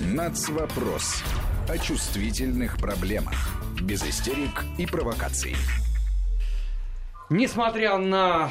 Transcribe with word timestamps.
Нацвопрос. 0.00 1.22
О 1.68 1.76
чувствительных 1.76 2.78
проблемах. 2.78 3.34
Без 3.82 4.02
истерик 4.02 4.64
и 4.78 4.86
провокаций. 4.86 5.54
Несмотря 7.28 7.98
на 7.98 8.50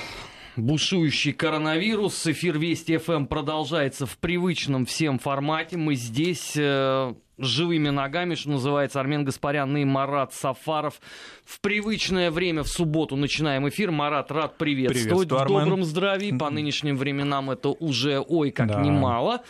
бушующий 0.56 1.34
коронавирус, 1.34 2.28
эфир 2.28 2.60
Вести 2.60 2.98
ФМ 2.98 3.26
продолжается 3.26 4.06
в 4.06 4.16
привычном 4.20 4.86
всем 4.86 5.18
формате. 5.18 5.76
Мы 5.76 5.96
здесь 5.96 6.54
э, 6.56 7.16
живыми 7.40 7.90
ногами, 7.90 8.36
что 8.36 8.52
называется, 8.52 9.00
Армен 9.00 9.26
Гаспарян 9.26 9.76
и 9.78 9.86
Марат 9.86 10.34
Сафаров. 10.34 11.02
В 11.44 11.60
привычное 11.62 12.32
время, 12.32 12.64
в 12.64 12.68
субботу, 12.68 13.16
начинаем 13.16 13.68
эфир. 13.68 13.92
Марат, 13.92 14.32
рад 14.32 14.58
приветствовать. 14.58 15.28
Приветствую, 15.30 15.62
в 15.62 15.66
добром 15.66 15.84
здравии. 15.84 16.38
По 16.38 16.50
нынешним 16.50 16.98
временам 16.98 17.50
это 17.50 17.70
уже 17.70 18.20
ой 18.20 18.52
как 18.52 18.68
да. 18.68 18.82
немало. 18.82 19.42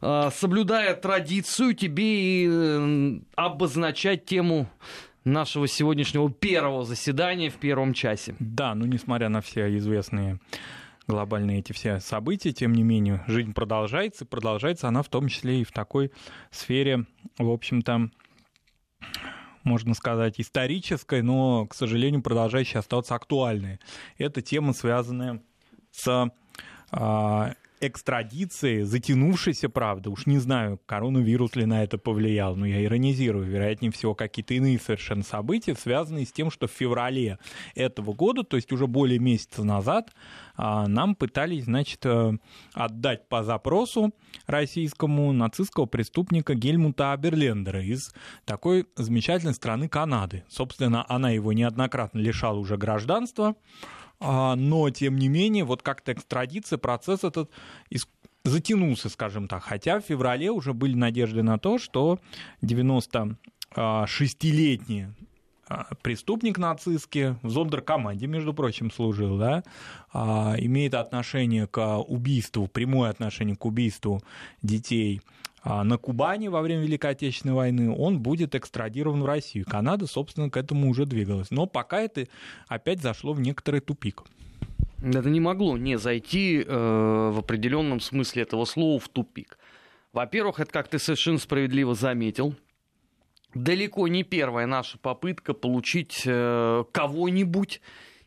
Э, 0.00 0.30
соблюдая 0.32 0.94
традицию, 0.94 1.74
тебе 1.74 2.44
и 2.44 2.48
э, 2.48 3.18
обозначать 3.34 4.24
тему 4.24 4.68
нашего 5.24 5.68
сегодняшнего 5.68 6.30
первого 6.30 6.84
заседания 6.84 7.50
в 7.50 7.56
первом 7.56 7.92
часе. 7.94 8.34
Да, 8.38 8.74
ну 8.74 8.86
несмотря 8.86 9.28
на 9.28 9.40
все 9.40 9.76
известные 9.76 10.38
глобальные 11.08 11.60
эти 11.60 11.72
все 11.72 11.98
события, 12.00 12.52
тем 12.52 12.72
не 12.74 12.82
менее, 12.82 13.24
жизнь 13.26 13.54
продолжается, 13.54 14.26
продолжается 14.26 14.88
она 14.88 15.02
в 15.02 15.08
том 15.08 15.28
числе 15.28 15.62
и 15.62 15.64
в 15.64 15.72
такой 15.72 16.12
сфере, 16.50 17.06
в 17.38 17.50
общем-то, 17.50 18.10
можно 19.64 19.94
сказать, 19.94 20.40
исторической, 20.40 21.22
но, 21.22 21.66
к 21.66 21.74
сожалению, 21.74 22.22
продолжающей 22.22 22.78
оставаться 22.78 23.14
актуальной. 23.14 23.80
Это 24.18 24.42
тема, 24.42 24.72
связанная 24.72 25.42
с 25.90 26.30
а, 26.90 27.54
экстрадиции, 27.80 28.82
затянувшейся, 28.82 29.68
правда, 29.68 30.10
уж 30.10 30.26
не 30.26 30.38
знаю, 30.38 30.80
коронавирус 30.86 31.56
ли 31.56 31.64
на 31.64 31.82
это 31.82 31.98
повлиял, 31.98 32.56
но 32.56 32.66
я 32.66 32.84
иронизирую, 32.84 33.46
вероятнее 33.46 33.92
всего, 33.92 34.14
какие-то 34.14 34.54
иные 34.54 34.78
совершенно 34.78 35.22
события, 35.22 35.74
связанные 35.74 36.26
с 36.26 36.32
тем, 36.32 36.50
что 36.50 36.66
в 36.66 36.72
феврале 36.72 37.38
этого 37.74 38.12
года, 38.12 38.42
то 38.42 38.56
есть 38.56 38.72
уже 38.72 38.86
более 38.86 39.18
месяца 39.18 39.64
назад, 39.64 40.12
а, 40.56 40.88
нам 40.88 41.14
пытались, 41.14 41.64
значит, 41.64 42.04
э, 42.04 42.32
отдать 42.74 43.28
по 43.28 43.44
запросу 43.44 44.12
российскому 44.46 45.32
нацистского 45.32 45.86
преступника 45.86 46.54
Гельмута 46.54 47.12
Аберлендера 47.12 47.82
из 47.82 48.12
такой 48.44 48.86
замечательной 48.96 49.54
страны 49.54 49.88
Канады. 49.88 50.44
Собственно, 50.48 51.06
она 51.08 51.30
его 51.30 51.52
неоднократно 51.52 52.18
лишала 52.18 52.58
уже 52.58 52.76
гражданства, 52.76 53.54
но, 54.20 54.90
тем 54.90 55.16
не 55.16 55.28
менее, 55.28 55.64
вот 55.64 55.82
как-то 55.82 56.12
экстрадиция, 56.12 56.78
процесс 56.78 57.24
этот 57.24 57.50
затянулся, 58.44 59.08
скажем 59.08 59.48
так. 59.48 59.62
Хотя 59.62 60.00
в 60.00 60.04
феврале 60.04 60.50
уже 60.50 60.72
были 60.72 60.94
надежды 60.94 61.42
на 61.42 61.58
то, 61.58 61.78
что 61.78 62.18
96-летний 62.62 65.06
а, 65.68 65.86
преступник 66.02 66.58
нацистский, 66.58 67.36
в 67.42 67.50
зондеркоманде, 67.50 68.26
между 68.26 68.54
прочим, 68.54 68.90
служил, 68.90 69.38
да, 69.38 69.62
а, 70.12 70.54
имеет 70.58 70.94
отношение 70.94 71.66
к 71.66 71.98
убийству, 71.98 72.66
прямое 72.66 73.10
отношение 73.10 73.56
к 73.56 73.66
убийству 73.66 74.22
детей 74.62 75.20
а 75.57 75.57
на 75.64 75.98
Кубани 75.98 76.48
во 76.48 76.62
время 76.62 76.82
Великой 76.82 77.12
Отечественной 77.12 77.54
войны, 77.54 77.90
он 77.90 78.20
будет 78.20 78.54
экстрадирован 78.54 79.22
в 79.22 79.26
Россию. 79.26 79.66
Канада, 79.68 80.06
собственно, 80.06 80.50
к 80.50 80.56
этому 80.56 80.88
уже 80.88 81.04
двигалась. 81.04 81.50
Но 81.50 81.66
пока 81.66 82.00
это 82.00 82.26
опять 82.68 83.00
зашло 83.00 83.32
в 83.32 83.40
некоторый 83.40 83.80
тупик. 83.80 84.22
Это 85.02 85.28
не 85.28 85.40
могло 85.40 85.76
не 85.76 85.96
зайти 85.96 86.60
э, 86.60 87.30
в 87.32 87.38
определенном 87.38 88.00
смысле 88.00 88.42
этого 88.42 88.64
слова 88.64 88.98
в 88.98 89.08
тупик. 89.08 89.58
Во-первых, 90.12 90.58
это, 90.58 90.72
как 90.72 90.88
ты 90.88 90.98
совершенно 90.98 91.38
справедливо 91.38 91.94
заметил, 91.94 92.54
далеко 93.54 94.08
не 94.08 94.24
первая 94.24 94.66
наша 94.66 94.98
попытка 94.98 95.54
получить 95.54 96.22
э, 96.24 96.84
кого-нибудь 96.90 97.80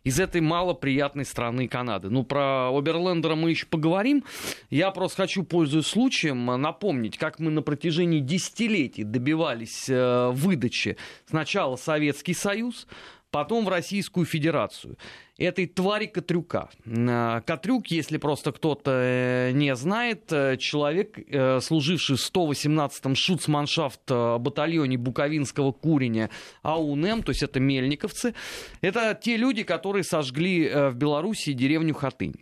из 0.03 0.19
этой 0.19 0.41
малоприятной 0.41 1.25
страны 1.25 1.67
Канады. 1.67 2.09
Ну, 2.09 2.23
про 2.23 2.75
Оберлендера 2.75 3.35
мы 3.35 3.51
еще 3.51 3.65
поговорим. 3.65 4.23
Я 4.69 4.91
просто 4.91 5.23
хочу, 5.23 5.43
пользуясь 5.43 5.87
случаем, 5.87 6.45
напомнить, 6.45 7.17
как 7.17 7.39
мы 7.39 7.51
на 7.51 7.61
протяжении 7.61 8.19
десятилетий 8.19 9.03
добивались 9.03 9.89
э, 9.89 10.29
выдачи 10.31 10.97
сначала 11.25 11.75
Советский 11.75 12.33
Союз, 12.33 12.87
потом 13.29 13.65
в 13.65 13.69
Российскую 13.69 14.25
Федерацию 14.25 14.97
этой 15.41 15.67
твари 15.67 16.05
Катрюка. 16.05 16.69
Э, 16.85 17.41
Катрюк, 17.45 17.87
если 17.87 18.17
просто 18.17 18.51
кто-то 18.51 18.91
э, 18.91 19.51
не 19.51 19.75
знает, 19.75 20.31
э, 20.31 20.57
человек, 20.57 21.17
служивший 21.63 22.17
в 22.17 22.19
118-м 22.19 23.15
шуцманшафт 23.15 24.09
батальоне 24.09 24.97
Буковинского 24.97 25.71
куреня 25.71 26.29
АУНМ, 26.61 27.23
то 27.23 27.31
есть 27.31 27.43
это 27.43 27.59
мельниковцы, 27.59 28.33
это 28.81 29.19
те 29.21 29.37
люди, 29.37 29.63
которые 29.63 30.03
сожгли 30.03 30.69
в 30.69 30.95
Беларуси 30.95 31.53
деревню 31.53 31.93
Хатынь. 31.93 32.35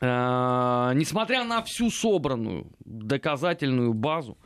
Несмотря 0.00 1.44
на 1.44 1.62
всю 1.62 1.90
собранную 1.90 2.66
доказательную 2.84 3.94
базу, 3.94 4.36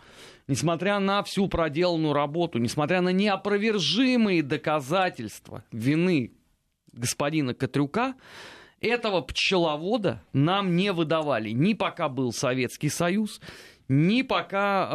несмотря 0.47 0.99
на 0.99 1.23
всю 1.23 1.49
проделанную 1.49 2.13
работу, 2.13 2.59
несмотря 2.59 3.01
на 3.01 3.11
неопровержимые 3.11 4.43
доказательства 4.43 5.65
вины 5.73 6.33
господина 6.93 7.55
Катрюка, 7.55 8.15
этого 8.81 9.21
пчеловода 9.21 10.23
нам 10.33 10.75
не 10.77 10.93
выдавали 10.93 11.51
ни 11.51 11.75
пока 11.75 12.09
был 12.09 12.33
Советский 12.33 12.89
Союз, 12.89 13.41
ни 13.91 14.23
пока, 14.23 14.89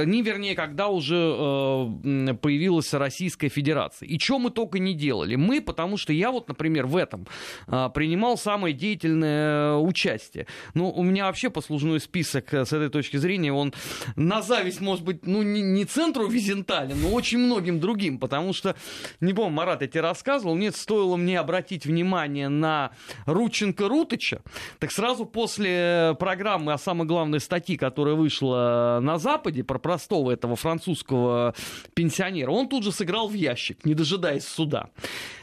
э, 0.00 0.04
ни 0.06 0.22
вернее, 0.22 0.54
когда 0.54 0.88
уже 0.88 1.14
э, 1.14 2.34
появилась 2.40 2.94
Российская 2.94 3.50
Федерация. 3.50 4.08
И 4.08 4.18
что 4.18 4.38
мы 4.38 4.48
только 4.48 4.78
не 4.78 4.94
делали. 4.94 5.36
Мы, 5.36 5.60
потому 5.60 5.98
что 5.98 6.14
я 6.14 6.30
вот, 6.30 6.48
например, 6.48 6.86
в 6.86 6.96
этом 6.96 7.26
э, 7.66 7.90
принимал 7.92 8.38
самое 8.38 8.74
деятельное 8.74 9.76
участие. 9.76 10.46
Ну, 10.72 10.90
у 10.90 11.02
меня 11.02 11.26
вообще 11.26 11.50
послужной 11.50 12.00
список 12.00 12.54
с 12.54 12.72
этой 12.72 12.88
точки 12.88 13.18
зрения, 13.18 13.52
он 13.52 13.74
на 14.16 14.40
зависть, 14.40 14.80
может 14.80 15.04
быть, 15.04 15.26
ну, 15.26 15.42
не, 15.42 15.60
не 15.60 15.84
центру 15.84 16.26
Визенталя, 16.26 16.94
но 16.94 17.10
очень 17.10 17.38
многим 17.38 17.80
другим, 17.80 18.18
потому 18.18 18.54
что, 18.54 18.76
не 19.20 19.34
помню, 19.34 19.54
Марат, 19.54 19.82
я 19.82 19.88
тебе 19.88 20.00
рассказывал, 20.00 20.56
нет, 20.56 20.74
стоило 20.74 21.16
мне 21.16 21.38
обратить 21.38 21.84
внимание 21.84 22.48
на 22.48 22.92
Рученко 23.26 23.88
Рутыча, 23.88 24.40
так 24.78 24.90
сразу 24.90 25.26
после 25.26 26.16
программы, 26.18 26.72
а 26.72 26.78
самой 26.78 27.06
главной 27.06 27.40
статьи, 27.40 27.76
которая 27.76 28.14
вышла 28.14 28.37
вышло 28.38 29.00
на 29.02 29.18
Западе 29.18 29.64
про 29.64 29.78
простого 29.78 30.30
этого 30.30 30.56
французского 30.56 31.54
пенсионера, 31.94 32.50
он 32.50 32.68
тут 32.68 32.84
же 32.84 32.92
сыграл 32.92 33.28
в 33.28 33.34
ящик, 33.34 33.84
не 33.84 33.94
дожидаясь 33.94 34.46
суда. 34.46 34.90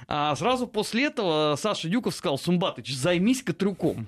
А 0.07 0.35
сразу 0.35 0.67
после 0.67 1.05
этого 1.05 1.55
Саша 1.57 1.89
Дюков 1.89 2.15
сказал, 2.15 2.37
Сумбатыч, 2.37 2.93
займись-ка 2.93 3.53
трюком. 3.53 4.07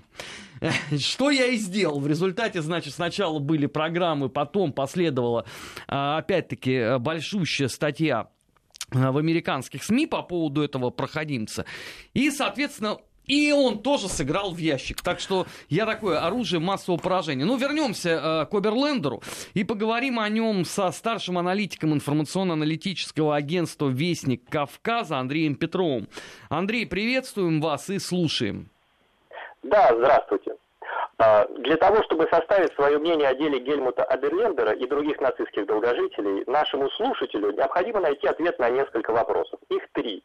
Что 1.00 1.32
я 1.32 1.48
и 1.48 1.58
сделал. 1.58 2.00
В 2.00 2.08
результате, 2.08 2.62
значит, 2.62 2.94
сначала 2.94 3.40
были 3.40 3.66
программы, 3.66 4.30
потом 4.30 4.74
последовала, 4.74 5.46
а, 5.88 6.18
опять-таки, 6.18 6.98
большущая 7.00 7.68
статья 7.68 8.30
а, 8.92 9.12
в 9.12 9.18
американских 9.18 9.84
СМИ 9.84 10.06
по 10.08 10.22
поводу 10.22 10.62
этого 10.62 10.92
проходимца. 10.92 11.66
И, 12.14 12.30
соответственно, 12.30 12.98
и 13.28 13.52
он 13.52 13.80
тоже 13.80 14.08
сыграл 14.08 14.52
в 14.52 14.58
ящик. 14.58 15.02
Так 15.02 15.20
что 15.20 15.46
я 15.70 15.86
такое 15.86 16.26
оружие 16.26 16.60
массового 16.60 17.00
поражения. 17.00 17.46
Ну, 17.46 17.58
вернемся 17.58 18.10
э, 18.10 18.46
к 18.46 18.54
Оберлендеру 18.54 19.22
и 19.54 19.64
поговорим 19.64 20.20
о 20.20 20.30
нем 20.30 20.66
со 20.66 20.92
старшим 20.92 21.38
аналитиком 21.38 21.94
информационно-аналитического 21.94 23.36
агентства 23.36 23.90
«Вестник 23.90 24.50
Кавказа» 24.50 25.18
Андреем 25.18 25.56
Петровым. 25.56 26.08
Андрей, 26.50 26.88
приветствуем 26.88 27.62
вас 27.62 27.90
и 27.90 28.00
слушаем. 28.00 28.70
Да, 29.64 29.94
здравствуйте. 29.94 30.56
А, 31.20 31.46
для 31.48 31.78
того, 31.78 32.04
чтобы 32.04 32.28
составить 32.32 32.74
свое 32.74 33.00
мнение 33.00 33.28
о 33.28 33.36
деле 33.36 33.60
Гельмута 33.60 34.04
Аберлендера 34.04 34.74
и 34.74 34.88
других 34.88 35.20
нацистских 35.20 35.66
долгожителей, 35.66 36.44
нашему 36.46 36.90
слушателю 36.92 37.52
необходимо 37.52 38.00
найти 38.00 38.28
ответ 38.28 38.60
на 38.60 38.70
несколько 38.70 39.12
вопросов. 39.12 39.60
Их 39.70 39.82
три. 39.94 40.24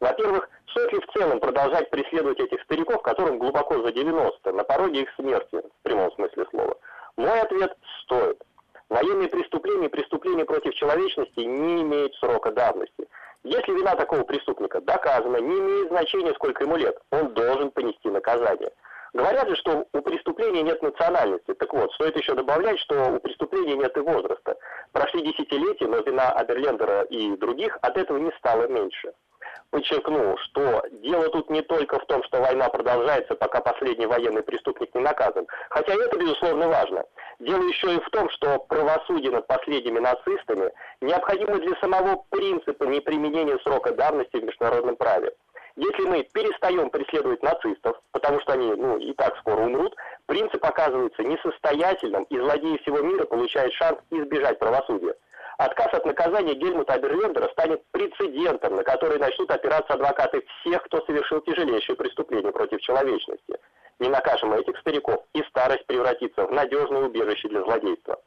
Во-первых, 0.00 0.48
стоит 0.70 0.92
ли 0.92 1.00
в 1.00 1.06
целом 1.12 1.40
продолжать 1.40 1.90
преследовать 1.90 2.38
этих 2.38 2.62
стариков, 2.62 3.02
которым 3.02 3.38
глубоко 3.38 3.82
за 3.82 3.92
90, 3.92 4.52
на 4.52 4.64
пороге 4.64 5.02
их 5.02 5.08
смерти, 5.14 5.56
в 5.56 5.82
прямом 5.82 6.12
смысле 6.12 6.46
слова? 6.50 6.76
Мой 7.16 7.40
ответ– 7.40 7.76
стоит. 8.04 8.42
Военные 8.88 9.28
преступления 9.28 9.86
и 9.86 9.90
преступления 9.90 10.44
против 10.44 10.74
человечности 10.74 11.40
не 11.40 11.82
имеют 11.82 12.14
срока 12.16 12.52
давности. 12.52 13.08
Если 13.44 13.72
вина 13.72 13.94
такого 13.96 14.22
преступника 14.22 14.80
доказана, 14.80 15.36
не 15.38 15.58
имеет 15.58 15.88
значения, 15.88 16.32
сколько 16.34 16.64
ему 16.64 16.76
лет, 16.76 16.98
он 17.10 17.34
должен 17.34 17.70
понести 17.70 18.08
наказание. 18.08 18.70
Говорят 19.12 19.48
же, 19.48 19.56
что 19.56 19.86
у 19.92 20.00
преступления 20.00 20.62
нет 20.62 20.82
национальности. 20.82 21.54
Так 21.54 21.72
вот, 21.72 21.92
стоит 21.94 22.16
еще 22.16 22.34
добавлять, 22.34 22.78
что 22.80 23.12
у 23.12 23.20
преступления 23.20 23.74
нет 23.74 23.96
и 23.96 24.00
возраста. 24.00 24.56
Прошли 24.92 25.22
десятилетия, 25.22 25.86
но 25.86 25.98
вина 25.98 26.30
Аберлендера 26.30 27.02
и 27.02 27.36
других 27.36 27.78
от 27.82 27.96
этого 27.96 28.18
не 28.18 28.30
стало 28.38 28.68
меньше. 28.68 29.12
Подчеркну, 29.70 30.36
что 30.38 30.82
дело 31.02 31.28
тут 31.28 31.50
не 31.50 31.62
только 31.62 31.98
в 31.98 32.06
том, 32.06 32.22
что 32.24 32.40
война 32.40 32.68
продолжается, 32.68 33.34
пока 33.34 33.60
последний 33.60 34.06
военный 34.06 34.42
преступник 34.42 34.94
не 34.94 35.00
наказан, 35.00 35.46
хотя 35.70 35.94
это, 35.94 36.18
безусловно, 36.18 36.68
важно. 36.68 37.04
Дело 37.38 37.62
еще 37.62 37.94
и 37.94 38.00
в 38.00 38.10
том, 38.10 38.28
что 38.30 38.58
правосудие 38.60 39.30
над 39.30 39.46
последними 39.46 39.98
нацистами 39.98 40.72
необходимо 41.00 41.58
для 41.58 41.76
самого 41.76 42.24
принципа 42.30 42.84
неприменения 42.84 43.58
срока 43.62 43.92
давности 43.92 44.36
в 44.36 44.44
международном 44.44 44.96
праве. 44.96 45.32
Если 45.76 46.02
мы 46.02 46.24
перестаем 46.32 46.90
преследовать 46.90 47.40
нацистов, 47.44 48.00
потому 48.10 48.40
что 48.40 48.54
они 48.54 48.74
ну, 48.74 48.98
и 48.98 49.12
так 49.12 49.36
скоро 49.38 49.62
умрут, 49.62 49.94
принцип 50.26 50.64
оказывается 50.64 51.22
несостоятельным, 51.22 52.24
и 52.24 52.36
злодеи 52.36 52.78
всего 52.78 52.98
мира 52.98 53.24
получают 53.26 53.72
шанс 53.74 53.98
избежать 54.10 54.58
правосудия. 54.58 55.14
Отказ 55.58 55.92
от 55.92 56.06
наказания 56.06 56.54
Гельмута 56.54 56.94
Аберлендера 56.94 57.48
станет 57.48 57.82
прецедентом, 57.90 58.76
на 58.76 58.84
который 58.84 59.18
начнут 59.18 59.50
опираться 59.50 59.94
адвокаты 59.94 60.44
всех, 60.60 60.84
кто 60.84 61.04
совершил 61.04 61.40
тяжелейшее 61.40 61.96
преступление 61.96 62.52
против 62.52 62.80
человечности. 62.80 63.58
Не 63.98 64.08
накажем 64.08 64.52
этих 64.52 64.78
стариков, 64.78 65.24
и 65.32 65.42
старость 65.48 65.84
превратится 65.86 66.46
в 66.46 66.52
надежное 66.52 67.02
убежище 67.02 67.48
для 67.48 67.62
злодейства. 67.62 68.20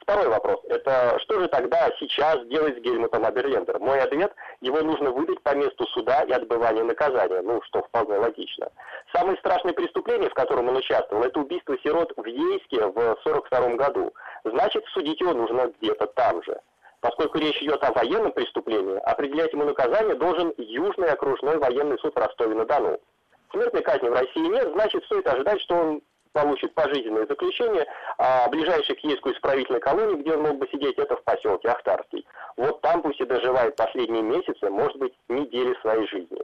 Второй 0.00 0.28
вопрос. 0.28 0.60
Это 0.68 1.18
что 1.20 1.40
же 1.40 1.48
тогда 1.48 1.90
сейчас 1.98 2.44
делать 2.46 2.76
с 2.76 2.80
Гельмутом 2.80 3.24
Аберлендером? 3.24 3.82
Мой 3.82 4.00
ответ– 4.00 4.32
его 4.60 4.80
нужно 4.82 5.10
выдать 5.10 5.42
по 5.42 5.54
месту 5.54 5.86
суда 5.88 6.22
и 6.22 6.32
отбывания 6.32 6.84
наказания, 6.84 7.42
ну, 7.42 7.60
что 7.62 7.82
вполне 7.82 8.16
логично. 8.18 8.70
Самое 9.12 9.36
страшное 9.38 9.74
преступление, 9.74 10.30
в 10.30 10.34
котором 10.34 10.68
он 10.68 10.76
участвовал, 10.76 11.22
это 11.22 11.40
убийство 11.40 11.76
сирот 11.82 12.12
в 12.16 12.24
Ейске 12.24 12.86
в 12.86 12.98
1942 12.98 13.76
году. 13.76 14.12
Значит, 14.44 14.84
судить 14.92 15.20
его 15.20 15.34
нужно 15.34 15.72
где-то 15.78 16.06
там 16.08 16.42
же. 16.42 16.58
Поскольку 17.00 17.38
речь 17.38 17.62
идет 17.62 17.84
о 17.84 17.92
военном 17.92 18.32
преступлении, 18.32 18.96
определять 18.96 19.52
ему 19.52 19.64
наказание 19.64 20.14
должен 20.14 20.54
Южный 20.56 21.10
окружной 21.10 21.58
военный 21.58 21.98
суд 21.98 22.16
Ростове-на-Дону. 22.16 22.98
Смертной 23.52 23.82
казни 23.82 24.08
в 24.08 24.14
России 24.14 24.48
нет, 24.48 24.70
значит, 24.72 25.04
стоит 25.04 25.26
ожидать, 25.26 25.60
что 25.60 25.74
он 25.74 26.02
получит 26.34 26.74
пожизненное 26.74 27.26
заключение, 27.26 27.86
а 28.18 28.48
ближайший 28.48 28.96
к 28.96 29.04
Ейску 29.04 29.30
исправительной 29.30 29.80
колонии, 29.80 30.20
где 30.20 30.34
он 30.34 30.42
мог 30.42 30.58
бы 30.58 30.68
сидеть, 30.68 30.98
это 30.98 31.16
в 31.16 31.22
поселке 31.22 31.68
Ахтарский. 31.68 32.26
Вот 32.56 32.82
там 32.82 33.00
пусть 33.00 33.20
и 33.20 33.24
доживает 33.24 33.76
последние 33.76 34.22
месяцы, 34.22 34.68
может 34.68 34.98
быть, 34.98 35.14
недели 35.28 35.74
своей 35.80 36.06
жизни. 36.08 36.42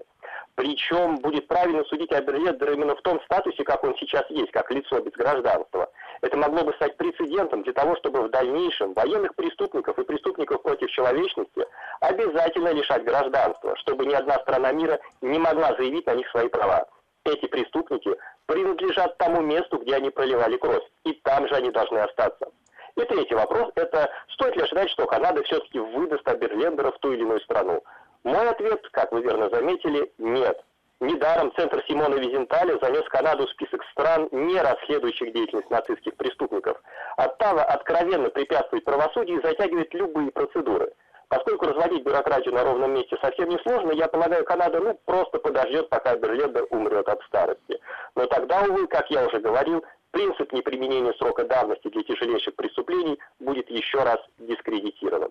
Причем 0.54 1.16
будет 1.16 1.48
правильно 1.48 1.84
судить 1.84 2.12
Аберледера 2.12 2.72
именно 2.72 2.94
в 2.94 3.02
том 3.02 3.20
статусе, 3.22 3.64
как 3.64 3.82
он 3.82 3.96
сейчас 3.96 4.28
есть, 4.30 4.52
как 4.52 4.70
лицо 4.70 5.00
без 5.00 5.12
гражданства. 5.12 5.90
Это 6.20 6.36
могло 6.36 6.64
бы 6.64 6.72
стать 6.74 6.96
прецедентом 6.96 7.62
для 7.62 7.72
того, 7.72 7.96
чтобы 7.96 8.22
в 8.22 8.30
дальнейшем 8.30 8.92
военных 8.92 9.34
преступников 9.34 9.98
и 9.98 10.04
преступников 10.04 10.62
против 10.62 10.90
человечности 10.90 11.66
обязательно 12.00 12.72
лишать 12.72 13.04
гражданства, 13.04 13.74
чтобы 13.76 14.06
ни 14.06 14.12
одна 14.12 14.34
страна 14.40 14.70
мира 14.72 15.00
не 15.22 15.38
могла 15.38 15.74
заявить 15.76 16.06
на 16.06 16.14
них 16.14 16.28
свои 16.28 16.48
права. 16.48 16.86
Эти 17.24 17.46
преступники 17.46 18.16
принадлежат 18.46 19.18
тому 19.18 19.42
месту, 19.42 19.78
где 19.78 19.96
они 19.96 20.10
проливали 20.10 20.56
кровь, 20.56 20.82
и 21.04 21.12
там 21.12 21.46
же 21.48 21.54
они 21.54 21.70
должны 21.70 21.98
остаться. 21.98 22.50
И 22.96 23.02
третий 23.02 23.34
вопрос– 23.34 23.70
это 23.76 24.10
стоит 24.30 24.56
ли 24.56 24.62
ожидать, 24.62 24.90
что 24.90 25.06
Канада 25.06 25.42
все-таки 25.42 25.78
выдаст 25.78 26.26
Аберлендера 26.26 26.90
в 26.92 26.98
ту 26.98 27.12
или 27.12 27.20
иную 27.20 27.40
страну? 27.40 27.82
Мой 28.24 28.48
ответ, 28.48 28.86
как 28.92 29.12
вы 29.12 29.22
верно 29.22 29.48
заметили, 29.50 30.10
нет. 30.18 30.62
Недаром 31.00 31.52
Центр 31.56 31.82
Симона 31.88 32.16
Визенталя 32.16 32.78
занес 32.82 33.08
Канаду 33.08 33.46
в 33.46 33.50
список 33.50 33.82
стран, 33.92 34.28
не 34.32 34.60
расследующих 34.60 35.32
деятельность 35.32 35.70
нацистских 35.70 36.14
преступников. 36.16 36.82
Оттава 37.16 37.62
откровенно 37.62 38.28
препятствует 38.28 38.84
правосудию 38.84 39.38
и 39.38 39.46
затягивает 39.46 39.94
любые 39.94 40.30
процедуры. 40.30 40.92
Поскольку 41.30 41.66
разводить 41.66 42.02
бюрократию 42.02 42.52
на 42.52 42.64
ровном 42.64 42.92
месте 42.92 43.16
совсем 43.22 43.48
не 43.50 43.58
сложно, 43.58 43.92
я 43.92 44.08
полагаю, 44.08 44.44
Канада 44.44 44.80
ну, 44.80 45.00
просто 45.04 45.38
подождет, 45.38 45.88
пока 45.88 46.16
Берлендер 46.16 46.66
умрет 46.70 47.08
от 47.08 47.22
старости. 47.22 47.78
Но 48.16 48.26
тогда, 48.26 48.62
увы, 48.62 48.88
как 48.88 49.08
я 49.10 49.24
уже 49.24 49.38
говорил, 49.38 49.84
принцип 50.10 50.52
неприменения 50.52 51.12
срока 51.18 51.44
давности 51.44 51.86
для 51.86 52.02
тяжелейших 52.02 52.56
преступлений 52.56 53.16
будет 53.38 53.70
еще 53.70 54.02
раз 54.02 54.18
дискредитирован. 54.38 55.30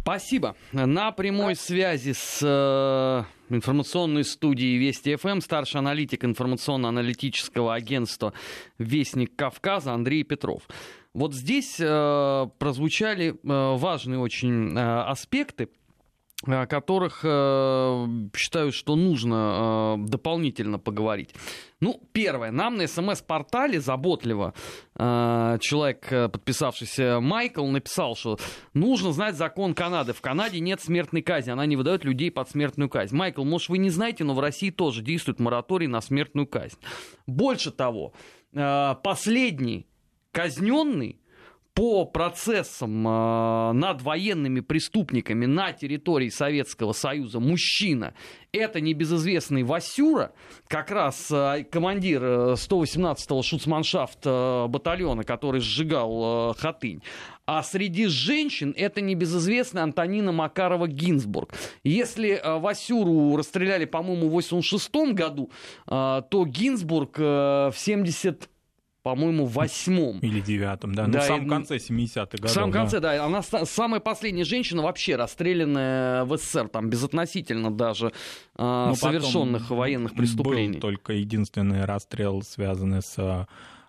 Спасибо. 0.00 0.56
На 0.72 1.12
прямой 1.12 1.54
связи 1.54 2.12
с 2.12 2.40
э, 2.40 3.52
информационной 3.52 4.24
студией 4.24 4.78
Вести 4.78 5.16
ФМ 5.16 5.40
старший 5.40 5.80
аналитик 5.80 6.24
информационно-аналитического 6.24 7.74
агентства 7.74 8.32
«Вестник 8.78 9.36
Кавказа» 9.36 9.92
Андрей 9.92 10.22
Петров. 10.22 10.62
Вот 11.16 11.32
здесь 11.32 11.76
э, 11.80 12.46
прозвучали 12.58 13.30
э, 13.30 13.34
важные 13.42 14.18
очень 14.18 14.76
э, 14.76 15.00
аспекты 15.00 15.70
о 16.44 16.66
которых 16.66 17.20
э, 17.24 18.06
считаю, 18.36 18.70
что 18.70 18.94
нужно 18.94 19.96
э, 19.96 20.08
дополнительно 20.08 20.78
поговорить. 20.78 21.34
Ну, 21.80 22.02
первое. 22.12 22.50
Нам 22.50 22.76
на 22.76 22.86
СМС-портале 22.86 23.80
заботливо 23.80 24.52
э, 24.94 25.58
человек, 25.62 26.06
э, 26.12 26.28
подписавшийся 26.28 27.20
Майкл, 27.20 27.66
написал, 27.66 28.14
что 28.14 28.38
нужно 28.74 29.12
знать 29.12 29.36
закон 29.36 29.72
Канады. 29.72 30.12
В 30.12 30.20
Канаде 30.20 30.60
нет 30.60 30.82
смертной 30.82 31.22
казни, 31.22 31.50
она 31.50 31.64
не 31.64 31.76
выдает 31.76 32.04
людей 32.04 32.30
под 32.30 32.50
смертную 32.50 32.90
казнь. 32.90 33.16
Майкл, 33.16 33.42
может, 33.42 33.70
вы 33.70 33.78
не 33.78 33.88
знаете, 33.88 34.22
но 34.22 34.34
в 34.34 34.40
России 34.40 34.68
тоже 34.68 35.00
действует 35.02 35.40
мораторий 35.40 35.86
на 35.86 36.02
смертную 36.02 36.46
казнь. 36.46 36.76
Больше 37.26 37.70
того, 37.70 38.12
э, 38.52 38.94
последний 39.02 39.86
казненный 40.36 41.18
по 41.72 42.04
процессам 42.04 43.08
э, 43.08 43.72
над 43.72 44.02
военными 44.02 44.60
преступниками 44.60 45.46
на 45.46 45.72
территории 45.72 46.28
Советского 46.28 46.92
Союза 46.92 47.40
мужчина, 47.40 48.12
это 48.52 48.82
небезызвестный 48.82 49.62
Васюра, 49.62 50.32
как 50.68 50.90
раз 50.90 51.30
э, 51.30 51.64
командир 51.70 52.22
118-го 52.22 53.42
шуцманшафта 53.42 54.66
батальона, 54.68 55.24
который 55.24 55.62
сжигал 55.62 56.50
э, 56.50 56.54
Хатынь. 56.58 57.02
А 57.46 57.62
среди 57.62 58.06
женщин 58.06 58.74
это 58.76 59.00
небезызвестная 59.00 59.84
Антонина 59.84 60.32
Макарова 60.32 60.86
Гинзбург. 60.86 61.54
Если 61.82 62.32
э, 62.32 62.58
Васюру 62.58 63.36
расстреляли, 63.36 63.86
по-моему, 63.86 64.28
в 64.28 64.32
86 64.32 64.90
году, 65.12 65.50
э, 65.86 66.22
то 66.28 66.44
Гинзбург 66.44 67.14
э, 67.18 67.70
в 67.72 67.74
70 67.76 68.50
по-моему, 69.06 69.46
восьмом. 69.46 70.18
Или 70.18 70.40
девятом, 70.40 70.92
да. 70.92 71.06
Ну, 71.06 71.12
да, 71.12 71.20
в 71.20 71.24
самом 71.26 71.46
и... 71.46 71.48
конце 71.48 71.76
70-х 71.76 72.38
годов. 72.38 72.50
В 72.50 72.52
самом 72.52 72.72
да. 72.72 72.78
конце, 72.80 72.98
да. 72.98 73.24
Она 73.24 73.40
самая 73.40 74.00
последняя 74.00 74.42
женщина 74.42 74.82
вообще 74.82 75.14
расстрелянная 75.14 76.24
в 76.24 76.36
СССР, 76.36 76.66
там, 76.66 76.90
безотносительно 76.90 77.70
даже 77.70 78.12
э, 78.58 78.92
совершенных 78.96 79.70
военных 79.70 80.12
преступлений. 80.14 80.72
Был 80.72 80.80
только 80.80 81.12
единственный 81.12 81.84
расстрел, 81.84 82.42
связанный 82.42 83.00
с 83.00 83.14
а, 83.16 83.46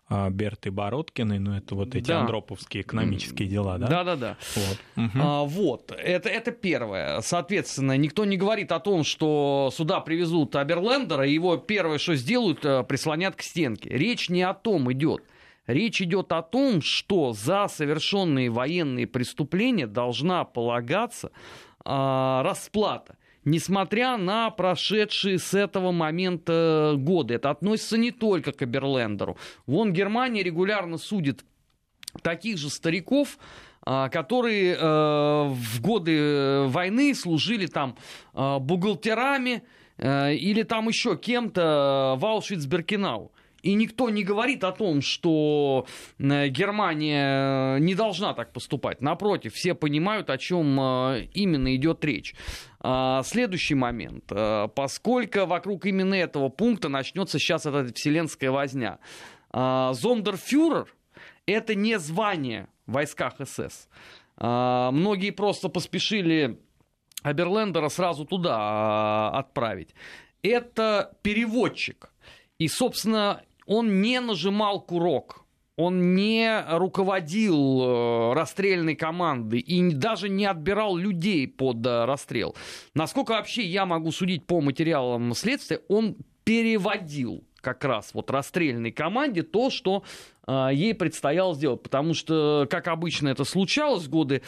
Берты 0.09 0.71
Бородкиной, 0.71 1.39
ну 1.39 1.53
это 1.53 1.75
вот 1.75 1.93
эти 1.93 2.07
да. 2.07 2.21
андроповские 2.21 2.83
экономические 2.83 3.49
дела, 3.49 3.77
да? 3.77 3.87
Да-да-да. 3.87 4.37
Вот. 4.55 4.77
Угу. 4.95 5.11
А, 5.21 5.43
вот, 5.43 5.91
это, 5.91 6.29
это 6.29 6.51
первое. 6.51 7.19
Соответственно, 7.19 7.97
никто 7.97 8.23
не 8.23 8.37
говорит 8.37 8.71
о 8.71 8.79
том, 8.79 9.03
что 9.03 9.69
сюда 9.73 9.99
привезут 9.99 10.55
Аберлендера, 10.55 11.27
и 11.27 11.33
его 11.33 11.57
первое, 11.57 11.97
что 11.97 12.15
сделают, 12.15 12.63
э, 12.63 12.83
прислонят 12.83 13.35
к 13.35 13.41
стенке. 13.41 13.89
Речь 13.89 14.29
не 14.29 14.43
о 14.43 14.53
том 14.53 14.91
идет. 14.93 15.23
Речь 15.65 16.01
идет 16.01 16.31
о 16.31 16.41
том, 16.41 16.81
что 16.81 17.33
за 17.33 17.67
совершенные 17.67 18.49
военные 18.49 19.07
преступления 19.07 19.87
должна 19.87 20.45
полагаться 20.45 21.31
а, 21.83 22.41
расплата 22.43 23.16
несмотря 23.47 24.17
на 24.17 24.49
прошедшие 24.49 25.39
с 25.39 25.53
этого 25.53 25.91
момента 25.91 26.95
годы. 26.97 27.35
Это 27.35 27.49
относится 27.49 27.97
не 27.97 28.11
только 28.11 28.51
к 28.51 28.61
Аберлендеру. 28.61 29.37
Вон 29.65 29.93
Германия 29.93 30.43
регулярно 30.43 30.97
судит 30.97 31.45
таких 32.21 32.57
же 32.57 32.69
стариков, 32.69 33.39
а, 33.83 34.09
которые 34.09 34.75
э, 34.75 34.77
в 34.81 35.81
годы 35.81 36.65
войны 36.67 37.15
служили 37.15 37.67
там 37.67 37.95
э, 38.33 38.57
бухгалтерами 38.59 39.63
э, 39.97 40.33
или 40.35 40.63
там 40.63 40.89
еще 40.89 41.15
кем-то 41.15 42.15
в 42.17 42.25
Аушвиц-Беркинау. 42.25 43.31
И 43.67 43.73
никто 43.73 44.09
не 44.09 44.23
говорит 44.23 44.63
о 44.63 44.71
том, 44.71 45.01
что 45.01 45.87
э, 46.19 46.47
Германия 46.47 47.77
не 47.79 47.95
должна 47.95 48.33
так 48.33 48.53
поступать. 48.53 49.01
Напротив, 49.01 49.55
все 49.55 49.73
понимают, 49.75 50.29
о 50.29 50.37
чем 50.37 50.79
э, 50.79 51.27
именно 51.33 51.75
идет 51.75 52.05
речь. 52.05 52.33
А, 52.79 53.23
следующий 53.23 53.75
момент. 53.75 54.23
Э, 54.31 54.69
поскольку 54.73 55.45
вокруг 55.45 55.85
именно 55.85 56.13
этого 56.13 56.47
пункта 56.47 56.87
начнется 56.87 57.39
сейчас 57.39 57.65
эта 57.65 57.93
вселенская 57.93 58.51
возня. 58.51 58.99
А, 59.51 59.91
Зондерфюрер– 59.91 60.87
это 61.45 61.75
не 61.75 61.99
звание 61.99 62.69
в 62.85 62.93
войсках 62.93 63.33
СС. 63.43 63.89
А, 64.37 64.91
многие 64.91 65.31
просто 65.31 65.67
поспешили 65.67 66.57
Аберлендера 67.21 67.89
сразу 67.89 68.23
туда 68.23 69.27
отправить. 69.31 69.93
Это 70.41 71.17
переводчик. 71.21 72.13
И, 72.59 72.69
собственно, 72.69 73.43
он 73.67 74.01
не 74.01 74.19
нажимал 74.19 74.81
курок 74.81 75.47
он 75.77 76.15
не 76.15 76.65
руководил 76.69 77.81
э, 77.83 78.33
расстрельной 78.33 78.95
командой 78.95 79.59
и 79.59 79.93
даже 79.93 80.27
не 80.27 80.45
отбирал 80.45 80.97
людей 80.97 81.47
под 81.47 81.85
э, 81.85 82.05
расстрел. 82.05 82.55
Насколько 82.95 83.33
вообще 83.33 83.61
я 83.61 83.85
могу 83.85 84.11
судить 84.11 84.45
по 84.45 84.59
материалам 84.59 85.33
следствия, 85.35 85.81
он 85.87 86.17
переводил 86.43 87.43
как 87.61 87.83
раз 87.83 88.09
вот 88.13 88.31
расстрельной 88.31 88.91
команде 88.91 89.43
то, 89.43 89.69
что 89.69 90.03
ей 90.47 90.93
предстояло 90.93 91.53
сделать. 91.55 91.83
Потому 91.83 92.13
что, 92.13 92.67
как 92.69 92.87
обычно 92.87 93.29
это 93.29 93.43
случалось 93.43 94.05
в 94.05 94.09
годы 94.09 94.41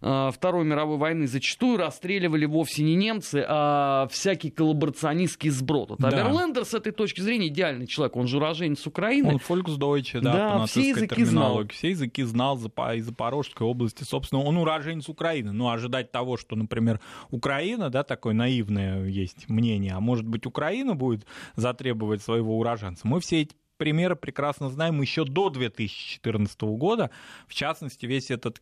а, 0.00 0.30
Второй 0.30 0.64
мировой 0.64 0.98
войны, 0.98 1.26
зачастую 1.26 1.78
расстреливали 1.78 2.44
вовсе 2.44 2.82
не 2.82 2.94
немцы, 2.94 3.44
а 3.48 4.08
всякий 4.10 4.50
коллаборационистский 4.50 5.50
сброд. 5.50 5.90
Вот 5.90 6.00
да. 6.00 6.08
Аберлендер 6.08 6.64
с 6.64 6.74
этой 6.74 6.92
точки 6.92 7.20
зрения 7.20 7.48
идеальный 7.48 7.86
человек. 7.86 8.16
Он 8.16 8.26
же 8.26 8.36
уроженец 8.36 8.86
Украины. 8.86 9.28
Он 9.28 9.38
фольксдойче, 9.38 10.20
да, 10.20 10.32
да 10.32 10.58
по 10.58 10.66
все 10.66 10.90
языки 10.90 11.24
знал. 11.24 11.66
Все 11.68 11.90
языки 11.90 12.22
знал 12.22 12.56
из 12.56 13.04
Запорожской 13.04 13.66
области. 13.66 14.04
Собственно, 14.04 14.42
он 14.42 14.56
уроженец 14.56 15.08
Украины. 15.08 15.52
Но 15.52 15.70
ожидать 15.70 16.12
того, 16.12 16.36
что, 16.36 16.56
например, 16.56 17.00
Украина, 17.30 17.90
да, 17.90 18.02
такое 18.02 18.34
наивное 18.34 19.06
есть 19.06 19.48
мнение, 19.48 19.94
а 19.94 20.00
может 20.00 20.26
быть, 20.26 20.46
Украина 20.46 20.94
будет 20.94 21.26
затребовать 21.54 22.22
своего 22.22 22.58
уроженца. 22.58 23.06
Мы 23.06 23.20
все 23.20 23.42
эти 23.42 23.54
примеры 23.76 24.16
прекрасно 24.16 24.70
знаем 24.70 25.00
еще 25.00 25.24
до 25.24 25.50
2014 25.50 26.60
года. 26.62 27.10
В 27.46 27.54
частности, 27.54 28.06
весь 28.06 28.30
этот 28.30 28.60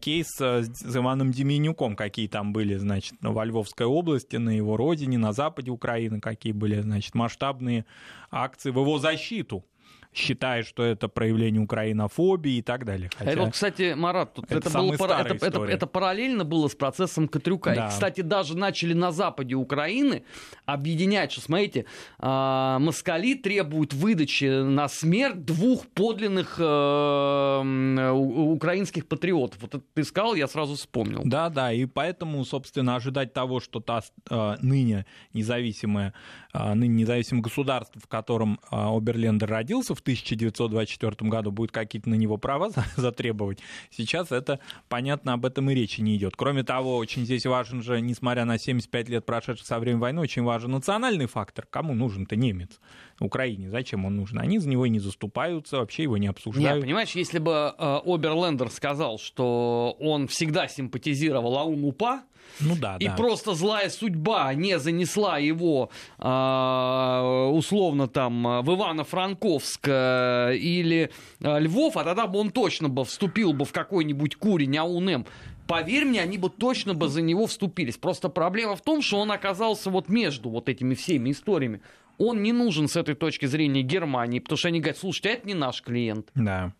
кейс 0.00 0.28
с 0.36 0.96
Иваном 0.96 1.30
Деменюком, 1.30 1.94
какие 1.94 2.26
там 2.28 2.52
были, 2.52 2.76
значит, 2.76 3.14
во 3.20 3.44
Львовской 3.44 3.86
области, 3.86 4.36
на 4.36 4.50
его 4.50 4.76
родине, 4.76 5.18
на 5.18 5.32
западе 5.32 5.70
Украины, 5.70 6.20
какие 6.20 6.52
были, 6.52 6.80
значит, 6.80 7.14
масштабные 7.14 7.84
акции 8.30 8.70
в 8.70 8.78
его 8.78 8.98
защиту 8.98 9.64
считает, 10.12 10.66
что 10.66 10.82
это 10.82 11.08
проявление 11.08 11.62
украинофобии 11.62 12.56
и 12.56 12.62
так 12.62 12.84
далее. 12.84 13.10
Хотя... 13.16 13.30
Это 13.30 13.40
вот, 13.42 13.52
кстати, 13.52 13.94
Марат, 13.94 14.34
тут 14.34 14.46
это, 14.50 14.68
это, 14.68 14.78
было, 14.78 14.92
это, 14.94 15.46
это, 15.46 15.64
это 15.64 15.86
параллельно 15.86 16.44
было 16.44 16.68
с 16.68 16.74
процессом 16.74 17.28
Катрюка. 17.28 17.74
Да. 17.74 17.86
И, 17.86 17.88
кстати, 17.90 18.20
даже 18.22 18.56
начали 18.56 18.92
на 18.92 19.12
западе 19.12 19.54
Украины 19.54 20.24
объединять, 20.66 21.30
что, 21.32 21.42
смотрите, 21.42 21.86
э, 22.18 22.76
москали 22.80 23.34
требуют 23.34 23.92
выдачи 23.92 24.62
на 24.62 24.88
смерть 24.88 25.44
двух 25.44 25.86
подлинных 25.86 26.56
э, 26.58 28.10
украинских 28.10 29.06
патриотов. 29.06 29.62
Вот 29.62 29.74
это 29.76 29.84
ты 29.94 30.04
сказал, 30.04 30.34
я 30.34 30.48
сразу 30.48 30.74
вспомнил. 30.74 31.22
Да, 31.24 31.48
да, 31.50 31.72
и 31.72 31.86
поэтому, 31.86 32.44
собственно, 32.44 32.96
ожидать 32.96 33.32
того, 33.32 33.60
что 33.60 33.80
та 33.80 34.02
э, 34.28 34.56
ныне 34.60 35.06
независимая, 35.32 36.14
э, 36.52 36.74
ныне 36.74 37.02
независимое 37.02 37.42
государство, 37.42 38.00
в 38.00 38.08
котором 38.08 38.58
э, 38.70 38.76
Оберлендер 38.76 39.48
родился 39.48 39.94
в 39.94 39.99
1924 40.00 41.30
году 41.30 41.50
будет 41.50 41.72
какие-то 41.72 42.08
на 42.10 42.14
него 42.14 42.36
права 42.36 42.70
затребовать. 42.96 43.58
Сейчас 43.90 44.32
это, 44.32 44.60
понятно, 44.88 45.34
об 45.34 45.46
этом 45.46 45.70
и 45.70 45.74
речи 45.74 46.00
не 46.00 46.16
идет. 46.16 46.34
Кроме 46.36 46.62
того, 46.62 46.96
очень 46.96 47.24
здесь 47.24 47.46
важен 47.46 47.82
же, 47.82 48.00
несмотря 48.00 48.44
на 48.44 48.58
75 48.58 49.08
лет 49.08 49.26
прошедших 49.26 49.66
со 49.66 49.78
времени 49.78 50.00
войны, 50.00 50.20
очень 50.20 50.42
важен 50.42 50.70
национальный 50.70 51.26
фактор. 51.26 51.66
Кому 51.70 51.94
нужен-то 51.94 52.36
немец? 52.36 52.80
Украине. 53.20 53.68
Зачем 53.70 54.04
он 54.06 54.16
нужен? 54.16 54.38
Они 54.38 54.58
за 54.58 54.68
него 54.68 54.86
и 54.86 54.90
не 54.90 54.98
заступаются, 54.98 55.76
вообще 55.76 56.04
его 56.04 56.16
не 56.16 56.26
обсуждают. 56.26 56.76
Нет, 56.76 56.84
понимаешь, 56.84 57.10
если 57.10 57.38
бы 57.38 57.74
э, 57.76 58.00
Оберлендер 58.04 58.70
сказал, 58.70 59.18
что 59.18 59.96
он 60.00 60.26
всегда 60.26 60.68
симпатизировал 60.68 61.58
Аун-Упа, 61.58 62.22
ну 62.58 62.74
да, 62.76 62.96
и 62.98 63.06
да. 63.06 63.14
просто 63.14 63.54
злая 63.54 63.88
судьба 63.90 64.52
не 64.54 64.78
занесла 64.78 65.38
его 65.38 65.90
э, 66.18 67.50
условно 67.52 68.08
там 68.08 68.42
в 68.62 68.70
Ивано-Франковск 68.70 69.86
э, 69.86 70.56
или 70.56 71.10
э, 71.40 71.60
Львов, 71.60 71.96
а 71.96 72.04
тогда 72.04 72.26
бы 72.26 72.38
он 72.38 72.50
точно 72.50 72.88
бы 72.88 73.04
вступил 73.04 73.52
бы 73.52 73.64
в 73.64 73.72
какой-нибудь 73.72 74.36
курень 74.36 74.78
АУНМ 74.78 75.26
поверь 75.66 76.04
мне, 76.04 76.20
они 76.20 76.36
бы 76.36 76.50
точно 76.50 76.94
бы 76.94 77.08
за 77.08 77.22
него 77.22 77.46
вступились. 77.46 77.96
Просто 77.96 78.28
проблема 78.28 78.74
в 78.74 78.80
том, 78.80 79.02
что 79.02 79.18
он 79.18 79.30
оказался 79.30 79.88
вот 79.88 80.08
между 80.08 80.50
вот 80.50 80.68
этими 80.68 80.94
всеми 80.94 81.30
историями 81.30 81.80
он 82.20 82.42
не 82.42 82.52
нужен 82.52 82.86
с 82.86 82.96
этой 82.96 83.14
точки 83.14 83.46
зрения 83.46 83.82
Германии, 83.82 84.40
потому 84.40 84.58
что 84.58 84.68
они 84.68 84.80
говорят, 84.80 84.98
слушайте, 84.98 85.30
это 85.30 85.46
не 85.46 85.54
наш 85.54 85.80
клиент. 85.80 86.28
Да. 86.34 86.74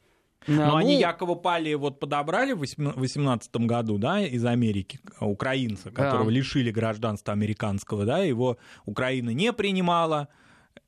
Но 0.46 0.66
ну, 0.66 0.76
они 0.76 0.98
Якова 0.98 1.34
Пали 1.34 1.74
вот 1.74 2.00
подобрали 2.00 2.52
в 2.52 2.60
2018 2.60 3.54
году, 3.56 3.98
да, 3.98 4.22
из 4.22 4.44
Америки, 4.44 4.98
украинца, 5.20 5.90
которого 5.90 6.26
да. 6.26 6.30
лишили 6.30 6.70
гражданства 6.70 7.32
американского, 7.32 8.06
да, 8.06 8.18
его 8.18 8.56
Украина 8.86 9.30
не 9.30 9.52
принимала, 9.52 10.28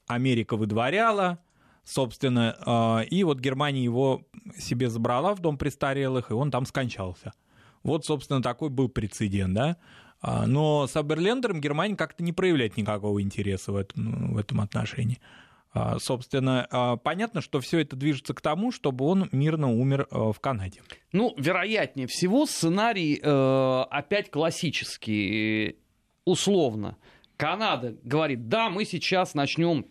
Америка 0.07 0.57
выдворяла, 0.57 1.39
собственно, 1.85 2.57
а, 2.65 3.01
и 3.03 3.25
вот 3.25 3.41
Германия 3.41 3.85
его 3.85 4.23
себе 4.57 4.89
забрала 4.89 5.35
в 5.35 5.41
дом 5.41 5.59
престарелых, 5.59 6.31
и 6.31 6.35
он 6.35 6.51
там 6.51 6.67
скончался. 6.67 7.33
Вот, 7.83 8.07
собственно, 8.07 8.43
такой 8.43 8.71
был 8.71 8.89
прецедент, 8.89 9.55
да. 9.55 9.77
А, 10.21 10.47
но 10.47 10.87
с 10.87 10.97
Аберлендером 10.97 11.61
Германия 11.61 11.97
как-то 11.97 12.23
не 12.23 12.33
проявляет 12.33 12.77
никакого 12.77 13.21
интереса 13.21 13.73
в 13.73 13.77
этом, 13.77 14.35
в 14.35 14.39
этом 14.39 14.61
отношении. 14.61 15.21
А, 15.73 15.99
собственно, 15.99 16.67
а, 16.71 16.97
понятно, 16.97 17.41
что 17.41 17.61
все 17.61 17.81
это 17.81 17.97
движется 17.97 18.35
к 18.35 18.41
тому, 18.41 18.73
чтобы 18.73 19.07
он 19.07 19.29
мирно 19.33 19.73
умер 19.73 20.07
в 20.11 20.39
Канаде. 20.41 20.83
Ну, 21.13 21.35
вероятнее 21.37 22.07
всего, 22.07 22.47
сценарий 22.47 23.19
э, 23.23 23.85
опять 23.91 24.31
классический, 24.31 25.77
условно. 26.25 26.99
Канада 27.37 27.97
говорит, 28.05 28.49
да, 28.49 28.71
мы 28.71 28.85
сейчас 28.85 29.35
начнем 29.35 29.87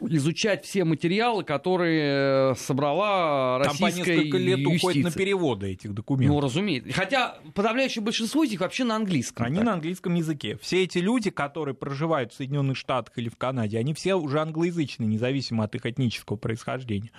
изучать 0.00 0.64
все 0.64 0.84
материалы, 0.84 1.44
которые 1.44 2.52
э, 2.52 2.54
собрала 2.56 3.58
российская 3.58 3.90
Там 3.90 4.04
по 4.04 4.10
несколько 4.10 4.38
лет 4.38 4.58
юстиция. 4.58 4.76
уходит 4.76 5.04
на 5.04 5.10
переводы 5.10 5.72
этих 5.72 5.94
документов. 5.94 6.34
Ну, 6.34 6.40
разумеется. 6.40 6.92
Хотя 6.92 7.38
подавляющее 7.54 8.02
большинство 8.02 8.44
из 8.44 8.50
них 8.50 8.60
вообще 8.60 8.84
на 8.84 8.96
английском. 8.96 9.46
Они 9.46 9.56
так. 9.56 9.64
на 9.64 9.72
английском 9.74 10.14
языке. 10.14 10.58
Все 10.60 10.84
эти 10.84 10.98
люди, 10.98 11.30
которые 11.30 11.74
проживают 11.74 12.32
в 12.32 12.36
Соединенных 12.36 12.76
Штатах 12.76 13.16
или 13.18 13.28
в 13.28 13.36
Канаде, 13.36 13.78
они 13.78 13.94
все 13.94 14.14
уже 14.14 14.40
англоязычные, 14.40 15.06
независимо 15.06 15.64
от 15.64 15.74
их 15.74 15.86
этнического 15.86 16.36
происхождения. 16.36 17.10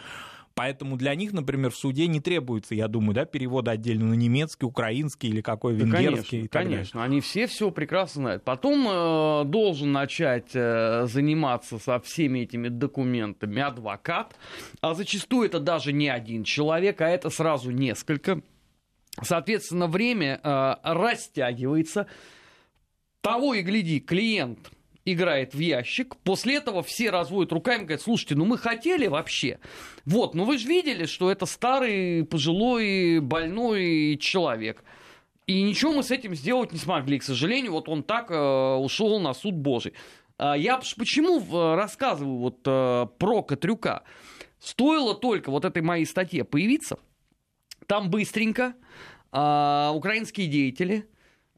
Поэтому 0.58 0.98
для 0.98 1.14
них, 1.14 1.34
например, 1.34 1.70
в 1.70 1.76
суде 1.76 2.08
не 2.08 2.20
требуется, 2.20 2.74
я 2.74 2.88
думаю, 2.88 3.14
да, 3.14 3.26
перевода 3.26 3.70
отдельно 3.70 4.08
на 4.08 4.16
немецкий, 4.16 4.66
украинский 4.66 5.30
или 5.30 5.42
какой 5.42 5.76
венгерский. 5.76 6.42
Да, 6.42 6.48
конечно, 6.48 6.50
конечно. 6.50 7.00
Далее. 7.00 7.06
они 7.12 7.22
все 7.22 7.46
все 7.46 7.70
прекрасно 7.70 8.22
знают. 8.24 8.44
Потом 8.44 8.88
э, 8.90 9.44
должен 9.46 9.92
начать 9.92 10.56
э, 10.56 11.06
заниматься 11.06 11.78
со 11.78 12.00
всеми 12.00 12.40
этими 12.40 12.70
документами 12.70 13.62
адвокат, 13.62 14.36
а 14.82 14.96
зачастую 14.96 15.46
это 15.46 15.60
даже 15.60 15.94
не 15.94 16.10
один 16.10 16.44
человек, 16.44 17.02
а 17.02 17.08
это 17.08 17.30
сразу 17.30 17.70
несколько. 17.70 18.42
Соответственно, 19.22 19.86
время 19.86 20.42
э, 20.44 20.76
растягивается. 20.82 22.08
Того 23.22 23.54
и 23.54 23.62
гляди, 23.62 24.00
клиент 24.00 24.72
играет 25.12 25.54
в 25.54 25.60
ящик. 25.60 26.16
После 26.18 26.56
этого 26.56 26.84
все 26.84 27.10
разводят 27.10 27.52
руками 27.52 27.84
говорят, 27.84 28.02
слушайте, 28.02 28.36
ну 28.36 28.46
мы 28.46 28.58
хотели 28.58 29.08
вообще. 29.08 29.60
Вот, 30.06 30.36
ну 30.36 30.46
вы 30.46 30.58
же 30.58 30.68
видели, 30.68 31.06
что 31.06 31.32
это 31.32 31.46
старый, 31.46 32.26
пожилой, 32.26 33.20
больной 33.20 34.18
человек. 34.20 34.84
И 35.46 35.62
ничего 35.62 35.94
мы 35.94 36.04
с 36.04 36.12
этим 36.12 36.36
сделать 36.36 36.74
не 36.74 36.80
смогли. 36.80 37.20
К 37.20 37.24
сожалению, 37.24 37.72
вот 37.72 37.88
он 37.88 38.04
так 38.04 38.30
э, 38.30 38.76
ушел 38.76 39.20
на 39.20 39.34
суд 39.34 39.56
Божий. 39.56 39.94
А 40.38 40.56
я 40.56 40.78
почему 40.98 41.42
рассказываю 41.76 42.38
вот 42.38 42.60
э, 42.66 43.08
про 43.18 43.44
Катрюка? 43.44 44.04
Стоило 44.60 45.16
только 45.16 45.52
вот 45.52 45.66
этой 45.66 45.82
моей 45.82 46.06
статье 46.06 46.44
появиться, 46.44 47.00
там 47.86 48.10
быстренько 48.10 48.74
э, 49.32 49.92
украинские 49.94 50.48
деятели 50.48 51.08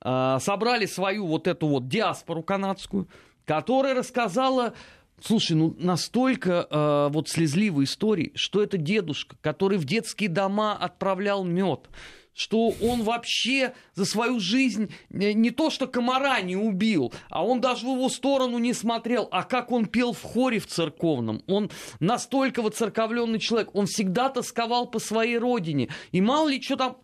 э, 0.03 0.37
собрали 0.39 0.85
свою 0.85 1.25
вот 1.25 1.47
эту 1.47 1.67
вот 1.67 1.87
диаспору 1.87 2.43
канадскую, 2.43 3.07
которая 3.49 3.95
рассказала 3.95 4.75
Слушай, 5.21 5.53
ну 5.53 5.75
настолько 5.79 6.67
э, 6.69 7.09
вот 7.11 7.27
слезливые 7.27 7.85
истории, 7.85 8.31
что 8.35 8.61
это 8.61 8.77
дедушка, 8.77 9.37
который 9.41 9.79
в 9.79 9.85
детские 9.85 10.29
дома 10.29 10.77
отправлял 10.77 11.43
мед, 11.43 11.89
что 12.33 12.69
он 12.81 13.01
вообще 13.01 13.73
за 13.95 14.05
свою 14.05 14.39
жизнь 14.39 14.93
не 15.09 15.49
то 15.49 15.71
что 15.71 15.87
комара 15.87 16.39
не 16.41 16.55
убил, 16.55 17.11
а 17.29 17.43
он 17.43 17.59
даже 17.59 17.87
в 17.87 17.95
его 17.95 18.07
сторону 18.07 18.59
не 18.59 18.71
смотрел, 18.71 19.27
а 19.31 19.43
как 19.43 19.71
он 19.71 19.87
пел 19.87 20.13
в 20.13 20.21
хоре 20.21 20.59
в 20.59 20.67
церковном. 20.67 21.41
Он 21.47 21.71
настолько 21.99 22.61
воцерковленный 22.61 23.39
человек, 23.39 23.71
он 23.73 23.87
всегда 23.87 24.29
тосковал 24.29 24.85
по 24.85 24.99
своей 24.99 25.39
родине. 25.39 25.89
И 26.11 26.21
мало 26.21 26.49
ли 26.49 26.61
что 26.61 26.77
там... 26.77 26.97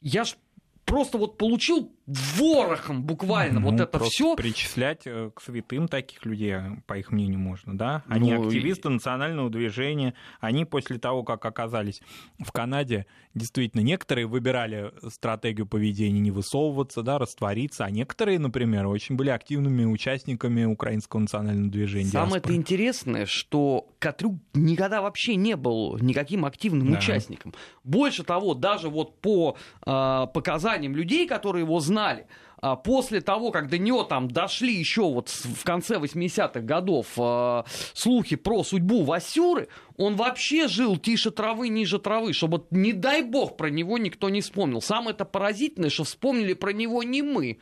Я 0.00 0.24
ж 0.24 0.36
просто 0.86 1.18
вот 1.18 1.36
получил 1.36 1.92
ворохом 2.06 3.02
буквально 3.02 3.58
Ну, 3.60 3.70
вот 3.72 3.80
это 3.80 3.98
все. 3.98 4.36
Причислять 4.36 5.02
э, 5.06 5.30
к 5.34 5.42
святым 5.42 5.88
таких 5.88 6.24
людей, 6.24 6.52
э, 6.52 6.76
по 6.86 6.96
их 6.96 7.10
мнению, 7.10 7.40
можно, 7.40 7.76
да? 7.76 8.04
Они 8.08 8.32
Ну, 8.32 8.44
и- 8.44 8.46
активисты 8.46 8.88
национального 8.88 9.50
движения. 9.50 10.14
Они 10.40 10.64
после 10.64 10.98
того, 10.98 11.24
как 11.24 11.44
оказались 11.44 12.00
в 12.38 12.52
Канаде, 12.52 13.06
действительно, 13.34 13.80
некоторые 13.80 14.26
выбирали 14.28 14.92
стратегию 15.10 15.66
поведения 15.66 16.20
не 16.20 16.30
высовываться, 16.30 17.02
да, 17.02 17.18
раствориться, 17.18 17.84
а 17.84 17.90
некоторые, 17.90 18.38
например, 18.38 18.86
очень 18.86 19.16
были 19.16 19.30
активными 19.30 19.84
участниками 19.84 20.64
украинского 20.64 21.20
национального 21.20 21.68
движения. 21.70 22.10
Самое 22.10 22.36
это 22.38 22.54
интересное, 22.54 23.26
что 23.26 23.88
Катрюк 23.98 24.36
никогда 24.54 25.02
вообще 25.02 25.34
не 25.34 25.56
был 25.56 25.98
никаким 25.98 26.44
активным 26.44 26.92
Да. 26.92 26.98
участником. 26.98 27.52
Больше 27.82 28.22
того, 28.22 28.54
даже 28.54 28.88
вот 28.88 29.20
по 29.20 29.56
а, 29.84 30.26
показаниям 30.76 30.96
людей, 30.96 31.26
которые 31.26 31.64
его 31.64 31.80
знали, 31.80 32.26
а, 32.58 32.76
после 32.76 33.20
того, 33.20 33.50
как 33.50 33.68
до 33.68 33.78
него 33.78 34.02
там 34.02 34.28
дошли 34.28 34.74
еще 34.74 35.02
вот 35.02 35.28
в 35.28 35.64
конце 35.64 35.96
80-х 35.96 36.60
годов 36.60 37.06
а, 37.18 37.64
слухи 37.92 38.36
про 38.36 38.64
судьбу 38.64 39.04
Васюры, 39.04 39.68
он 39.96 40.16
вообще 40.16 40.68
жил 40.68 40.96
тише 40.96 41.30
травы, 41.30 41.68
ниже 41.68 41.98
травы, 41.98 42.32
чтобы, 42.32 42.64
не 42.70 42.92
дай 42.92 43.22
бог, 43.22 43.56
про 43.56 43.70
него 43.70 43.98
никто 43.98 44.28
не 44.28 44.40
вспомнил. 44.40 44.80
Самое 44.80 45.10
это 45.10 45.24
поразительное, 45.24 45.90
что 45.90 46.04
вспомнили 46.04 46.54
про 46.54 46.72
него 46.72 47.02
не 47.02 47.22
мы. 47.22 47.58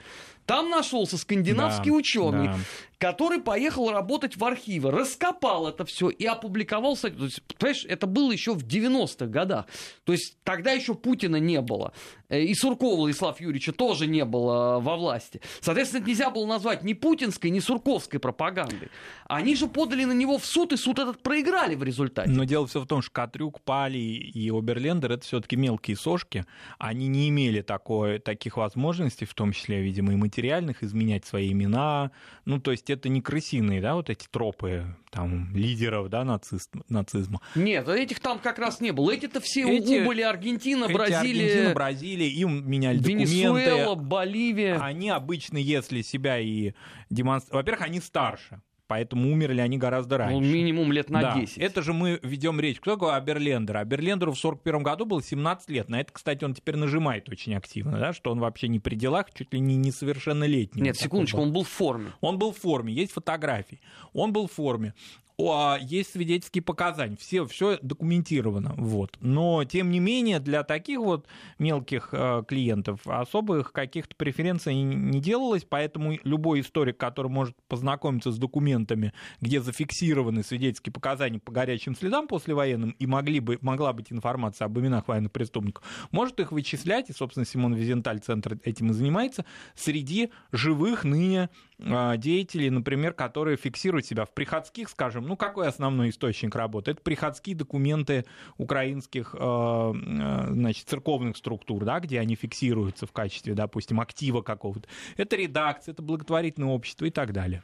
Там 0.46 0.68
нашелся 0.68 1.16
скандинавский 1.16 1.90
Да, 1.90 1.96
ученый, 1.96 2.46
да. 2.48 2.56
Который 3.04 3.40
поехал 3.40 3.90
работать 3.90 4.38
в 4.38 4.44
архивы, 4.46 4.90
раскопал 4.90 5.68
это 5.68 5.84
все 5.84 6.08
и 6.08 6.24
опубликовал 6.24 6.96
статью. 6.96 7.18
То 7.18 7.24
есть, 7.26 7.42
понимаешь, 7.58 7.84
это 7.86 8.06
было 8.06 8.32
еще 8.32 8.54
в 8.54 8.66
90-х 8.66 9.26
годах. 9.26 9.66
То 10.04 10.12
есть 10.12 10.38
тогда 10.42 10.72
еще 10.72 10.94
Путина 10.94 11.36
не 11.36 11.60
было. 11.60 11.92
Э, 12.30 12.40
И 12.40 12.54
Суркова 12.54 12.96
Владислава 12.96 13.36
Юрьевича 13.38 13.72
тоже 13.72 14.06
не 14.06 14.24
было 14.24 14.80
во 14.80 14.96
власти. 14.96 15.42
Соответственно, 15.60 16.00
это 16.00 16.08
нельзя 16.08 16.30
было 16.30 16.46
назвать 16.46 16.82
ни 16.82 16.94
путинской, 16.94 17.50
ни 17.50 17.60
сурковской 17.60 18.18
пропагандой. 18.18 18.88
Они 19.26 19.54
же 19.54 19.66
подали 19.66 20.04
на 20.04 20.12
него 20.12 20.38
в 20.38 20.46
суд, 20.46 20.72
и 20.72 20.76
суд 20.78 20.98
этот 20.98 21.22
проиграли 21.22 21.74
в 21.74 21.82
результате. 21.82 22.30
Но 22.30 22.44
дело 22.44 22.66
все 22.66 22.80
в 22.80 22.86
том, 22.86 23.02
что 23.02 23.12
Катрюк, 23.12 23.60
Пали 23.60 23.98
и 23.98 24.50
Оберлендер 24.50 25.12
это 25.12 25.24
все-таки 25.24 25.56
мелкие 25.56 25.96
сошки. 25.96 26.46
Они 26.78 27.08
не 27.08 27.28
имели 27.28 27.60
такой, 27.60 28.18
таких 28.18 28.56
возможностей, 28.56 29.26
в 29.26 29.34
том 29.34 29.52
числе, 29.52 29.82
видимо, 29.82 30.14
и 30.14 30.16
материальных, 30.16 30.82
изменять 30.82 31.26
свои 31.26 31.52
имена. 31.52 32.10
Ну, 32.46 32.60
то 32.60 32.70
есть 32.70 32.90
это 32.94 33.08
не 33.08 33.20
крысиные, 33.20 33.80
да, 33.80 33.94
вот 33.94 34.10
эти 34.10 34.26
тропы 34.30 34.84
там, 35.10 35.54
лидеров, 35.54 36.08
да, 36.08 36.24
нацист, 36.24 36.70
нацизма. 36.88 37.40
Нет, 37.54 37.88
этих 37.88 38.20
там 38.20 38.38
как 38.38 38.58
раз 38.58 38.80
не 38.80 38.90
было. 38.92 39.12
Эти-то 39.12 39.40
все 39.40 39.62
Эти- 39.68 40.02
убыли 40.02 40.22
Аргентина, 40.22 40.86
Эти 40.86 40.92
Бразилия, 40.92 41.44
Аргентина, 41.50 41.74
Бразилия, 41.74 42.28
им 42.30 42.68
меняли 42.68 42.98
Венесуэла, 42.98 43.78
документы. 43.80 44.02
Боливия. 44.04 44.78
Они 44.80 45.10
обычно, 45.10 45.58
если 45.58 46.02
себя 46.02 46.38
и 46.38 46.72
демонстрируют... 47.10 47.66
Во-первых, 47.66 47.86
они 47.86 48.00
старше, 48.00 48.60
поэтому 48.94 49.32
умерли 49.32 49.60
они 49.60 49.76
гораздо 49.76 50.18
раньше. 50.18 50.36
Ну, 50.36 50.40
минимум 50.40 50.92
лет 50.92 51.10
на 51.10 51.20
Да, 51.20 51.34
10. 51.34 51.58
Это 51.58 51.82
же 51.82 51.92
мы 51.92 52.20
ведем 52.22 52.60
речь. 52.60 52.78
Кто 52.78 52.92
такой 52.92 53.16
Аберлендер? 53.16 53.78
Аберлендеру 53.78 54.30
в 54.30 54.38
41 54.38 54.84
году 54.84 55.04
было 55.04 55.20
17 55.20 55.68
лет. 55.70 55.88
На 55.88 56.00
это, 56.00 56.12
кстати, 56.12 56.44
он 56.44 56.54
теперь 56.54 56.76
нажимает 56.76 57.28
очень 57.28 57.56
активно, 57.56 57.98
да, 57.98 58.12
что 58.12 58.30
он 58.30 58.38
вообще 58.38 58.68
не 58.68 58.78
при 58.78 58.94
делах, 58.94 59.34
чуть 59.34 59.52
ли 59.52 59.58
не 59.58 59.74
несовершеннолетний. 59.74 60.80
Нет, 60.80 60.96
секундочку, 60.96 61.38
был. 61.38 61.44
он 61.44 61.52
был 61.52 61.64
в 61.64 61.68
форме. 61.68 62.12
Он 62.20 62.38
был 62.38 62.52
в 62.52 62.58
форме, 62.58 62.92
есть 62.92 63.10
фотографии. 63.10 63.80
Он 64.12 64.32
был 64.32 64.46
в 64.46 64.52
форме. 64.52 64.94
А 65.36 65.78
есть 65.80 66.12
свидетельские 66.12 66.62
показания, 66.62 67.16
все, 67.16 67.44
все 67.46 67.78
документировано. 67.82 68.74
Вот. 68.76 69.16
Но, 69.20 69.64
тем 69.64 69.90
не 69.90 69.98
менее, 69.98 70.38
для 70.38 70.62
таких 70.62 71.00
вот 71.00 71.26
мелких 71.58 72.10
э, 72.12 72.44
клиентов 72.46 73.00
особых 73.04 73.72
каких-то 73.72 74.14
преференций 74.14 74.74
не- 74.74 75.20
делалось, 75.20 75.66
поэтому 75.68 76.18
любой 76.22 76.60
историк, 76.60 76.98
который 76.98 77.32
может 77.32 77.56
познакомиться 77.66 78.30
с 78.30 78.38
документами, 78.38 79.12
где 79.40 79.60
зафиксированы 79.60 80.44
свидетельские 80.44 80.92
показания 80.92 81.40
по 81.40 81.50
горячим 81.50 81.96
следам 81.96 82.28
послевоенным, 82.28 82.90
и 82.90 83.06
могли 83.06 83.40
бы, 83.40 83.58
могла 83.60 83.92
быть 83.92 84.12
информация 84.12 84.66
об 84.66 84.78
именах 84.78 85.08
военных 85.08 85.32
преступников, 85.32 85.82
может 86.12 86.38
их 86.38 86.52
вычислять, 86.52 87.10
и, 87.10 87.12
собственно, 87.12 87.44
Симон 87.44 87.74
Визенталь 87.74 88.20
центр 88.20 88.58
этим 88.62 88.90
и 88.90 88.92
занимается, 88.92 89.44
среди 89.74 90.30
живых 90.52 91.02
ныне 91.02 91.48
а, 91.80 92.16
деятелей, 92.16 92.70
например, 92.70 93.12
которые 93.12 93.56
фиксируют 93.56 94.06
себя 94.06 94.24
в 94.24 94.32
приходских, 94.32 94.88
скажем, 94.88 95.23
ну 95.24 95.36
какой 95.36 95.68
основной 95.68 96.10
источник 96.10 96.54
работы? 96.54 96.92
Это 96.92 97.00
приходские 97.02 97.56
документы 97.56 98.24
украинских, 98.56 99.34
э, 99.34 99.38
э, 99.38 100.46
значит, 100.52 100.88
церковных 100.88 101.36
структур, 101.36 101.84
да, 101.84 102.00
где 102.00 102.20
они 102.20 102.36
фиксируются 102.36 103.06
в 103.06 103.12
качестве, 103.12 103.54
допустим, 103.54 104.00
актива 104.00 104.42
какого-то. 104.42 104.88
Это 105.16 105.36
редакция, 105.36 105.92
это 105.92 106.02
благотворительное 106.02 106.68
общество 106.68 107.06
и 107.06 107.10
так 107.10 107.32
далее. 107.32 107.62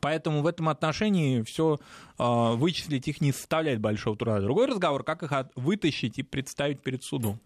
Поэтому 0.00 0.42
в 0.42 0.46
этом 0.46 0.68
отношении 0.68 1.42
все 1.42 1.78
вычислить 2.18 3.08
их 3.08 3.20
не 3.20 3.30
составляет 3.32 3.78
большого 3.80 4.16
труда. 4.16 4.40
Другой 4.40 4.66
разговор, 4.66 5.04
как 5.04 5.22
их 5.22 5.32
от- 5.32 5.52
вытащить 5.54 6.18
и 6.18 6.22
представить 6.22 6.80
перед 6.80 7.04
судом. 7.04 7.38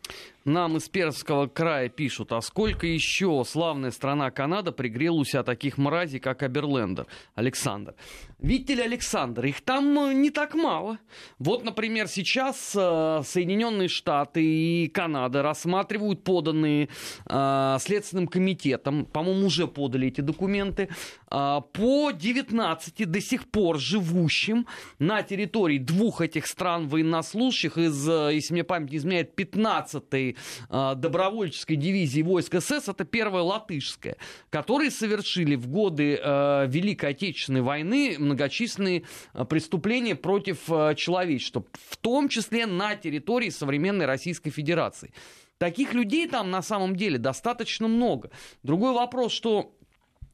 Нам 0.44 0.76
из 0.76 0.88
Пермского 0.88 1.48
края 1.48 1.88
пишут, 1.88 2.32
а 2.32 2.40
сколько 2.40 2.86
еще 2.86 3.44
славная 3.46 3.90
страна 3.90 4.30
Канада 4.30 4.72
пригрела 4.72 5.16
у 5.16 5.24
таких 5.24 5.76
мразей, 5.76 6.20
как 6.20 6.42
Аберлендер, 6.42 7.06
Александр. 7.34 7.94
Видите 8.38 8.74
ли, 8.74 8.82
Александр, 8.82 9.44
их 9.44 9.60
там 9.60 9.98
э, 9.98 10.14
не 10.14 10.30
так 10.30 10.54
мало. 10.54 10.98
Вот, 11.38 11.62
например, 11.62 12.08
сейчас 12.08 12.74
э, 12.74 13.20
Соединенные 13.24 13.88
Штаты 13.88 14.42
и 14.42 14.88
Канада 14.88 15.42
рассматривают 15.42 16.24
поданные 16.24 16.88
э, 17.26 17.76
Следственным 17.80 18.26
комитетом, 18.28 19.04
по-моему, 19.04 19.46
уже 19.46 19.66
подали 19.66 20.08
эти 20.08 20.22
документы, 20.22 20.84
э, 20.84 20.88
по 21.30 22.10
19 22.10 23.10
до 23.10 23.20
сих 23.20 23.48
пор 23.48 23.78
живущим 23.78 24.66
на 24.98 25.22
территории 25.22 25.78
двух 25.78 26.20
этих 26.20 26.46
стран 26.46 26.88
военнослужащих 26.88 27.78
из, 27.78 28.08
э, 28.08 28.30
если 28.34 28.54
мне 28.54 28.64
память 28.64 28.90
не 28.90 28.96
изменяет, 28.98 29.38
15-й 29.38 30.36
э, 30.68 30.94
добровольческой 30.96 31.76
дивизии 31.76 32.22
войск 32.22 32.60
СС, 32.60 32.88
это 32.88 33.04
первая 33.04 33.42
латышская, 33.42 34.16
которые 34.50 34.90
совершили 34.90 35.54
в 35.54 35.68
годы 35.68 36.18
э, 36.22 36.66
Великой 36.68 37.10
Отечественной 37.10 37.62
войны 37.62 38.16
многочисленные 38.18 39.04
э, 39.32 39.44
преступления 39.44 40.16
против 40.16 40.66
человечества, 40.96 41.64
в 41.88 41.96
том 41.96 42.28
числе 42.28 42.66
на 42.66 42.96
территории 42.96 43.50
современной 43.50 44.06
Российской 44.06 44.50
Федерации. 44.50 45.12
Таких 45.58 45.92
людей 45.92 46.26
там 46.26 46.50
на 46.50 46.62
самом 46.62 46.96
деле 46.96 47.18
достаточно 47.18 47.86
много. 47.86 48.30
Другой 48.62 48.94
вопрос, 48.94 49.32
что 49.32 49.74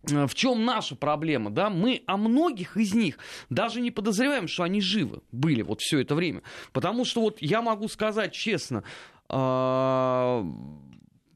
в 0.06 0.34
чем 0.34 0.64
наша 0.64 0.96
проблема, 0.96 1.50
да? 1.50 1.70
Мы 1.70 2.02
о 2.06 2.16
многих 2.16 2.76
из 2.76 2.94
них 2.94 3.18
даже 3.50 3.80
не 3.80 3.90
подозреваем, 3.90 4.48
что 4.48 4.62
они 4.62 4.80
живы 4.80 5.20
были 5.32 5.62
вот 5.62 5.80
все 5.80 6.00
это 6.00 6.14
время. 6.14 6.42
Потому 6.72 7.04
что 7.04 7.20
вот 7.20 7.38
я 7.40 7.62
могу 7.62 7.88
сказать 7.88 8.32
честно, 8.32 8.84
а, 9.28 10.44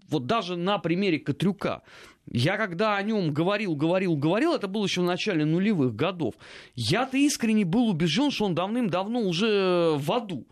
вот 0.08 0.26
даже 0.26 0.56
на 0.56 0.78
примере 0.78 1.18
Катрюка, 1.18 1.82
я 2.30 2.56
когда 2.56 2.96
о 2.96 3.02
нем 3.02 3.32
говорил, 3.32 3.74
говорил, 3.74 4.16
говорил, 4.16 4.54
это 4.54 4.68
было 4.68 4.84
еще 4.84 5.00
в 5.00 5.04
начале 5.04 5.44
нулевых 5.44 5.94
годов, 5.96 6.34
я-то 6.74 7.16
искренне 7.16 7.64
был 7.64 7.88
убежден, 7.88 8.30
что 8.30 8.44
он 8.44 8.54
давным-давно 8.54 9.20
уже 9.20 9.94
в 9.96 10.12
аду. 10.12 10.46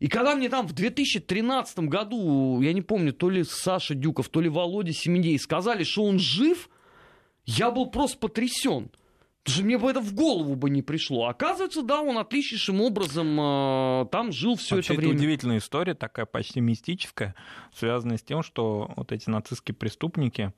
И 0.00 0.08
когда 0.08 0.34
мне 0.34 0.48
там 0.48 0.66
в 0.66 0.72
2013 0.72 1.78
году, 1.80 2.60
я 2.60 2.72
не 2.72 2.82
помню, 2.82 3.12
то 3.12 3.30
ли 3.30 3.44
Саша 3.44 3.94
Дюков, 3.94 4.28
то 4.30 4.40
ли 4.40 4.48
Володя 4.48 4.92
Семеней 4.92 5.38
сказали, 5.38 5.84
что 5.84 6.02
он 6.02 6.18
жив, 6.18 6.68
я 7.44 7.70
был 7.70 7.90
просто 7.90 8.18
потрясен. 8.18 8.90
Потому 9.42 9.54
что 9.56 9.64
мне 9.64 9.78
бы 9.78 9.90
это 9.90 10.00
в 10.00 10.14
голову 10.14 10.54
бы 10.54 10.70
не 10.70 10.82
пришло. 10.82 11.26
Оказывается, 11.26 11.82
да, 11.82 12.00
он 12.00 12.16
отличнейшим 12.16 12.80
образом 12.80 13.40
э, 13.40 14.06
там 14.12 14.30
жил 14.30 14.54
все 14.54 14.76
Вообще, 14.76 14.92
это 14.94 15.00
это 15.00 15.08
время. 15.08 15.18
удивительная 15.18 15.58
история, 15.58 15.94
такая 15.94 16.26
почти 16.26 16.60
мистическая, 16.60 17.34
связанная 17.74 18.18
с 18.18 18.22
тем, 18.22 18.44
что 18.44 18.92
вот 18.94 19.10
эти 19.10 19.28
нацистские 19.28 19.74
преступники 19.74 20.52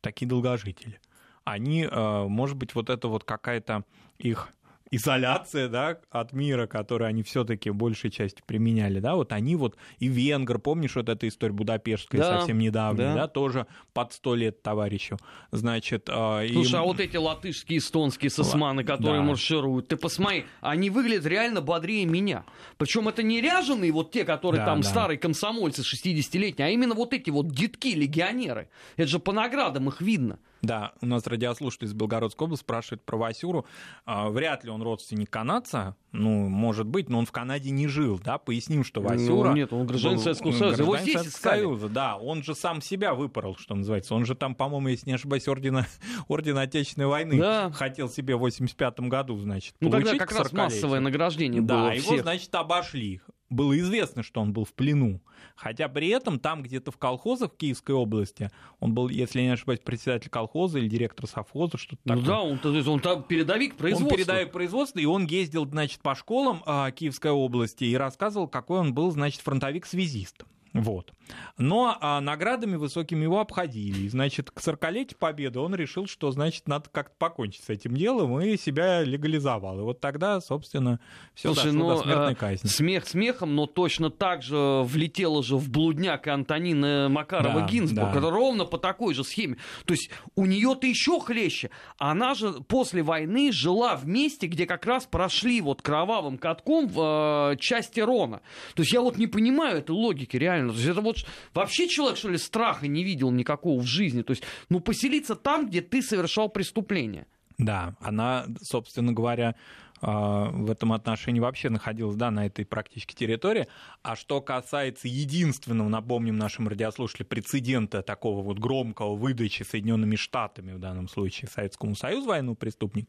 такие 0.00 0.26
долгожители. 0.26 1.00
Они, 1.44 1.84
э, 1.84 2.24
может 2.26 2.56
быть, 2.56 2.74
вот 2.74 2.88
это 2.88 3.08
вот 3.08 3.24
какая-то 3.24 3.84
их 4.16 4.48
изоляция, 4.96 5.68
да, 5.68 5.98
от 6.10 6.32
мира, 6.32 6.66
который 6.66 7.08
они 7.08 7.22
все-таки 7.22 7.70
большей 7.70 8.10
частью 8.10 8.44
применяли, 8.46 9.00
да, 9.00 9.14
вот 9.14 9.32
они 9.32 9.56
вот, 9.56 9.76
и 9.98 10.06
Венгр, 10.08 10.58
помнишь 10.58 10.96
вот 10.96 11.08
эта 11.08 11.26
история 11.28 11.52
Будапештская 11.52 12.20
Да, 12.20 12.38
совсем 12.38 12.58
недавняя, 12.58 13.14
да. 13.14 13.22
да. 13.22 13.28
тоже 13.28 13.66
под 13.92 14.12
сто 14.12 14.34
лет 14.34 14.62
товарищу, 14.62 15.16
значит... 15.50 16.08
э, 16.08 16.48
Слушай, 16.52 16.70
им- 16.70 16.76
а 16.76 16.82
вот 16.82 17.00
эти 17.00 17.16
латышские, 17.16 17.78
эстонские 17.78 18.30
сосманы, 18.30 18.84
которые 18.84 19.20
да. 19.22 19.28
маршируют, 19.28 19.88
ты 19.88 19.96
посмотри, 19.96 20.46
они 20.60 20.90
выглядят 20.90 21.26
реально 21.26 21.60
бодрее 21.60 22.06
меня. 22.06 22.44
Причем 22.76 23.08
это 23.08 23.22
не 23.22 23.40
ряженые 23.40 23.92
вот 23.92 24.10
те, 24.12 24.24
которые 24.24 24.60
Да, 24.60 24.66
там 24.66 24.80
да. 24.82 24.88
старые 24.88 25.18
комсомольцы 25.18 25.82
60-летние, 25.82 26.66
а 26.66 26.70
именно 26.70 26.94
вот 26.94 27.12
эти 27.12 27.30
вот 27.30 27.48
детки-легионеры. 27.48 28.68
Это 28.96 29.08
же 29.08 29.18
по 29.18 29.32
наградам 29.32 29.88
их 29.88 30.00
видно. 30.00 30.38
Да, 30.64 30.92
у 31.00 31.06
нас 31.06 31.26
радиослушатель 31.26 31.86
из 31.86 31.92
Белгородской 31.92 32.46
области 32.46 32.62
спрашивает 32.62 33.02
про 33.04 33.16
Васюру. 33.16 33.66
А, 34.04 34.30
вряд 34.30 34.64
ли 34.64 34.70
он 34.70 34.82
родственник 34.82 35.30
канадца, 35.30 35.96
ну, 36.12 36.48
может 36.48 36.86
быть, 36.86 37.08
но 37.08 37.18
он 37.18 37.26
в 37.26 37.32
Канаде 37.32 37.70
не 37.70 37.88
жил, 37.88 38.18
да, 38.18 38.38
поясним, 38.38 38.84
что 38.84 39.00
ну, 39.00 39.08
Васюра... 39.08 39.48
Ну, 39.50 39.56
нет, 39.56 39.72
он 39.72 39.86
гражданин 39.86 40.18
Советского 40.18 40.52
Союза, 40.52 40.82
его 40.82 40.96
здесь 40.96 41.26
искали. 41.26 41.60
Союза, 41.60 41.88
да, 41.88 42.16
он 42.16 42.42
же 42.42 42.54
сам 42.54 42.80
себя 42.80 43.14
выпорол, 43.14 43.56
что 43.56 43.74
называется, 43.74 44.14
он 44.14 44.24
же 44.24 44.34
там, 44.34 44.54
по-моему, 44.54 44.88
если 44.88 45.10
не 45.10 45.14
ошибаюсь, 45.14 45.48
ордена, 45.48 45.86
ордена 46.28 46.62
Отечественной 46.62 47.08
войны 47.08 47.38
да. 47.38 47.70
хотел 47.72 48.08
себе 48.08 48.36
в 48.36 48.40
85 48.40 49.00
году, 49.00 49.36
значит, 49.38 49.74
Ну, 49.80 49.90
тогда 49.90 50.16
как 50.16 50.32
раз 50.32 50.52
массовое 50.52 51.00
награждение 51.00 51.60
да, 51.60 51.74
было 51.74 51.88
Да, 51.88 51.94
его, 51.94 52.22
значит, 52.22 52.54
обошли 52.54 53.20
было 53.50 53.78
известно, 53.78 54.22
что 54.22 54.40
он 54.40 54.52
был 54.52 54.64
в 54.64 54.72
плену. 54.72 55.20
Хотя 55.56 55.88
при 55.88 56.08
этом 56.08 56.38
там 56.38 56.62
где-то 56.62 56.90
в 56.90 56.96
колхозах 56.96 57.52
в 57.52 57.56
Киевской 57.56 57.92
области, 57.92 58.50
он 58.80 58.94
был, 58.94 59.08
если 59.08 59.40
не 59.40 59.52
ошибаюсь, 59.52 59.80
председатель 59.80 60.30
колхоза 60.30 60.78
или 60.78 60.88
директор 60.88 61.28
совхоза, 61.28 61.78
что-то 61.78 62.00
ну 62.04 62.14
такое. 62.14 62.26
да, 62.26 62.40
он, 62.40 62.58
то 62.58 62.74
есть 62.74 62.88
он 62.88 63.00
там 63.00 63.22
передовик 63.22 63.76
производства. 63.76 64.08
Он 64.08 64.16
передовик 64.16 64.52
производства, 64.52 64.98
и 64.98 65.04
он 65.04 65.26
ездил, 65.26 65.66
значит, 65.66 66.00
по 66.00 66.14
школам 66.14 66.62
а, 66.66 66.90
Киевской 66.90 67.30
области 67.30 67.84
и 67.84 67.94
рассказывал, 67.96 68.48
какой 68.48 68.80
он 68.80 68.94
был, 68.94 69.10
значит, 69.10 69.42
фронтовик-связист. 69.42 70.44
Вот. 70.72 71.12
Но 71.58 71.96
а, 72.00 72.20
наградами 72.20 72.76
высокими 72.76 73.22
его 73.22 73.40
обходили. 73.40 74.02
И, 74.02 74.08
значит, 74.08 74.50
к 74.50 74.60
40-летию 74.60 75.18
Победы 75.18 75.60
он 75.60 75.74
решил, 75.74 76.06
что, 76.06 76.30
значит, 76.30 76.66
надо 76.66 76.88
как-то 76.90 77.14
покончить 77.18 77.62
с 77.64 77.70
этим 77.70 77.94
делом 77.94 78.40
и 78.40 78.56
себя 78.56 79.02
легализовал. 79.02 79.78
И 79.80 79.82
вот 79.82 80.00
тогда, 80.00 80.40
собственно, 80.40 80.98
все 81.34 81.54
дошло 81.54 81.72
ну, 81.72 81.88
до 81.90 81.96
смертной 81.98 82.32
а, 82.32 82.34
казни. 82.34 82.68
Смех 82.68 83.06
смехом, 83.06 83.54
но 83.54 83.66
точно 83.66 84.10
так 84.10 84.42
же 84.42 84.82
влетела 84.84 85.42
же 85.42 85.56
в 85.56 85.70
блудняк 85.70 86.26
Антонина 86.26 87.08
Макарова 87.08 87.60
да, 87.60 87.66
Гинзбург. 87.66 88.12
Да. 88.12 88.18
Это 88.18 88.30
ровно 88.30 88.64
по 88.64 88.78
такой 88.78 89.14
же 89.14 89.22
схеме. 89.22 89.58
То 89.84 89.94
есть 89.94 90.10
у 90.34 90.46
нее-то 90.46 90.86
еще 90.86 91.20
хлеще. 91.20 91.70
Она 91.98 92.34
же 92.34 92.52
после 92.66 93.02
войны 93.02 93.52
жила 93.52 93.96
в 93.96 94.06
месте, 94.06 94.46
где 94.46 94.66
как 94.66 94.86
раз 94.86 95.06
прошли 95.06 95.60
вот 95.60 95.82
кровавым 95.82 96.38
катком 96.38 96.88
в 96.88 97.52
э, 97.52 97.56
части 97.58 98.00
Рона. 98.00 98.40
То 98.74 98.82
есть 98.82 98.92
я 98.92 99.00
вот 99.00 99.18
не 99.18 99.26
понимаю 99.26 99.78
этой 99.78 99.92
логики 99.92 100.36
реально 100.36 100.54
реально. 100.54 100.72
То 100.72 100.78
есть 100.78 100.90
это 100.90 101.00
вот 101.00 101.13
вообще 101.52 101.88
человек, 101.88 102.18
что 102.18 102.28
ли, 102.28 102.38
страха 102.38 102.88
не 102.88 103.04
видел 103.04 103.30
никакого 103.30 103.80
в 103.80 103.86
жизни. 103.86 104.22
То 104.22 104.32
есть, 104.32 104.42
ну, 104.68 104.80
поселиться 104.80 105.34
там, 105.36 105.68
где 105.68 105.80
ты 105.80 106.02
совершал 106.02 106.48
преступление. 106.48 107.26
Да, 107.58 107.94
она, 108.00 108.46
собственно 108.62 109.12
говоря, 109.12 109.54
а, 110.00 110.50
в 110.50 110.70
этом 110.70 110.92
отношении 110.92 111.40
вообще 111.40 111.70
находилась 111.70 112.16
да, 112.16 112.30
на 112.30 112.46
этой 112.46 112.66
практически 112.66 113.14
территории. 113.14 113.68
А 114.02 114.16
что 114.16 114.40
касается 114.40 115.08
единственного, 115.08 115.88
напомним 115.88 116.36
нашим 116.36 116.68
радиослушателям, 116.68 117.28
прецедента 117.28 118.02
такого 118.02 118.42
вот 118.42 118.58
громкого 118.58 119.14
выдачи 119.14 119.62
Соединенными 119.62 120.16
Штатами, 120.16 120.72
в 120.72 120.78
данном 120.78 121.08
случае 121.08 121.48
Советскому 121.48 121.94
Союзу 121.94 122.28
военного 122.28 122.54
преступник, 122.54 123.08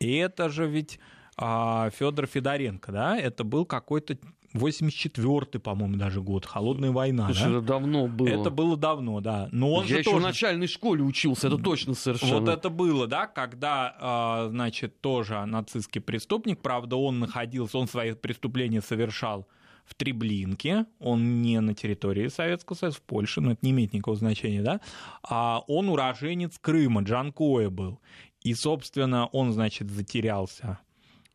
и 0.00 0.16
это 0.16 0.48
же 0.48 0.66
ведь 0.66 0.98
Федор 1.36 2.26
Федоренко, 2.26 2.92
да, 2.92 3.18
это 3.18 3.44
был 3.44 3.64
какой-то 3.66 4.16
84-й, 4.54 5.58
по-моему, 5.58 5.96
даже 5.96 6.22
год, 6.22 6.46
холодная 6.46 6.92
война. 6.92 7.26
Слушай, 7.26 7.50
да? 7.50 7.58
это 7.58 7.60
давно 7.60 8.06
было. 8.06 8.28
Это 8.28 8.50
было 8.50 8.76
давно, 8.76 9.20
да. 9.20 9.48
Но 9.50 9.72
он 9.72 9.82
Я 9.82 9.88
же 9.88 9.98
еще 9.98 10.10
тоже... 10.10 10.22
в 10.22 10.22
начальной 10.22 10.68
школе 10.68 11.02
учился, 11.02 11.48
это 11.48 11.58
точно 11.58 11.94
совершенно. 11.94 12.40
Вот 12.40 12.48
это 12.48 12.70
было, 12.70 13.08
да, 13.08 13.26
когда, 13.26 13.96
а, 13.98 14.48
значит, 14.50 15.00
тоже 15.00 15.44
нацистский 15.44 16.00
преступник, 16.00 16.60
правда, 16.60 16.96
он 16.96 17.18
находился, 17.18 17.78
он 17.78 17.88
свои 17.88 18.12
преступления 18.12 18.80
совершал 18.80 19.48
в 19.84 19.94
Треблинке, 19.94 20.86
он 21.00 21.42
не 21.42 21.60
на 21.60 21.74
территории 21.74 22.28
Советского 22.28 22.76
Союза, 22.76 22.98
в 22.98 23.02
Польше, 23.02 23.40
но 23.40 23.52
это 23.52 23.60
не 23.62 23.72
имеет 23.72 23.92
никакого 23.92 24.16
значения, 24.16 24.62
да, 24.62 24.80
а 25.22 25.62
он 25.66 25.88
уроженец 25.88 26.58
Крыма, 26.60 27.02
Джанкоя 27.02 27.70
был. 27.70 28.00
И, 28.42 28.54
собственно, 28.54 29.26
он, 29.26 29.52
значит, 29.52 29.90
затерялся 29.90 30.78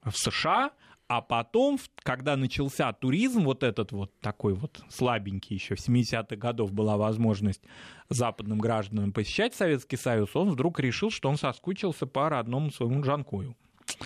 в 0.03 0.15
США, 0.15 0.71
а 1.07 1.21
потом, 1.21 1.79
когда 2.03 2.37
начался 2.37 2.93
туризм, 2.93 3.43
вот 3.43 3.63
этот 3.63 3.91
вот 3.91 4.11
такой 4.19 4.53
вот 4.53 4.83
слабенький 4.89 5.55
еще, 5.55 5.75
в 5.75 5.79
70-х 5.79 6.35
годов 6.35 6.71
была 6.71 6.97
возможность 6.97 7.63
западным 8.09 8.59
гражданам 8.59 9.11
посещать 9.11 9.55
Советский 9.55 9.97
Союз, 9.97 10.35
он 10.35 10.51
вдруг 10.51 10.79
решил, 10.79 11.09
что 11.09 11.29
он 11.29 11.37
соскучился 11.37 12.05
по 12.05 12.29
родному 12.29 12.71
своему 12.71 13.01
Джанкою. 13.01 13.55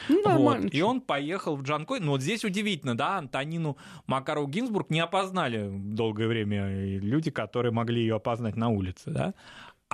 Ну, 0.08 0.38
вот. 0.38 0.74
И 0.74 0.82
он 0.82 1.02
поехал 1.02 1.56
в 1.56 1.64
Джанкой. 1.64 2.00
Но 2.00 2.12
вот 2.12 2.22
здесь 2.22 2.44
удивительно, 2.44 2.96
да, 2.96 3.18
Антонину 3.18 3.78
Макарову 4.08 4.48
Гинзбург 4.48 4.90
не 4.90 5.00
опознали 5.00 5.70
долгое 5.70 6.28
время 6.28 7.00
люди, 7.00 7.32
которые 7.32 7.72
могли 7.72 8.02
ее 8.02 8.16
опознать 8.16 8.56
на 8.56 8.70
улице, 8.70 9.12
да. 9.12 9.34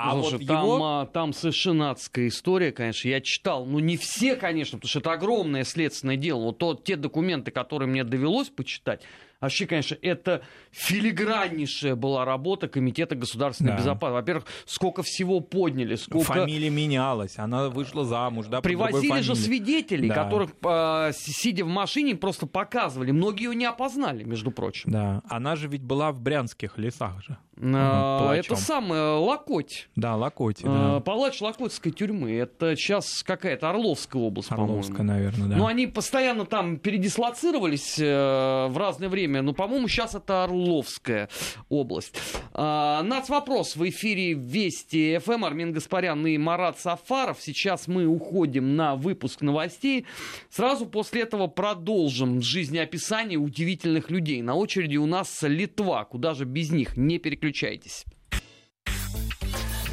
А 0.03 0.11
Слушай, 0.13 0.39
вот 0.39 0.47
там, 0.47 0.63
его... 0.63 0.85
а, 0.85 1.05
там 1.05 1.33
совершенно 1.33 1.91
адская 1.91 2.27
история, 2.27 2.71
конечно. 2.71 3.07
Я 3.07 3.21
читал, 3.21 3.65
ну 3.65 3.79
не 3.79 3.97
все, 3.97 4.35
конечно, 4.35 4.77
потому 4.77 4.89
что 4.89 4.99
это 4.99 5.11
огромное 5.11 5.63
следственное 5.63 6.17
дело. 6.17 6.45
Вот 6.45 6.57
то, 6.57 6.73
те 6.75 6.95
документы, 6.95 7.51
которые 7.51 7.89
мне 7.89 8.03
довелось 8.03 8.49
почитать, 8.49 9.01
Вообще, 9.41 9.67
конечно, 9.67 9.97
это 10.01 10.41
филиграннейшая 10.71 11.95
была 11.95 12.25
работа 12.25 12.67
Комитета 12.67 13.15
государственной 13.15 13.71
да. 13.71 13.77
безопасности. 13.77 14.19
Во-первых, 14.19 14.45
сколько 14.65 15.01
всего 15.01 15.39
подняли, 15.39 15.95
сколько... 15.95 16.25
Фамилия 16.25 16.69
менялась, 16.69 17.37
она 17.37 17.69
вышла 17.69 18.03
замуж, 18.03 18.47
да, 18.47 18.59
Привозили 18.59 19.21
же 19.21 19.35
свидетелей, 19.35 20.09
да. 20.09 20.25
которых, 20.25 20.51
а, 20.65 21.11
сидя 21.13 21.63
в 21.63 21.69
машине, 21.69 22.15
просто 22.15 22.47
показывали. 22.47 23.11
Многие 23.11 23.45
ее 23.45 23.55
не 23.55 23.65
опознали, 23.65 24.23
между 24.23 24.51
прочим. 24.51 24.91
Да, 24.91 25.21
она 25.29 25.55
же 25.55 25.69
ведь 25.69 25.83
была 25.83 26.11
в 26.11 26.19
брянских 26.19 26.77
лесах 26.77 27.23
же. 27.23 27.37
А, 27.61 28.33
это 28.33 28.55
самое, 28.55 29.17
Локоть. 29.17 29.89
Да, 29.95 30.15
Локоть, 30.15 30.61
а, 30.63 30.95
да. 30.95 30.99
Палач 31.01 31.41
Локотской 31.41 31.91
тюрьмы. 31.91 32.31
Это 32.31 32.75
сейчас 32.75 33.23
какая-то 33.23 33.69
Орловская 33.69 34.21
область, 34.21 34.51
Орловская, 34.51 34.97
по-моему. 34.97 35.13
наверное, 35.13 35.47
да. 35.49 35.55
Ну, 35.57 35.67
они 35.67 35.87
постоянно 35.87 36.45
там 36.45 36.77
передислоцировались 36.77 37.99
э, 37.99 38.67
в 38.69 38.77
разное 38.77 39.09
время. 39.09 39.41
Ну, 39.41 39.53
по-моему, 39.53 39.87
сейчас 39.87 40.15
это 40.15 40.43
Орловская 40.45 41.29
область. 41.69 42.15
А, 42.53 43.03
вопрос 43.27 43.75
в 43.75 43.87
эфире 43.89 44.33
Вести 44.33 45.17
ФМ. 45.17 45.45
Армин 45.45 45.73
Гаспарян 45.73 46.25
и 46.27 46.37
Марат 46.37 46.79
Сафаров. 46.79 47.41
Сейчас 47.41 47.87
мы 47.87 48.05
уходим 48.05 48.75
на 48.75 48.95
выпуск 48.95 49.41
новостей. 49.41 50.05
Сразу 50.49 50.85
после 50.85 51.21
этого 51.21 51.47
продолжим 51.47 52.41
жизнеописание 52.41 53.37
удивительных 53.37 54.09
людей. 54.09 54.41
На 54.41 54.55
очереди 54.55 54.97
у 54.97 55.05
нас 55.05 55.41
Литва. 55.43 56.05
Куда 56.05 56.33
же 56.33 56.45
без 56.45 56.71
них? 56.71 56.97
Не 56.97 57.19
переключайтесь. 57.49 58.05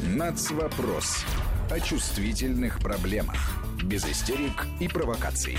Нацвопрос. 0.02 1.24
О 1.70 1.80
чувствительных 1.80 2.78
проблемах. 2.80 3.36
Без 3.82 4.04
истерик 4.04 4.66
и 4.80 4.88
провокаций. 4.88 5.56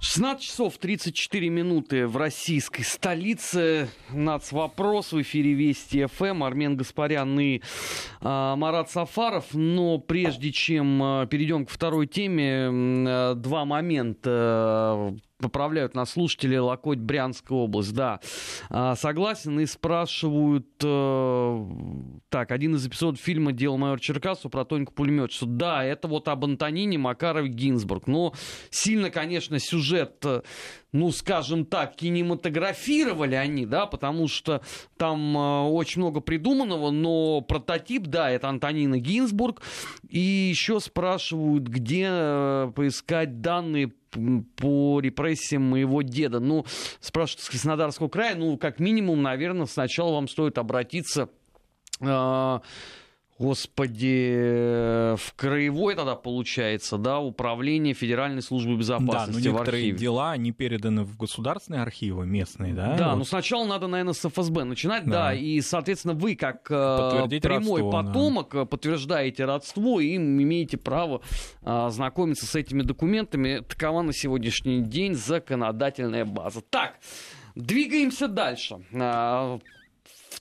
16 0.00 0.42
часов 0.44 0.78
34 0.78 1.48
минуты 1.48 2.06
в 2.06 2.16
российской 2.16 2.82
столице. 2.82 3.88
Нацвопрос 4.10 5.12
в 5.12 5.22
эфире 5.22 5.54
Вести 5.54 6.06
ФМ. 6.06 6.44
Армен 6.44 6.76
Гаспарян 6.76 7.38
и 7.40 7.58
э, 7.58 7.60
Марат 8.20 8.90
Сафаров. 8.90 9.46
Но 9.52 9.98
прежде 9.98 10.52
чем 10.52 11.02
э, 11.02 11.26
перейдем 11.28 11.64
к 11.64 11.70
второй 11.70 12.06
теме, 12.06 12.68
э, 12.70 13.34
два 13.36 13.64
момента 13.64 15.16
поправляют 15.38 15.94
нас 15.94 16.10
слушатели 16.10 16.56
Локоть, 16.56 16.98
Брянская 16.98 17.58
область, 17.58 17.92
да. 17.92 18.20
А, 18.70 18.96
согласен 18.96 19.60
и 19.60 19.66
спрашивают, 19.66 20.66
э, 20.82 21.66
так, 22.30 22.50
один 22.50 22.76
из 22.76 22.86
эпизодов 22.86 23.20
фильма 23.20 23.52
«Дело 23.52 23.76
майор 23.76 24.00
Черкасу» 24.00 24.48
про 24.48 24.64
Тоньку 24.64 24.94
что 25.28 25.46
да, 25.46 25.84
это 25.84 26.08
вот 26.08 26.28
об 26.28 26.44
Антонине 26.44 26.98
Макарове 26.98 27.48
Гинзбург, 27.48 28.06
но 28.06 28.32
сильно, 28.70 29.10
конечно, 29.10 29.58
сюжет, 29.58 30.16
э, 30.24 30.42
ну, 30.92 31.10
скажем 31.12 31.66
так, 31.66 31.96
кинематографировали 31.96 33.34
они, 33.34 33.66
да, 33.66 33.86
потому 33.86 34.28
что 34.28 34.62
там 34.96 35.36
э, 35.36 35.62
очень 35.68 36.00
много 36.00 36.20
придуманного, 36.20 36.90
но 36.90 37.42
прототип, 37.42 38.06
да, 38.06 38.30
это 38.30 38.48
Антонина 38.48 38.98
Гинзбург, 38.98 39.62
и 40.08 40.18
еще 40.18 40.80
спрашивают, 40.80 41.64
где 41.64 42.06
э, 42.08 42.72
поискать 42.74 43.42
данные 43.42 43.92
по 44.56 45.00
репрессиям 45.00 45.62
моего 45.62 46.02
деда. 46.02 46.40
Ну, 46.40 46.64
спрашивают 47.00 47.44
с 47.44 47.48
Краснодарского 47.48 48.08
края, 48.08 48.34
ну, 48.34 48.56
как 48.58 48.80
минимум, 48.80 49.22
наверное, 49.22 49.66
сначала 49.66 50.14
вам 50.14 50.28
стоит 50.28 50.58
обратиться 50.58 51.28
э, 52.00 52.58
Господи, 53.38 55.14
в 55.16 55.34
краевой 55.34 55.94
тогда 55.94 56.14
получается, 56.14 56.96
да, 56.96 57.18
управление 57.18 57.92
Федеральной 57.92 58.40
службы 58.40 58.76
безопасности. 58.76 59.42
Да, 59.42 59.50
но 59.50 59.58
некоторые 59.58 59.92
дела, 59.92 60.30
они 60.32 60.52
переданы 60.52 61.04
в 61.04 61.18
государственные 61.18 61.82
архивы 61.82 62.26
местные, 62.26 62.72
да? 62.72 62.96
Да, 62.96 63.10
вот. 63.10 63.18
но 63.18 63.24
сначала 63.24 63.66
надо, 63.66 63.88
наверное, 63.88 64.14
с 64.14 64.26
ФСБ 64.26 64.64
начинать, 64.64 65.04
да, 65.04 65.10
да 65.10 65.34
и, 65.34 65.60
соответственно, 65.60 66.14
вы 66.14 66.34
как 66.34 66.66
э, 66.70 67.28
прямой 67.42 67.82
родство, 67.82 67.90
потомок 67.90 68.50
да. 68.54 68.64
подтверждаете 68.64 69.44
родство 69.44 70.00
и 70.00 70.16
имеете 70.16 70.78
право 70.78 71.20
а, 71.62 71.90
знакомиться 71.90 72.46
с 72.46 72.54
этими 72.54 72.80
документами. 72.82 73.62
Такова 73.68 74.00
на 74.00 74.14
сегодняшний 74.14 74.80
день 74.80 75.14
законодательная 75.14 76.24
база. 76.24 76.62
Так, 76.62 76.98
двигаемся 77.54 78.28
дальше. 78.28 78.78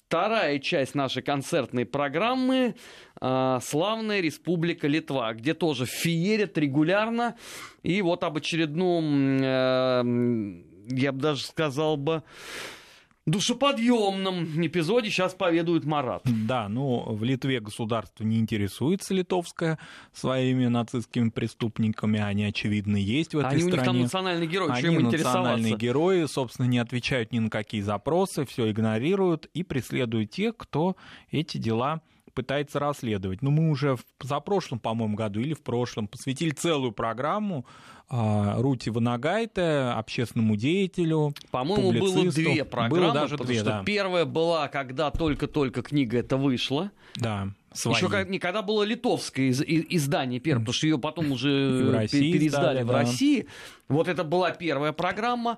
А, 0.05 0.15
вторая 0.15 0.59
часть 0.59 0.95
нашей 0.95 1.21
концертной 1.21 1.85
программы 1.85 2.75
э, 3.21 3.59
«Славная 3.61 4.21
Республика 4.21 4.87
Литва», 4.87 5.33
где 5.33 5.53
тоже 5.53 5.85
феерят 5.85 6.57
регулярно. 6.57 7.35
И 7.83 8.01
вот 8.01 8.23
об 8.23 8.37
очередном, 8.37 9.37
э, 9.41 10.03
я 10.89 11.11
бы 11.11 11.19
даже 11.19 11.43
сказал 11.43 11.97
бы, 11.97 12.23
душеподъемном 13.25 14.43
эпизоде 14.65 15.09
сейчас 15.09 15.33
поведует 15.33 15.85
Марат. 15.85 16.23
Да, 16.47 16.69
ну 16.69 17.03
в 17.13 17.23
Литве 17.23 17.59
государство 17.59 18.23
не 18.23 18.39
интересуется 18.39 19.13
литовское 19.13 19.79
своими 20.13 20.67
нацистскими 20.67 21.29
преступниками, 21.29 22.19
они 22.19 22.45
очевидно 22.45 22.97
есть 22.97 23.33
в 23.33 23.39
этой 23.39 23.51
они 23.51 23.61
стране. 23.61 23.73
у 23.73 23.75
них 23.75 23.85
там 23.85 23.99
национальные 24.01 24.47
герои, 24.47 24.71
они 24.71 24.79
что 24.79 24.87
им 24.91 25.03
национальные 25.03 25.75
герои, 25.75 26.25
собственно, 26.25 26.67
не 26.67 26.77
отвечают 26.77 27.31
ни 27.31 27.39
на 27.39 27.49
какие 27.49 27.81
запросы, 27.81 28.45
все 28.45 28.69
игнорируют 28.69 29.49
и 29.53 29.63
преследуют 29.63 30.31
тех, 30.31 30.55
кто 30.57 30.95
эти 31.31 31.57
дела 31.57 32.01
пытается 32.35 32.79
расследовать. 32.79 33.41
Но 33.41 33.49
мы 33.49 33.69
уже 33.71 33.95
в 33.95 34.05
позапрошлом, 34.19 34.79
по-моему, 34.79 35.15
году 35.15 35.39
или 35.39 35.53
в 35.53 35.63
прошлом 35.63 36.07
посвятили 36.07 36.51
целую 36.51 36.91
программу 36.91 37.65
а, 38.07 38.61
Рути 38.61 38.89
Ванагайте, 38.89 39.93
общественному 39.95 40.55
деятелю, 40.55 41.33
По-моему, 41.49 41.91
было 41.91 42.31
две 42.31 42.63
программы, 42.63 43.05
было 43.05 43.13
даже 43.13 43.31
потому 43.37 43.47
две, 43.47 43.59
что 43.61 43.65
да. 43.65 43.83
первая 43.83 44.25
была, 44.25 44.67
когда 44.67 45.09
только-только 45.09 45.81
книга 45.81 46.19
эта 46.19 46.37
вышла. 46.37 46.91
Да, 47.15 47.49
свои. 47.73 47.95
Еще 47.95 48.09
когда 48.39 48.61
было 48.61 48.83
литовское 48.83 49.47
из- 49.47 49.63
издание 49.65 50.39
первое, 50.39 50.61
потому 50.61 50.73
что 50.73 50.87
ее 50.87 50.99
потом 50.99 51.31
уже 51.31 51.83
в 51.89 51.93
России 51.93 52.31
переиздали 52.33 52.81
издали, 52.81 52.83
в 52.83 52.87
да. 52.87 52.93
России. 52.93 53.47
Вот 53.87 54.07
это 54.07 54.23
была 54.23 54.51
первая 54.51 54.91
программа. 54.91 55.57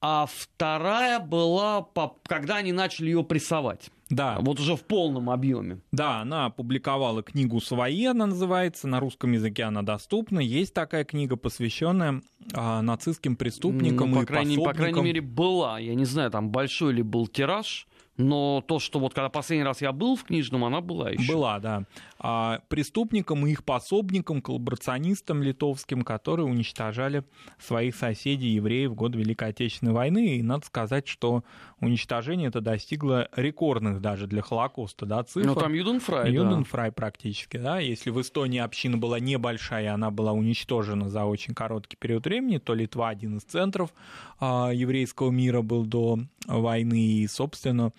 А 0.00 0.26
вторая 0.26 1.18
была, 1.20 1.86
когда 2.24 2.56
они 2.56 2.72
начали 2.72 3.06
ее 3.06 3.24
прессовать. 3.24 3.90
Да, 4.08 4.38
Вот 4.40 4.60
уже 4.60 4.76
в 4.76 4.82
полном 4.84 5.30
объеме. 5.30 5.80
Да, 5.90 6.20
она 6.20 6.46
опубликовала 6.46 7.24
книгу 7.24 7.60
«Свои», 7.60 8.04
она 8.04 8.26
называется, 8.26 8.86
на 8.86 9.00
русском 9.00 9.32
языке 9.32 9.64
она 9.64 9.82
доступна. 9.82 10.38
Есть 10.38 10.74
такая 10.74 11.04
книга, 11.04 11.36
посвященная 11.36 12.22
а, 12.52 12.82
нацистским 12.82 13.34
преступникам 13.34 14.12
Ну, 14.12 14.18
и 14.18 14.20
по, 14.20 14.26
крайней, 14.26 14.56
по 14.56 14.62
крайней 14.72 14.92
пособникам. 14.92 15.04
мере, 15.06 15.20
была. 15.22 15.80
Я 15.80 15.94
не 15.96 16.04
знаю, 16.04 16.30
там 16.30 16.50
большой 16.50 16.92
ли 16.92 17.02
был 17.02 17.26
тираж, 17.26 17.88
но 18.16 18.62
то, 18.66 18.78
что 18.78 18.98
вот 18.98 19.14
когда 19.14 19.28
последний 19.28 19.64
раз 19.64 19.82
я 19.82 19.92
был 19.92 20.16
в 20.16 20.24
книжном, 20.24 20.64
она 20.64 20.80
была 20.80 21.10
еще. 21.10 21.32
Была, 21.32 21.58
да. 21.58 21.84
А, 22.18 22.60
преступникам 22.68 23.46
и 23.46 23.52
их 23.52 23.64
пособникам, 23.64 24.40
коллаборационистам 24.40 25.42
литовским, 25.42 26.02
которые 26.02 26.46
уничтожали 26.46 27.24
своих 27.58 27.94
соседей, 27.94 28.48
евреев 28.48 28.92
в 28.92 28.94
годы 28.94 29.18
Великой 29.18 29.48
Отечественной 29.48 29.92
войны. 29.92 30.36
И 30.36 30.42
надо 30.42 30.64
сказать, 30.64 31.06
что 31.08 31.44
уничтожение 31.80 32.48
это 32.48 32.60
достигло 32.60 33.28
рекордных 33.36 34.00
даже 34.00 34.26
для 34.26 34.40
Холокоста 34.40 35.04
да, 35.04 35.22
цифр. 35.24 35.46
Ну, 35.46 35.54
там 35.54 35.74
Юденфрай, 35.74 36.24
да. 36.24 36.28
Юденфрай 36.30 36.92
практически, 36.92 37.58
да. 37.58 37.78
Если 37.78 38.10
в 38.10 38.20
Эстонии 38.20 38.60
община 38.60 38.96
была 38.96 39.20
небольшая, 39.20 39.84
и 39.84 39.86
она 39.86 40.10
была 40.10 40.32
уничтожена 40.32 41.10
за 41.10 41.24
очень 41.24 41.54
короткий 41.54 41.96
период 41.96 42.24
времени, 42.24 42.58
то 42.58 42.74
Литва 42.74 43.10
один 43.10 43.36
из 43.36 43.42
центров 43.42 43.92
еврейского 44.40 45.30
мира 45.30 45.62
был 45.62 45.84
до 45.84 46.18
войны, 46.46 47.00
и, 47.00 47.26
собственно, 47.26 47.92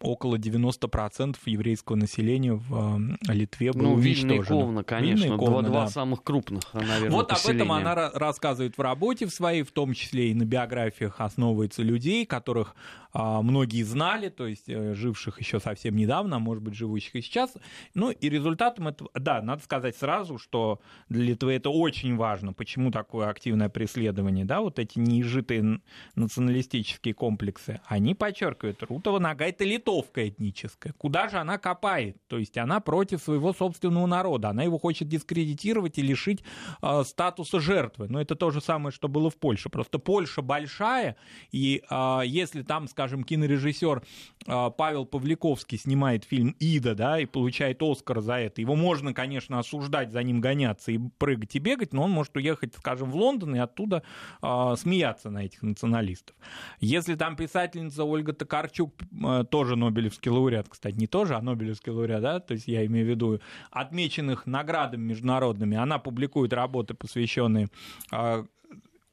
около 0.00 0.36
90% 0.36 1.36
еврейского 1.46 1.96
населения 1.96 2.54
в 2.54 3.00
Литве 3.28 3.72
было 3.72 3.82
Ну, 3.82 3.96
Вильна 3.98 4.34
и 4.34 4.38
уничтожено. 4.38 4.60
Ковна, 4.64 4.84
конечно. 4.84 5.22
Вильна 5.24 5.34
и 5.34 5.38
два, 5.38 5.46
Ковна, 5.46 5.68
два 5.68 5.80
да. 5.82 5.88
самых 5.88 6.22
крупных, 6.22 6.62
наверное, 6.74 7.10
Вот 7.10 7.30
об 7.30 7.38
этом 7.38 7.68
поселения. 7.68 7.72
она 7.72 7.94
ра- 7.94 8.10
рассказывает 8.14 8.78
в 8.78 8.80
работе 8.80 9.26
в 9.26 9.30
своей, 9.30 9.62
в 9.62 9.72
том 9.72 9.92
числе 9.94 10.30
и 10.30 10.34
на 10.34 10.44
биографиях 10.44 11.20
основывается 11.20 11.82
людей, 11.82 12.24
которых 12.26 12.74
а, 13.12 13.42
многие 13.42 13.82
знали, 13.82 14.28
то 14.28 14.46
есть 14.46 14.68
э, 14.68 14.94
живших 14.94 15.40
еще 15.40 15.58
совсем 15.58 15.96
недавно, 15.96 16.36
а 16.36 16.38
может 16.38 16.62
быть 16.62 16.74
живущих 16.74 17.16
и 17.16 17.22
сейчас. 17.22 17.52
Ну 17.94 18.10
и 18.12 18.28
результатом 18.28 18.86
этого, 18.88 19.10
да, 19.14 19.42
надо 19.42 19.62
сказать 19.64 19.96
сразу, 19.96 20.38
что 20.38 20.80
для 21.08 21.24
Литвы 21.24 21.54
это 21.54 21.70
очень 21.70 22.14
важно. 22.16 22.52
Почему 22.52 22.92
такое 22.92 23.28
активное 23.28 23.68
преследование, 23.68 24.44
да, 24.44 24.60
вот 24.60 24.78
эти 24.78 24.98
неизжитые 25.00 25.80
националистические 26.14 27.14
комплексы, 27.14 27.80
они 27.86 28.14
подчеркивают, 28.14 28.82
Рутова 28.82 29.18
нога 29.18 29.46
это 29.46 29.64
литовка 29.80 30.28
этническая. 30.28 30.92
Куда 30.92 31.28
же 31.28 31.38
она 31.38 31.58
копает? 31.58 32.16
То 32.28 32.38
есть 32.38 32.58
она 32.58 32.80
против 32.80 33.22
своего 33.22 33.52
собственного 33.52 34.06
народа, 34.06 34.50
она 34.50 34.62
его 34.62 34.78
хочет 34.78 35.08
дискредитировать 35.08 35.98
и 35.98 36.02
лишить 36.02 36.44
э, 36.82 37.02
статуса 37.04 37.60
жертвы. 37.60 38.08
Но 38.08 38.20
это 38.20 38.34
то 38.34 38.50
же 38.50 38.60
самое, 38.60 38.92
что 38.92 39.08
было 39.08 39.30
в 39.30 39.36
Польше. 39.36 39.70
Просто 39.70 39.98
Польша 39.98 40.42
большая, 40.42 41.16
и 41.50 41.82
э, 41.88 42.20
если 42.26 42.62
там, 42.62 42.88
скажем, 42.88 43.24
кинорежиссер 43.24 44.02
э, 44.46 44.70
Павел 44.76 45.06
Павликовский 45.06 45.78
снимает 45.78 46.24
фильм 46.24 46.54
«Ида», 46.60 46.94
да, 46.94 47.18
и 47.18 47.26
получает 47.26 47.82
Оскар 47.82 48.20
за 48.20 48.34
это, 48.34 48.60
его 48.60 48.76
можно, 48.76 49.14
конечно, 49.14 49.58
осуждать, 49.58 50.12
за 50.12 50.22
ним 50.22 50.40
гоняться 50.40 50.92
и 50.92 50.98
прыгать 51.18 51.56
и 51.56 51.58
бегать, 51.58 51.92
но 51.92 52.02
он 52.02 52.10
может 52.10 52.36
уехать, 52.36 52.74
скажем, 52.76 53.10
в 53.10 53.16
Лондон 53.16 53.56
и 53.56 53.58
оттуда 53.58 54.02
э, 54.42 54.74
смеяться 54.76 55.30
на 55.30 55.44
этих 55.44 55.62
националистов. 55.62 56.36
Если 56.80 57.14
там 57.14 57.36
писательница 57.36 58.04
Ольга 58.04 58.32
Токарчук, 58.32 58.94
э, 59.24 59.44
тоже 59.50 59.69
Нобелевский 59.76 60.30
лауреат, 60.30 60.68
кстати, 60.68 60.96
не 60.96 61.06
тоже, 61.06 61.34
а 61.34 61.42
Нобелевский 61.42 61.92
лауреат, 61.92 62.22
да, 62.22 62.40
то 62.40 62.54
есть 62.54 62.68
я 62.68 62.84
имею 62.86 63.06
в 63.06 63.08
виду 63.08 63.40
отмеченных 63.70 64.46
наградами 64.46 65.02
международными, 65.02 65.76
она 65.76 65.98
публикует 65.98 66.52
работы, 66.52 66.94
посвященные 66.94 67.68
э, 68.12 68.44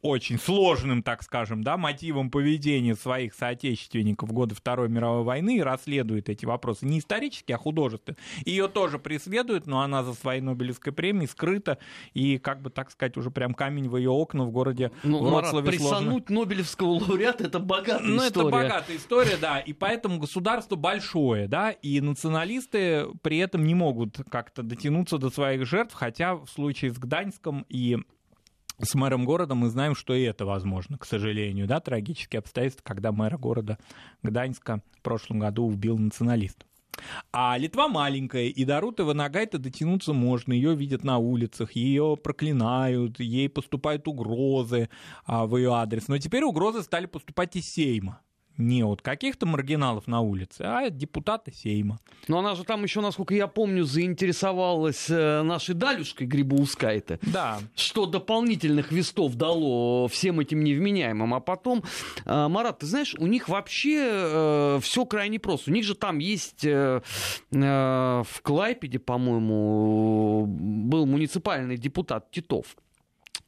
очень 0.01 0.37
сложным, 0.37 1.01
так 1.01 1.23
скажем, 1.23 1.63
да, 1.63 1.75
мотивам 1.77 2.29
поведения 2.29 2.95
своих 2.95 3.33
соотечественников 3.33 4.29
в 4.29 4.33
годы 4.33 4.53
Второй 4.55 4.89
мировой 4.89 5.23
войны 5.23 5.57
и 5.57 5.61
расследует 5.61 6.29
эти 6.29 6.45
вопросы 6.45 6.85
не 6.85 6.99
исторически, 6.99 7.51
а 7.51 7.57
художественно. 7.57 8.15
Ее 8.45 8.67
тоже 8.67 8.99
преследуют, 8.99 9.65
но 9.65 9.81
она 9.81 10.03
за 10.03 10.13
своей 10.13 10.41
Нобелевской 10.41 10.93
премией 10.93 11.27
скрыта, 11.27 11.79
и, 12.13 12.37
как 12.37 12.61
бы 12.61 12.69
так 12.69 12.91
сказать, 12.91 13.17
уже 13.17 13.31
прям 13.31 13.53
камень 13.53 13.89
в 13.89 13.97
ее 13.97 14.11
окна 14.11 14.45
в 14.45 14.51
городе 14.51 14.91
Ну, 15.03 15.19
Марат, 15.21 15.51
Вроцлаве 15.51 15.77
сложно. 15.79 15.97
присануть 15.97 16.29
Нобелевского 16.29 16.89
лауреата 16.89 17.45
это 17.45 17.59
богатая 17.59 18.03
Ну, 18.07 18.17
история. 18.27 18.29
это 18.29 18.43
богатая 18.43 18.97
история, 18.97 19.37
да, 19.37 19.59
и 19.59 19.73
поэтому 19.73 20.19
государство 20.19 20.75
большое, 20.75 21.47
да, 21.47 21.71
и 21.71 21.99
националисты 22.01 23.07
при 23.23 23.37
этом 23.39 23.63
не 23.65 23.73
могут 23.73 24.17
как-то 24.29 24.61
дотянуться 24.63 25.17
до 25.17 25.29
своих 25.31 25.65
жертв, 25.65 25.93
хотя 25.95 26.35
в 26.35 26.47
случае 26.47 26.91
с 26.91 26.97
Гданьском 26.99 27.65
и 27.69 27.97
с 28.79 28.93
мэром 28.95 29.25
города 29.25 29.55
мы 29.55 29.69
знаем, 29.69 29.95
что 29.95 30.13
и 30.13 30.21
это 30.21 30.45
возможно, 30.45 30.97
к 30.97 31.05
сожалению, 31.05 31.67
да, 31.67 31.79
трагические 31.79 32.39
обстоятельства, 32.39 32.83
когда 32.83 33.11
мэра 33.11 33.37
города 33.37 33.77
Гданьска 34.23 34.81
в 34.99 35.01
прошлом 35.01 35.39
году 35.39 35.65
убил 35.65 35.97
националистов. 35.97 36.67
А 37.31 37.57
Литва 37.57 37.87
маленькая, 37.87 38.45
и 38.45 38.65
до 38.65 38.79
Руты 38.79 39.03
Ванагайта 39.03 39.59
дотянуться 39.59 40.13
можно. 40.13 40.53
Ее 40.53 40.75
видят 40.75 41.03
на 41.03 41.17
улицах, 41.17 41.73
ее 41.73 42.17
проклинают, 42.21 43.19
ей 43.19 43.49
поступают 43.49 44.07
угрозы 44.07 44.89
а, 45.25 45.45
в 45.45 45.57
ее 45.57 45.73
адрес. 45.73 46.07
Но 46.07 46.17
теперь 46.17 46.43
угрозы 46.43 46.81
стали 46.81 47.05
поступать 47.05 47.55
из 47.55 47.69
Сейма. 47.69 48.21
Не 48.57 48.83
от 48.83 49.01
каких-то 49.01 49.45
маргиналов 49.45 50.07
на 50.07 50.21
улице, 50.21 50.61
а 50.61 50.89
депутата 50.89 51.51
Сейма. 51.51 51.99
Но 52.27 52.39
она 52.39 52.55
же 52.55 52.63
там 52.63 52.83
еще, 52.83 53.01
насколько 53.01 53.33
я 53.33 53.47
помню, 53.47 53.83
заинтересовалась 53.83 55.09
э, 55.09 55.41
нашей 55.43 55.75
Далюшкой 55.75 56.27
Грибоускайте. 56.27 57.19
Да, 57.21 57.59
что 57.75 58.05
дополнительных 58.05 58.91
вестов 58.91 59.35
дало 59.35 60.07
всем 60.07 60.39
этим 60.39 60.63
невменяемым. 60.63 61.33
А 61.33 61.39
потом, 61.39 61.83
э, 62.25 62.47
Марат, 62.47 62.79
ты 62.79 62.85
знаешь, 62.85 63.15
у 63.17 63.27
них 63.27 63.49
вообще 63.49 64.79
все 64.81 65.05
крайне 65.05 65.39
просто. 65.39 65.71
У 65.71 65.73
них 65.73 65.85
же 65.85 65.95
там 65.95 66.19
есть 66.19 66.65
э, 66.65 67.01
э, 67.51 68.23
в 68.23 68.41
Клайпеде, 68.41 68.99
по-моему, 68.99 70.45
был 70.47 71.05
муниципальный 71.05 71.77
депутат 71.77 72.31
Титов. 72.31 72.75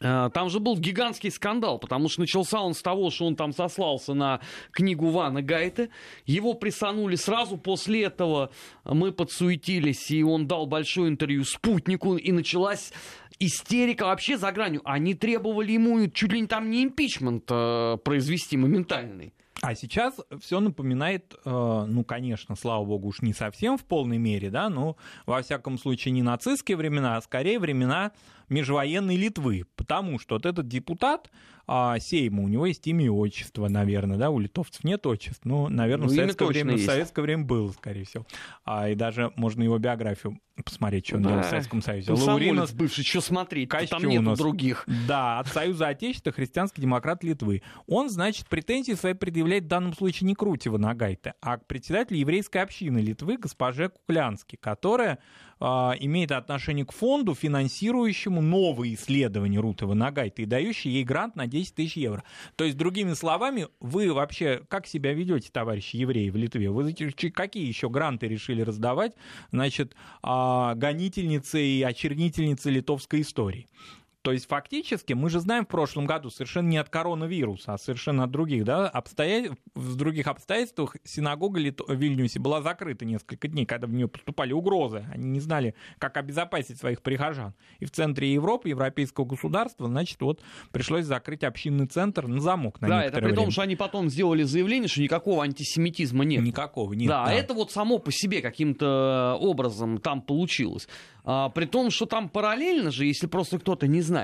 Э, 0.02 0.30
Там 0.34 0.50
же 0.50 0.60
был 0.60 0.78
гигантский 0.78 1.32
скандал, 1.32 1.80
потому 1.80 2.10
что 2.10 2.22
начался 2.22 2.62
он 2.62 2.74
с 2.74 2.82
того, 2.82 3.10
что 3.10 3.26
он 3.26 3.36
там 3.36 3.52
сослался 3.52 4.14
на 4.14 4.40
книгу 4.72 5.10
Вана 5.10 5.42
Гайта. 5.42 5.90
Его 6.26 6.54
присанули 6.54 7.16
сразу 7.16 7.58
после 7.58 8.04
этого. 8.04 8.52
Мы 8.86 9.12
подсуетились, 9.12 10.12
и 10.12 10.24
он 10.24 10.48
дал 10.48 10.68
большое 10.68 11.10
интервью 11.10 11.44
«Спутнику», 11.44 12.16
и 12.16 12.32
началась 12.32 12.94
истерика 13.40 14.06
вообще 14.06 14.38
за 14.38 14.52
гранью. 14.52 14.82
Они 14.84 15.14
требовали 15.14 15.72
ему 15.72 16.08
чуть 16.10 16.32
ли 16.32 16.42
не 16.42 16.48
там 16.48 16.70
не 16.70 16.84
импичмент 16.84 17.46
э, 17.50 17.98
произвести 18.04 18.58
моментальный. 18.58 19.34
А 19.62 19.76
сейчас 19.76 20.16
все 20.42 20.62
напоминает, 20.62 21.34
э, 21.44 21.86
ну, 21.88 22.04
конечно, 22.06 22.56
слава 22.56 22.86
богу, 22.86 23.10
уж 23.10 23.22
не 23.22 23.34
совсем 23.34 23.78
в 23.78 23.84
полной 23.84 24.18
мере, 24.18 24.50
да, 24.50 24.70
но 24.70 24.96
во 25.26 25.42
всяком 25.42 25.78
случае 25.78 26.14
не 26.14 26.22
нацистские 26.22 26.78
времена, 26.78 27.18
а 27.18 27.22
скорее 27.22 27.60
времена 27.60 28.12
межвоенной 28.50 29.16
Литвы, 29.16 29.66
потому 29.76 30.20
что 30.20 30.36
вот 30.36 30.46
этот 30.46 30.68
депутат 30.68 31.30
а, 31.72 32.00
Сейма, 32.00 32.42
у 32.42 32.48
него 32.48 32.66
есть 32.66 32.88
имя 32.88 33.06
и 33.06 33.10
отчество, 33.10 33.68
наверное, 33.68 34.18
да, 34.18 34.32
у 34.32 34.40
литовцев 34.40 34.84
нет 34.84 35.06
отчеств, 35.06 35.42
но, 35.44 35.70
наверное, 35.70 36.08
ну, 36.08 36.12
в, 36.12 36.16
советское 36.16 36.48
время, 36.48 36.76
в 36.78 36.82
советское 36.82 37.22
время 37.22 37.44
был, 37.44 37.72
скорее 37.72 38.06
всего. 38.06 38.26
А, 38.66 38.90
и 38.90 38.96
даже 38.96 39.32
можно 39.36 39.62
его 39.62 39.78
биографию 39.78 40.40
посмотреть, 40.64 41.06
что 41.06 41.18
он 41.18 41.22
да. 41.22 41.30
делал 41.30 41.44
в 41.44 41.46
Советском 41.46 41.82
Союзе. 41.84 42.12
Лауринос 42.12 42.72
бывший, 42.72 43.04
что 43.04 43.22
смотреть, 43.22 43.70
там 43.70 44.04
нету 44.04 44.36
других. 44.36 44.84
Да, 45.08 45.38
от 45.38 45.48
Союза 45.48 45.90
Отечества, 45.90 46.32
христианский 46.32 46.82
демократ 46.82 47.24
Литвы. 47.24 47.62
Он, 47.86 48.10
значит, 48.10 48.48
претензии 48.48 48.94
свои 48.94 49.14
предъявляет 49.14 49.66
в 49.66 49.68
данном 49.68 49.94
случае 49.94 50.28
не 50.28 50.34
Крутева 50.34 50.80
Нагайта, 50.80 51.36
а 51.40 51.58
к 51.58 51.68
председателю 51.68 52.18
еврейской 52.18 52.64
общины 52.64 52.98
Литвы 52.98 53.38
госпоже 53.38 53.90
Куклянски, 53.90 54.58
которая 54.60 55.20
имеет 55.60 56.32
отношение 56.32 56.86
к 56.86 56.91
фонду, 56.91 57.36
финансирующему 57.36 58.41
новые 58.41 58.95
исследования 58.95 59.60
Рутова 59.60 59.93
Нагайта 59.93 60.41
и 60.41 60.45
дающий 60.45 60.89
ей 60.89 61.04
грант 61.04 61.36
на 61.36 61.48
10 61.48 61.76
тысяч 61.76 61.98
евро. 61.98 62.24
То 62.56 62.63
есть, 62.63 62.78
другими 62.78 63.13
словами, 63.13 63.67
вы 63.80 64.13
вообще 64.13 64.62
как 64.69 64.88
себя 64.88 65.13
ведете, 65.13 65.50
товарищи 65.52 65.98
евреи 65.98 66.30
в 66.30 66.36
Литве? 66.36 66.69
Вы 66.69 66.93
какие 66.93 67.67
еще 67.67 67.89
гранты 67.89 68.28
решили 68.28 68.62
раздавать, 68.62 69.13
значит, 69.52 69.95
э, 70.24 70.72
гонительницы 70.76 71.62
и 71.62 71.84
очернительницы 71.84 72.69
литовской 72.69 73.22
истории? 73.22 73.67
То 74.30 74.34
есть 74.34 74.48
фактически 74.48 75.13
мы 75.13 75.32
же 75.32 75.39
знаем 75.39 75.65
в 75.65 75.70
прошлом 75.70 76.06
году 76.06 76.30
совершенно 76.30 76.68
не 76.68 76.78
от 76.78 76.88
коронавируса, 76.88 77.74
а 77.74 77.80
совершенно 77.80 78.26
от 78.26 78.30
других, 78.30 78.63
да, 78.63 78.88
обстоятельств, 78.88 79.58
в 79.74 79.96
других 79.96 80.28
обстоятельствах 80.28 80.98
синагога 81.04 81.58
в 81.58 81.96
Вильнюсе 81.96 82.38
была 82.38 82.62
закрыта 82.62 83.06
несколько 83.06 83.48
дней, 83.48 83.65
когда 83.65 83.88
в 83.88 83.92
нее 83.92 84.08
поступали 84.08 84.54
угрозы. 84.54 85.04
Они 85.12 85.28
не 85.30 85.39
знали, 85.39 85.74
как 85.98 86.15
обезопасить 86.18 86.78
своих 86.78 87.02
прихожан. 87.02 87.56
И 87.80 87.86
в 87.86 87.92
центре 87.92 88.32
Европы, 88.32 88.70
европейского 88.70 89.26
государства, 89.26 89.88
значит, 89.88 90.22
вот 90.22 90.44
пришлось 90.72 91.06
закрыть 91.06 91.44
общинный 91.44 91.88
центр 91.88 92.28
на 92.28 92.39
замок 92.39 92.80
на 92.82 92.88
Да, 92.88 93.04
это 93.04 93.15
при 93.18 93.24
время. 93.24 93.36
том, 93.36 93.50
что 93.50 93.63
они 93.63 93.76
потом 93.76 94.12
сделали 94.12 94.44
заявление, 94.44 94.89
что 94.89 95.02
никакого 95.02 95.44
антисемитизма 95.44 96.24
нет. 96.24 96.44
Никакого 96.44 96.94
нет. 96.94 97.08
Да, 97.08 97.26
да. 97.26 97.34
это 97.34 97.56
вот 97.56 97.72
само 97.72 97.98
по 97.98 98.12
себе 98.12 98.44
каким-то 98.44 99.39
образом 99.42 99.98
там 99.98 100.22
получилось. 100.22 100.88
А, 101.32 101.50
при 101.50 101.65
том, 101.65 101.92
что 101.92 102.06
там 102.06 102.30
параллельно 102.30 102.92
же, 102.92 103.06
если 103.06 103.28
просто 103.28 103.60
кто-то 103.60 103.88
не 103.88 104.02
знает, 104.02 104.18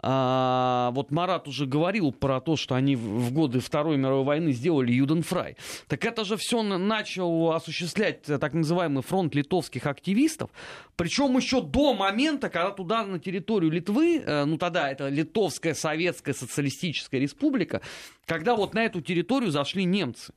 а, 0.00 0.90
вот 0.92 1.10
Марат 1.10 1.48
уже 1.48 1.66
говорил 1.66 2.12
про 2.12 2.40
то, 2.40 2.56
что 2.56 2.74
они 2.74 2.94
в 2.96 3.32
годы 3.32 3.60
Второй 3.60 3.96
мировой 3.96 4.24
войны 4.24 4.52
сделали 4.52 4.92
Юденфрай. 4.92 5.56
Так 5.88 6.04
это 6.04 6.24
же 6.24 6.36
все 6.36 6.62
начал 6.62 7.52
осуществлять 7.52 8.28
э, 8.28 8.38
так 8.38 8.54
называемый 8.54 9.02
фронт 9.02 9.34
литовских 9.34 9.86
активистов, 9.86 10.50
причем 10.96 11.36
еще 11.36 11.62
до 11.62 11.94
момента, 11.94 12.48
когда 12.48 12.70
туда 12.70 13.04
на 13.04 13.18
территорию 13.18 13.70
Литвы, 13.70 14.22
э, 14.24 14.44
ну 14.44 14.58
тогда 14.58 14.90
это 14.90 15.08
Литовская 15.08 15.74
Советская 15.74 16.34
Социалистическая 16.34 17.18
Республика, 17.18 17.80
когда 18.26 18.54
вот 18.54 18.74
на 18.74 18.84
эту 18.84 19.00
территорию 19.00 19.50
зашли 19.50 19.84
немцы. 19.84 20.32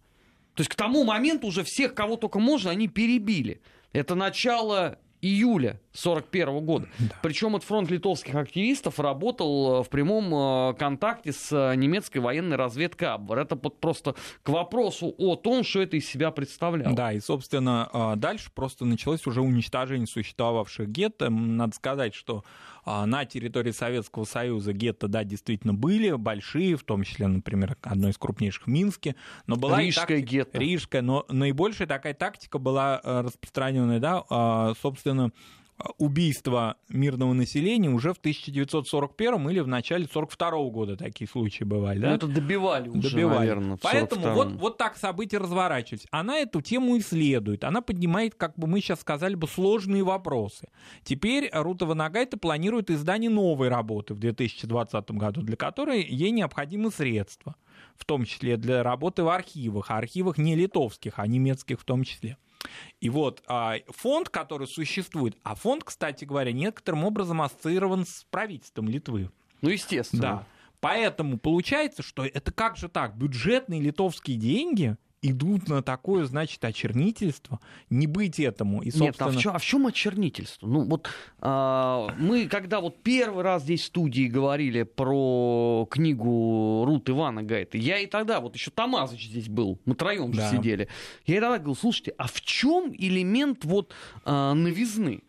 То 0.56 0.62
есть 0.62 0.70
к 0.70 0.76
тому 0.76 1.04
моменту 1.04 1.48
уже 1.48 1.64
всех, 1.64 1.94
кого 1.94 2.18
только 2.18 2.40
можно, 2.40 2.72
они 2.72 2.88
перебили. 2.88 3.62
Это 3.94 4.16
начало 4.16 4.98
июля 5.22 5.80
1941 5.94 6.66
года. 6.66 6.88
Да. 7.00 7.16
Причем 7.22 7.56
этот 7.56 7.68
фронт 7.68 7.90
литовских 7.92 8.36
активистов 8.36 9.00
работал 9.00 9.82
э, 9.82 9.84
в 9.84 9.90
прямом 9.90 10.34
э, 10.34 10.74
контакте 10.76 11.34
с 11.34 11.52
э, 11.52 11.76
немецкой 11.76 12.20
военной 12.20 12.56
разведкой 12.56 13.10
Абвер. 13.10 13.40
Это 13.40 13.56
просто 13.56 14.16
к 14.42 14.50
вопросу 14.50 15.14
о 15.18 15.36
том, 15.36 15.64
что 15.64 15.82
это 15.82 15.98
из 15.98 16.08
себя 16.08 16.32
представляло. 16.32 16.96
Да, 16.96 17.12
и, 17.12 17.20
собственно, 17.20 18.14
дальше 18.16 18.52
просто 18.54 18.86
началось 18.86 19.28
уже 19.28 19.42
уничтожение 19.42 20.08
существовавших 20.08 20.90
гетто. 20.90 21.30
Надо 21.30 21.76
сказать, 21.76 22.16
что 22.16 22.44
на 22.86 23.26
территории 23.26 23.72
Советского 23.72 24.24
Союза 24.26 24.74
гетто, 24.74 25.08
да, 25.08 25.24
действительно 25.24 25.74
были, 25.74 26.12
большие, 26.12 26.76
в 26.76 26.84
том 26.84 27.04
числе, 27.04 27.28
например, 27.28 27.78
одно 27.82 28.10
из 28.10 28.18
крупнейших 28.18 28.68
в 28.68 28.68
Минске. 28.68 29.16
Но 29.48 29.56
была 29.56 29.82
Рижская 29.82 30.20
тактика, 30.20 30.30
гетто. 30.30 30.58
Рижская, 30.58 31.02
но 31.02 31.26
наибольшая 31.30 31.88
такая 31.88 32.14
тактика 32.14 32.58
была 32.58 33.02
распространенная, 33.04 34.00
да, 34.00 34.74
собственно, 34.82 35.32
убийства 35.98 36.78
мирного 36.90 37.34
населения 37.34 37.90
уже 37.90 38.14
в 38.14 38.18
1941 38.18 39.50
или 39.50 39.60
в 39.60 39.68
начале 39.68 40.06
1942 40.06 40.70
года 40.70 40.98
такие 40.98 41.28
случаи 41.28 41.64
бывали. 41.64 42.00
Да? 42.00 42.10
Ну, 42.10 42.16
это 42.16 42.28
добивали 42.28 42.90
уже, 42.90 43.12
добивали. 43.12 43.40
наверное, 43.40 43.78
Поэтому 43.82 44.34
вот, 44.34 44.52
вот 44.54 44.78
так 44.78 44.98
события 44.98 45.38
разворачиваются. 45.38 46.08
Она 46.12 46.40
эту 46.40 46.62
тему 46.62 46.98
исследует. 46.98 47.64
Она 47.64 47.82
поднимает, 47.82 48.36
как 48.36 48.58
бы 48.58 48.68
мы 48.68 48.82
сейчас 48.82 49.02
сказали 49.02 49.36
бы, 49.36 49.48
сложные 49.48 50.04
вопросы. 50.04 50.68
Теперь 51.04 51.50
Рутова 51.54 51.94
Нагайта 51.94 52.38
планирует 52.38 52.90
издание 52.90 53.30
новой 53.30 53.70
работы 53.70 54.14
в 54.14 54.20
2020 54.20 55.12
году, 55.12 55.42
для 55.42 55.56
которой 55.56 56.04
ей 56.04 56.32
необходимы 56.32 56.92
средства 56.92 57.56
в 57.96 58.06
том 58.06 58.26
числе 58.26 58.58
для 58.58 58.84
работы 58.84 59.24
в 59.24 59.30
архивах, 59.30 59.92
а 59.92 59.98
архивах 59.98 60.38
не 60.38 60.56
литовских, 60.56 61.20
а 61.20 61.28
немецких 61.28 61.80
в 61.80 61.84
том 61.84 62.04
числе. 62.04 62.38
И 63.00 63.10
вот 63.10 63.44
а, 63.48 63.78
фонд, 63.90 64.30
который 64.30 64.68
существует, 64.68 65.38
а 65.44 65.56
фонд, 65.56 65.84
кстати 65.84 66.26
говоря, 66.26 66.52
некоторым 66.52 67.04
образом 67.04 67.42
ассоциирован 67.42 68.06
с 68.06 68.26
правительством 68.30 68.88
Литвы. 68.88 69.32
Ну, 69.62 69.70
естественно. 69.70 70.22
Да. 70.22 70.48
Поэтому 70.80 71.38
получается, 71.38 72.02
что 72.02 72.26
это 72.26 72.52
как 72.52 72.76
же 72.76 72.90
так? 72.90 73.16
Бюджетные 73.16 73.82
литовские 73.82 74.38
деньги 74.38 74.98
идут 75.22 75.68
на 75.68 75.82
такое, 75.84 76.26
значит, 76.26 76.64
очернительство, 76.66 77.60
не 77.90 78.08
быть 78.08 78.40
этому. 78.40 78.82
И, 78.82 78.92
собственно... 78.92 79.06
Нет, 79.06 79.22
а 79.22 79.28
в, 79.28 79.42
чем, 79.42 79.56
а 79.56 79.60
в 79.60 79.64
чем 79.64 79.88
очернительство? 79.88 80.68
Ну, 80.68 80.84
вот 80.84 81.10
а, 81.40 82.14
мы, 82.18 82.48
когда 82.48 82.82
вот 82.82 83.02
первый 83.04 83.44
раз 83.44 83.64
здесь 83.64 83.82
в 83.82 83.86
студии 83.86 84.28
говорили 84.28 84.84
про 84.84 85.88
книгу 85.90 86.86
Рут 86.86 87.10
Ивана 87.10 87.44
Гайта, 87.44 87.78
я 87.78 88.00
и 88.00 88.08
тогда, 88.08 88.40
вот 88.40 88.56
еще 88.56 88.72
Тамазыч 88.72 89.28
здесь 89.28 89.48
был, 89.48 89.80
мы 89.86 89.96
троем 89.96 90.32
да. 90.32 90.50
сидели, 90.50 90.88
я 91.26 91.38
и 91.38 91.40
тогда 91.40 91.58
говорил, 91.58 91.76
слушайте, 91.76 92.14
а 92.18 92.28
в 92.28 92.42
чем 92.42 92.94
элемент 92.98 93.64
вот 93.64 93.94
а, 94.26 94.54
новизны? 94.54 95.24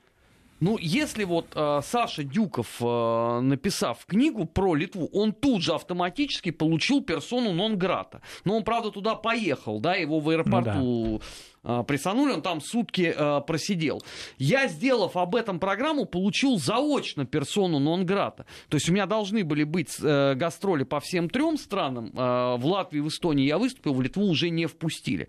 Ну, 0.62 0.79
если 0.81 1.25
вот 1.25 1.46
э, 1.57 1.81
Саша 1.83 2.22
Дюков, 2.22 2.77
э, 2.81 3.40
написав 3.40 4.07
книгу 4.07 4.46
про 4.46 4.77
Литву, 4.77 5.11
он 5.12 5.33
тут 5.33 5.61
же 5.61 5.75
автоматически 5.75 6.53
получил 6.53 7.03
персону 7.03 7.53
нон-грата. 7.53 8.22
Но 8.44 8.57
он, 8.57 8.62
правда, 8.62 8.92
туда 8.92 9.16
поехал, 9.16 9.81
да, 9.81 9.96
его 9.96 10.20
в 10.20 10.29
аэропорту 10.29 10.70
ну, 10.70 11.20
да. 11.64 11.81
э, 11.81 11.85
присанули, 11.85 12.35
он 12.35 12.42
там 12.42 12.61
сутки 12.61 13.12
э, 13.12 13.40
просидел. 13.44 14.05
Я, 14.38 14.68
сделав 14.68 15.16
об 15.16 15.35
этом 15.35 15.59
программу, 15.59 16.05
получил 16.05 16.61
заочно 16.61 17.27
персону 17.27 17.81
нон-грата. 17.81 18.46
То 18.68 18.77
есть 18.77 18.88
у 18.88 18.92
меня 18.92 19.07
должны 19.07 19.42
были 19.42 19.64
быть 19.64 19.96
э, 20.01 20.35
гастроли 20.35 20.85
по 20.85 21.01
всем 21.01 21.29
трем 21.29 21.57
странам. 21.57 22.12
Э, 22.14 22.55
в 22.57 22.64
Латвии, 22.66 23.01
в 23.01 23.09
Эстонии 23.09 23.46
я 23.46 23.59
выступил, 23.59 23.94
в 23.94 24.01
Литву 24.01 24.27
уже 24.27 24.48
не 24.51 24.66
впустили. 24.66 25.27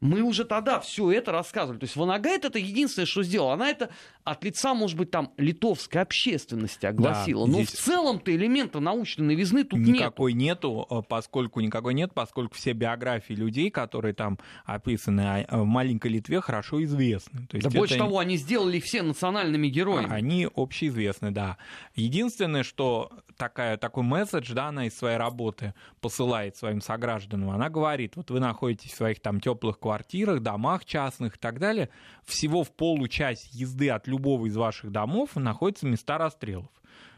Мы 0.00 0.20
уже 0.20 0.44
тогда 0.44 0.80
все 0.80 1.10
это 1.12 1.32
рассказывали. 1.32 1.78
То 1.78 1.84
есть 1.84 1.96
Ванагайт 1.96 2.44
это 2.44 2.58
единственное, 2.58 3.06
что 3.06 3.22
сделала. 3.22 3.54
Она 3.54 3.70
это 3.70 3.90
от 4.22 4.44
лица, 4.44 4.74
может 4.74 4.98
быть, 4.98 5.10
там 5.10 5.32
литовской 5.38 6.02
общественности 6.02 6.84
огласила. 6.86 7.46
Да, 7.46 7.52
Но 7.52 7.64
в 7.64 7.70
целом-то 7.70 8.34
элемента 8.34 8.80
научной 8.80 9.26
новизны 9.26 9.64
тут 9.64 9.80
никакой 9.80 10.32
нету. 10.32 10.68
нету, 10.68 10.86
э, 10.90 11.02
поскольку 11.08 11.60
никакой 11.60 11.94
нет, 11.94 12.12
поскольку 12.12 12.54
все 12.54 12.72
биографии 12.72 13.32
людей, 13.34 13.70
которые 13.70 14.14
там 14.14 14.38
описаны 14.66 15.46
а, 15.48 15.62
в 15.62 15.64
маленькой 15.64 16.12
Литве, 16.12 16.40
хорошо 16.40 16.82
известны. 16.84 17.46
То 17.46 17.56
есть 17.56 17.68
да 17.68 17.78
больше 17.78 17.96
того, 17.96 18.18
они 18.18 18.36
сделали 18.36 18.80
все 18.80 19.02
национальными 19.02 19.68
героями. 19.68 20.12
Они 20.12 20.48
общеизвестны, 20.54 21.30
да. 21.30 21.56
Единственное, 21.94 22.62
что 22.62 23.10
такая, 23.36 23.76
такой 23.76 24.02
месседж, 24.02 24.52
да, 24.52 24.68
она 24.68 24.86
из 24.86 24.96
своей 24.96 25.16
работы 25.16 25.74
посылает 26.00 26.56
своим 26.56 26.80
согражданам, 26.80 27.50
она 27.50 27.68
говорит, 27.68 28.16
вот 28.16 28.30
вы 28.30 28.40
находитесь 28.40 28.92
в 28.92 28.96
своих 28.96 29.20
там 29.20 29.40
теплых 29.40 29.78
квартирах, 29.78 30.40
домах 30.40 30.84
частных 30.84 31.36
и 31.36 31.38
так 31.38 31.58
далее, 31.58 31.90
всего 32.24 32.64
в 32.64 32.72
получасть 32.72 33.54
езды 33.54 33.90
от 33.90 34.06
любого 34.06 34.46
из 34.46 34.56
ваших 34.56 34.90
домов 34.90 35.36
находятся 35.36 35.86
места 35.86 36.18
расстрелов 36.18 36.70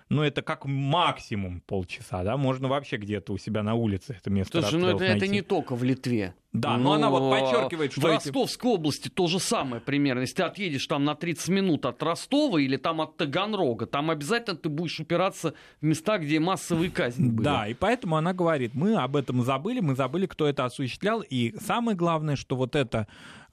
ну, 0.08 0.22
это 0.22 0.42
как 0.42 0.64
максимум 0.66 1.60
полчаса, 1.60 2.22
да, 2.22 2.36
можно 2.36 2.68
вообще 2.68 2.96
где-то 2.96 3.32
у 3.32 3.38
себя 3.38 3.62
на 3.62 3.74
улице 3.74 4.16
это 4.18 4.30
место 4.30 4.62
Слушай, 4.62 4.78
ну 4.78 4.88
это, 4.88 5.04
это 5.04 5.26
не 5.26 5.42
только 5.42 5.74
в 5.74 5.82
Литве. 5.82 6.34
Да, 6.60 6.76
но, 6.76 6.84
но 6.84 6.92
она 6.94 7.10
вот 7.10 7.30
подчеркивает, 7.30 7.92
что... 7.92 8.00
В 8.00 8.04
Ростовской 8.04 8.70
эти... 8.70 8.76
области 8.76 9.08
то 9.08 9.26
же 9.26 9.38
самое 9.40 9.80
примерно. 9.80 10.20
Если 10.20 10.36
ты 10.36 10.42
отъедешь 10.42 10.86
там 10.86 11.04
на 11.04 11.14
30 11.14 11.48
минут 11.48 11.86
от 11.86 12.02
Ростова 12.02 12.58
или 12.58 12.76
там 12.76 13.00
от 13.00 13.16
Таганрога, 13.16 13.86
там 13.86 14.10
обязательно 14.10 14.56
ты 14.56 14.68
будешь 14.68 14.98
упираться 15.00 15.54
в 15.80 15.84
места, 15.84 16.18
где 16.18 16.40
массовые 16.40 16.90
казни 16.90 17.28
были. 17.28 17.44
Да, 17.44 17.68
и 17.68 17.74
поэтому 17.74 18.16
она 18.16 18.32
говорит, 18.32 18.74
мы 18.74 18.94
об 18.96 19.16
этом 19.16 19.42
забыли, 19.42 19.80
мы 19.80 19.94
забыли, 19.94 20.26
кто 20.26 20.46
это 20.46 20.64
осуществлял, 20.64 21.22
и 21.22 21.54
самое 21.60 21.96
главное, 21.96 22.36
что 22.36 22.56
вот 22.56 22.76
это 22.76 23.06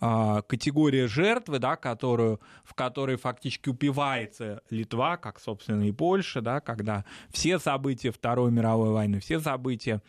а, 0.06 0.42
категория 0.42 1.08
жертвы, 1.08 1.60
да, 1.60 1.78
которую, 1.78 2.42
в 2.66 2.74
которой 2.74 3.16
фактически 3.16 3.70
упивается 3.70 4.62
Литва, 4.70 5.16
как, 5.16 5.40
собственно, 5.40 5.84
и 5.88 5.94
Польша, 5.94 6.42
да, 6.42 6.60
когда 6.60 7.06
все 7.32 7.58
события 7.58 8.12
Второй 8.12 8.52
мировой 8.52 8.90
войны, 8.90 9.22
все 9.22 9.40
события 9.40 10.02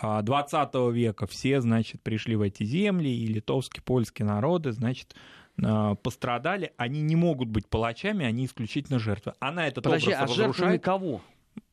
20 0.00 0.70
а, 0.74 0.88
века, 0.90 1.26
все, 1.26 1.60
значит, 1.60 2.02
пришли 2.02 2.36
в 2.36 2.42
эти 2.42 2.64
земли, 2.64 3.08
и 3.08 3.26
литовские, 3.26 3.82
польские 3.82 4.26
народы, 4.26 4.72
значит, 4.72 5.14
э, 5.62 5.96
пострадали, 6.02 6.72
они 6.76 7.02
не 7.02 7.16
могут 7.16 7.48
быть 7.48 7.68
палачами, 7.68 8.24
они 8.24 8.46
исключительно 8.46 8.98
жертвы. 8.98 9.34
Она 9.38 9.68
этот 9.68 9.84
Подожди, 9.84 10.14
образ 10.14 10.20
а 10.20 10.24
разрушает. 10.24 10.82
кого? 10.82 11.20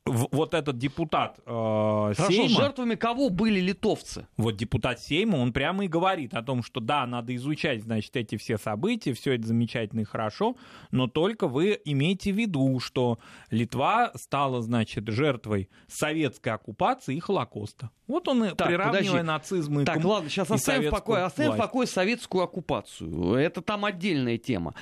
Вот 0.09 0.53
этот 0.53 0.77
депутат 0.77 1.39
э, 1.45 2.13
Хорошо, 2.15 2.31
Сейма, 2.31 2.49
жертвами 2.49 2.95
кого 2.95 3.29
были 3.29 3.59
литовцы? 3.59 4.27
вот 4.37 4.57
депутат 4.57 4.99
Сейма, 4.99 5.37
он 5.37 5.53
прямо 5.53 5.85
и 5.85 5.87
говорит 5.87 6.33
о 6.33 6.41
том, 6.41 6.63
что 6.63 6.79
да, 6.79 7.05
надо 7.05 7.35
изучать, 7.35 7.83
значит, 7.83 8.15
эти 8.15 8.37
все 8.37 8.57
события, 8.57 9.13
все 9.13 9.33
это 9.33 9.47
замечательно 9.47 10.01
и 10.01 10.03
хорошо, 10.05 10.55
но 10.91 11.07
только 11.07 11.47
вы 11.47 11.79
имейте 11.85 12.31
в 12.33 12.35
виду, 12.37 12.79
что 12.79 13.19
Литва 13.51 14.11
стала, 14.15 14.61
значит, 14.61 15.07
жертвой 15.07 15.69
советской 15.87 16.49
оккупации 16.49 17.15
и 17.15 17.19
Холокоста. 17.19 17.89
Вот 18.07 18.27
он 18.27 18.43
и 18.45 18.49
Так, 18.55 18.67
приравнивая 18.67 19.21
подожди. 19.21 19.27
нацизм 19.27 19.79
и 19.81 19.85
Так, 19.85 19.95
ком- 20.01 20.05
ладно, 20.05 20.29
сейчас 20.29 20.49
оставим 20.49 20.87
в 20.89 20.91
покое, 20.91 21.23
оставим 21.23 21.51
в 21.53 21.57
покое 21.57 21.87
советскую 21.87 22.43
оккупацию. 22.43 23.35
Это 23.35 23.61
там 23.61 23.85
отдельная 23.85 24.37
тема. 24.37 24.73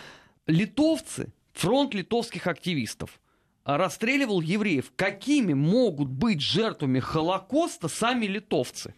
Литовцы, 0.46 1.34
фронт 1.54 1.94
литовских 1.94 2.48
активистов, 2.48 3.20
расстреливал 3.68 4.42
евреев. 4.42 4.92
Какими 4.96 5.54
могут 5.54 6.08
быть 6.10 6.42
жертвами 6.42 7.00
Холокоста 7.00 7.90
сами 7.90 8.26
литовцы? 8.26 8.96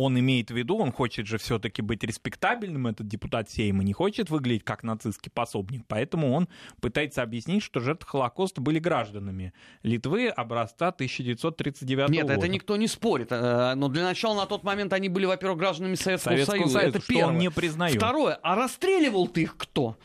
Он 0.00 0.16
имеет 0.16 0.52
в 0.52 0.54
виду, 0.54 0.76
он 0.76 0.92
хочет 0.92 1.26
же 1.26 1.38
все-таки 1.38 1.82
быть 1.82 2.04
респектабельным, 2.04 2.86
этот 2.86 3.08
депутат 3.08 3.50
Сейма, 3.50 3.82
не 3.82 3.92
хочет 3.92 4.30
выглядеть 4.30 4.62
как 4.62 4.84
нацистский 4.84 5.32
пособник, 5.32 5.82
поэтому 5.88 6.32
он 6.32 6.48
пытается 6.80 7.22
объяснить, 7.22 7.64
что 7.64 7.80
жертвы 7.80 8.08
Холокоста 8.08 8.60
были 8.60 8.78
гражданами 8.78 9.52
Литвы 9.82 10.28
образца 10.28 10.88
1939 10.88 12.10
Нет, 12.10 12.22
года. 12.22 12.34
это 12.34 12.46
никто 12.46 12.76
не 12.76 12.86
спорит. 12.86 13.32
Э, 13.32 13.74
Но 13.74 13.88
для 13.88 14.04
начала 14.04 14.36
на 14.36 14.46
тот 14.46 14.62
момент 14.62 14.92
они 14.92 15.08
были, 15.08 15.24
во-первых, 15.24 15.58
гражданами 15.58 15.96
Советского, 15.96 16.34
Советского 16.34 16.56
Союза. 16.58 16.72
Союза, 16.78 16.88
это 16.90 17.00
что 17.04 17.12
первое. 17.12 17.32
он 17.32 17.38
не 17.38 17.50
признает. 17.50 17.96
Второе, 17.96 18.38
а 18.42 18.54
расстреливал 18.54 19.26
ты 19.26 19.42
их 19.42 19.56
кто? 19.56 19.96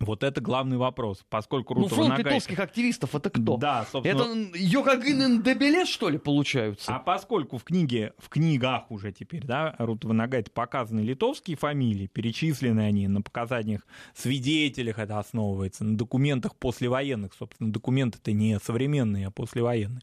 Вот 0.00 0.22
это 0.22 0.40
главный 0.40 0.78
вопрос, 0.78 1.22
поскольку 1.28 1.74
Ну, 1.74 1.82
Рутова 1.82 1.96
фронт 1.96 2.10
Нагайка- 2.18 2.28
литовских 2.30 2.58
активистов 2.58 3.14
это 3.14 3.28
кто? 3.28 3.58
Да, 3.58 3.86
собственно. 3.92 4.22
Это 4.22 4.58
Йокагинен 4.58 5.42
Дебеле, 5.42 5.84
что 5.84 6.08
ли, 6.08 6.16
получаются? 6.16 6.96
А 6.96 6.98
поскольку 6.98 7.58
в 7.58 7.64
книге, 7.64 8.14
в 8.18 8.30
книгах 8.30 8.90
уже 8.90 9.12
теперь, 9.12 9.44
да, 9.44 9.76
Рутова 9.78 10.14
Нагайта 10.14 10.50
показаны 10.50 11.00
литовские 11.00 11.58
фамилии, 11.58 12.06
перечислены 12.06 12.80
они 12.80 13.08
на 13.08 13.20
показаниях 13.20 13.86
свидетелях, 14.14 14.98
это 14.98 15.18
основывается, 15.18 15.84
на 15.84 15.98
документах 15.98 16.56
послевоенных, 16.56 17.34
собственно, 17.34 17.70
документы-то 17.70 18.32
не 18.32 18.58
современные, 18.58 19.26
а 19.26 19.30
послевоенные. 19.30 20.00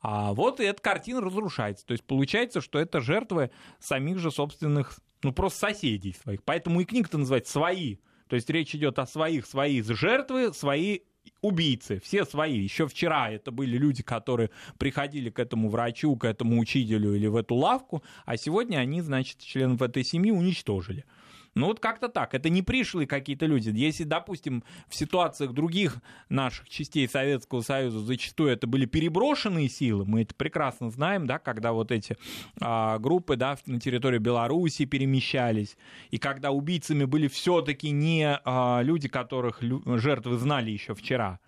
А 0.00 0.34
вот 0.34 0.58
эта 0.58 0.82
картина 0.82 1.20
разрушается. 1.20 1.86
То 1.86 1.92
есть 1.92 2.04
получается, 2.04 2.60
что 2.60 2.80
это 2.80 3.00
жертвы 3.00 3.52
самих 3.78 4.18
же 4.18 4.32
собственных, 4.32 4.98
ну 5.22 5.32
просто 5.32 5.60
соседей 5.60 6.14
своих. 6.20 6.42
Поэтому 6.42 6.80
и 6.80 6.84
книга-то 6.84 7.16
называется 7.16 7.52
«Свои». 7.52 7.98
То 8.34 8.36
есть 8.36 8.50
речь 8.50 8.74
идет 8.74 8.98
о 8.98 9.06
своих, 9.06 9.46
свои 9.46 9.80
жертвы, 9.80 10.52
свои 10.52 11.02
убийцы, 11.40 12.00
все 12.00 12.24
свои. 12.24 12.58
Еще 12.58 12.88
вчера 12.88 13.30
это 13.30 13.52
были 13.52 13.78
люди, 13.78 14.02
которые 14.02 14.50
приходили 14.76 15.30
к 15.30 15.38
этому 15.38 15.68
врачу, 15.68 16.16
к 16.16 16.24
этому 16.24 16.58
учителю 16.58 17.14
или 17.14 17.28
в 17.28 17.36
эту 17.36 17.54
лавку, 17.54 18.02
а 18.24 18.36
сегодня 18.36 18.78
они, 18.78 19.02
значит, 19.02 19.38
членов 19.38 19.80
этой 19.82 20.02
семьи 20.02 20.32
уничтожили. 20.32 21.04
Ну 21.54 21.66
вот 21.66 21.80
как-то 21.80 22.08
так. 22.08 22.34
Это 22.34 22.48
не 22.48 22.62
пришлые 22.62 23.06
какие-то 23.06 23.46
люди. 23.46 23.70
Если, 23.70 24.04
допустим, 24.04 24.64
в 24.88 24.94
ситуациях 24.94 25.52
других 25.52 25.96
наших 26.28 26.68
частей 26.68 27.08
Советского 27.08 27.60
Союза 27.60 28.00
зачастую 28.00 28.50
это 28.50 28.66
были 28.66 28.86
переброшенные 28.86 29.68
силы, 29.68 30.04
мы 30.04 30.22
это 30.22 30.34
прекрасно 30.34 30.90
знаем, 30.90 31.26
да, 31.26 31.38
когда 31.38 31.72
вот 31.72 31.92
эти 31.92 32.16
а, 32.60 32.98
группы 32.98 33.36
да, 33.36 33.56
на 33.66 33.80
территории 33.80 34.18
Беларуси 34.18 34.84
перемещались, 34.84 35.76
и 36.10 36.18
когда 36.18 36.50
убийцами 36.50 37.04
были 37.04 37.28
все-таки 37.28 37.90
не 37.90 38.40
а, 38.44 38.80
люди, 38.82 39.08
которых 39.08 39.60
жертвы 39.62 40.36
знали 40.38 40.70
еще 40.70 40.94
вчера, 40.94 41.38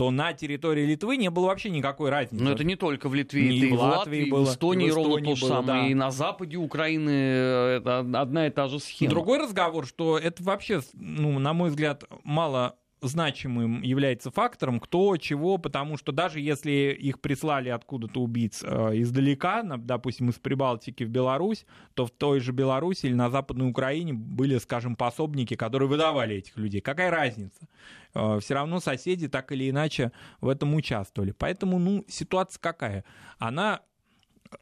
то 0.00 0.10
на 0.10 0.32
территории 0.32 0.86
Литвы 0.86 1.18
не 1.18 1.28
было 1.28 1.48
вообще 1.48 1.68
никакой 1.68 2.08
разницы. 2.08 2.42
Но 2.42 2.52
это 2.52 2.64
не 2.64 2.74
только 2.74 3.10
в 3.10 3.14
Литве, 3.14 3.42
И 3.42 3.58
это 3.58 3.66
и 3.66 3.70
в 3.70 3.80
Латвии 3.80 4.22
и 4.22 4.30
было, 4.30 4.46
в 4.46 4.48
Эстонии 4.48 4.88
и 4.88 4.90
в 4.90 4.94
ровно 4.94 5.10
Эстонии 5.10 5.34
то 5.34 5.36
же 5.36 5.46
самое. 5.46 5.66
да. 5.82 5.86
И 5.88 5.92
на 5.92 6.10
западе 6.10 6.56
Украины 6.56 7.10
э, 7.10 7.76
это 7.76 7.98
одна 7.98 8.46
и 8.46 8.50
та 8.50 8.68
же 8.68 8.80
схема. 8.80 9.10
Другой 9.10 9.40
разговор, 9.40 9.86
что 9.86 10.16
это 10.16 10.42
вообще, 10.42 10.80
ну, 10.94 11.38
на 11.38 11.52
мой 11.52 11.68
взгляд, 11.68 12.04
мало 12.24 12.76
значимым 13.00 13.82
является 13.82 14.30
фактором, 14.30 14.80
кто, 14.80 15.16
чего, 15.16 15.58
потому 15.58 15.96
что 15.96 16.12
даже 16.12 16.40
если 16.40 16.96
их 16.98 17.20
прислали 17.20 17.68
откуда-то 17.68 18.20
убийц 18.20 18.62
э, 18.62 18.90
издалека, 19.00 19.62
на- 19.62 19.78
допустим, 19.78 20.30
из 20.30 20.34
Прибалтики 20.34 21.04
в 21.04 21.08
Беларусь, 21.08 21.64
то 21.94 22.06
в 22.06 22.10
той 22.10 22.40
же 22.40 22.52
Беларуси 22.52 23.06
или 23.06 23.14
на 23.14 23.30
Западной 23.30 23.68
Украине 23.68 24.12
были, 24.12 24.58
скажем, 24.58 24.96
пособники, 24.96 25.54
которые 25.54 25.88
выдавали 25.88 26.36
этих 26.36 26.56
людей. 26.56 26.80
Какая 26.80 27.10
разница? 27.10 27.68
Все 28.12 28.54
равно 28.54 28.80
соседи 28.80 29.28
так 29.28 29.52
или 29.52 29.70
иначе 29.70 30.12
в 30.40 30.48
этом 30.48 30.74
участвовали. 30.74 31.32
Поэтому, 31.32 31.78
ну, 31.78 32.04
ситуация 32.08 32.60
какая? 32.60 33.04
Она 33.38 33.80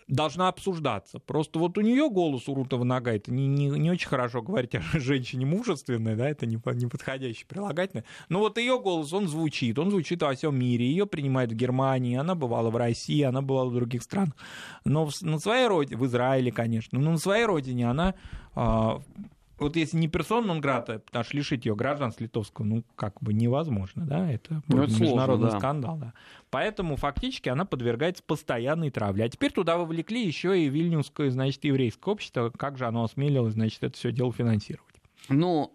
должна 0.06 0.48
обсуждаться. 0.48 1.18
Просто 1.18 1.58
вот 1.58 1.78
у 1.78 1.80
нее 1.80 2.08
голос 2.10 2.48
у 2.48 2.54
Рутова 2.54 2.84
нога, 2.84 3.12
это 3.12 3.32
не, 3.32 3.46
не, 3.46 3.66
не 3.68 3.90
очень 3.90 4.08
хорошо 4.08 4.42
говорить 4.42 4.74
о 4.74 4.80
женщине 4.98 5.46
мужественной, 5.46 6.16
да, 6.16 6.28
это 6.28 6.46
не, 6.46 6.60
не 6.74 6.86
подходящее 6.86 7.46
прилагательное. 7.46 8.04
Но 8.28 8.40
вот 8.40 8.58
ее 8.58 8.80
голос, 8.80 9.12
он 9.12 9.28
звучит, 9.28 9.78
он 9.78 9.90
звучит 9.90 10.22
во 10.22 10.34
всем 10.34 10.58
мире, 10.58 10.86
ее 10.86 11.06
принимают 11.06 11.52
в 11.52 11.54
Германии, 11.54 12.16
она 12.16 12.34
бывала 12.34 12.70
в 12.70 12.76
России, 12.76 13.22
она 13.22 13.42
бывала 13.42 13.68
в 13.68 13.74
других 13.74 14.02
странах. 14.02 14.34
Но 14.84 15.06
в, 15.06 15.22
на 15.22 15.38
своей 15.38 15.66
родине, 15.66 15.96
в 15.96 16.06
Израиле, 16.06 16.52
конечно, 16.52 16.98
но 16.98 17.12
на 17.12 17.18
своей 17.18 17.44
родине 17.44 17.88
она 17.90 18.14
а, 18.54 19.00
вот 19.58 19.76
если 19.76 19.96
не 19.96 20.08
персона 20.08 20.46
нон 20.46 20.60
грата, 20.60 21.00
потому 21.00 21.24
что 21.24 21.36
лишить 21.36 21.66
ее 21.66 21.74
гражданства 21.74 22.24
литовского, 22.24 22.64
ну, 22.64 22.84
как 22.96 23.20
бы 23.20 23.32
невозможно, 23.32 24.06
да, 24.06 24.30
это, 24.30 24.62
Ну, 24.68 24.82
это 24.82 24.90
сложно, 24.90 25.04
международный 25.04 25.50
да. 25.50 25.58
скандал, 25.58 25.96
да. 25.98 26.14
Поэтому 26.50 26.96
фактически 26.96 27.48
она 27.48 27.64
подвергается 27.64 28.22
постоянной 28.22 28.90
травле. 28.90 29.24
А 29.24 29.28
теперь 29.28 29.52
туда 29.52 29.76
вовлекли 29.76 30.24
еще 30.24 30.58
и 30.58 30.68
вильнюсское, 30.68 31.30
значит, 31.30 31.64
еврейское 31.64 32.10
общество. 32.10 32.50
Как 32.50 32.78
же 32.78 32.86
оно 32.86 33.04
осмелилось, 33.04 33.54
значит, 33.54 33.82
это 33.82 33.96
все 33.96 34.12
дело 34.12 34.32
финансировать? 34.32 34.94
Ну, 35.28 35.74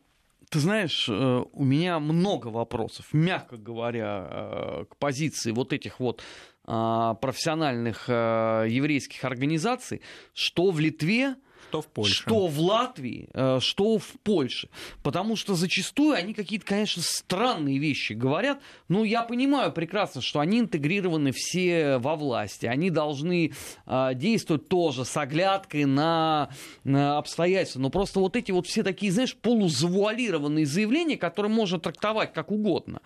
ты 0.50 0.60
знаешь, 0.60 1.08
э, 1.10 1.44
у 1.52 1.64
меня 1.64 2.00
много 2.00 2.48
вопросов, 2.48 3.08
мягко 3.12 3.58
говоря, 3.58 4.28
э, 4.30 4.86
к 4.90 4.96
позиции 4.98 5.52
вот 5.52 5.74
этих 5.74 6.00
вот 6.00 6.22
а, 6.66 7.16
профессиональных 7.16 8.06
э, 8.08 8.68
еврейских 8.70 9.26
организаций, 9.26 10.02
что 10.34 10.72
в 10.72 10.80
Литве, 10.80 11.36
Что 11.74 11.82
в 11.82 11.88
Польше? 11.88 12.14
что 12.14 12.48
в 12.48 12.60
Латвии, 12.60 13.30
э, 13.34 13.60
что 13.60 13.98
в 13.98 14.08
Польше. 14.24 14.70
Потому 15.02 15.36
что 15.36 15.56
зачастую 15.56 16.16
они 16.16 16.36
какие-то, 16.36 16.66
конечно, 16.66 17.02
странные 17.02 17.80
вещи 17.80 18.14
говорят. 18.14 18.60
Ну, 18.90 19.04
я 19.04 19.24
понимаю 19.24 19.72
прекрасно, 19.72 20.22
что 20.22 20.40
они 20.40 20.60
интегрированы 20.60 21.32
все 21.32 21.98
во 21.98 22.16
власти. 22.16 22.68
Они 22.68 22.92
должны 22.92 23.54
э, 23.88 24.12
действовать 24.14 24.68
тоже 24.68 25.04
с 25.04 25.18
оглядкой 25.18 25.86
на 25.86 26.50
обстоятельства. 26.84 27.80
Но 27.80 27.90
просто 27.90 28.20
вот 28.20 28.36
эти 28.36 28.52
вот 28.52 28.68
все 28.68 28.84
такие, 28.84 29.12
знаешь, 29.12 29.36
полузавуалированные 29.36 30.68
заявления, 30.68 31.18
которые 31.18 31.52
можно 31.52 31.80
трактовать 31.80 32.34
как 32.34 32.52
угодно, 32.52 33.02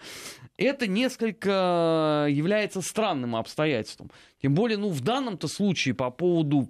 это 0.57 0.87
несколько 0.87 2.27
является 2.29 2.81
странным 2.81 3.35
обстоятельством. 3.35 4.11
Тем 4.41 4.53
более, 4.53 4.77
ну, 4.77 4.89
в 4.89 5.01
данном-то 5.01 5.47
случае 5.47 5.93
по 5.93 6.09
поводу 6.09 6.69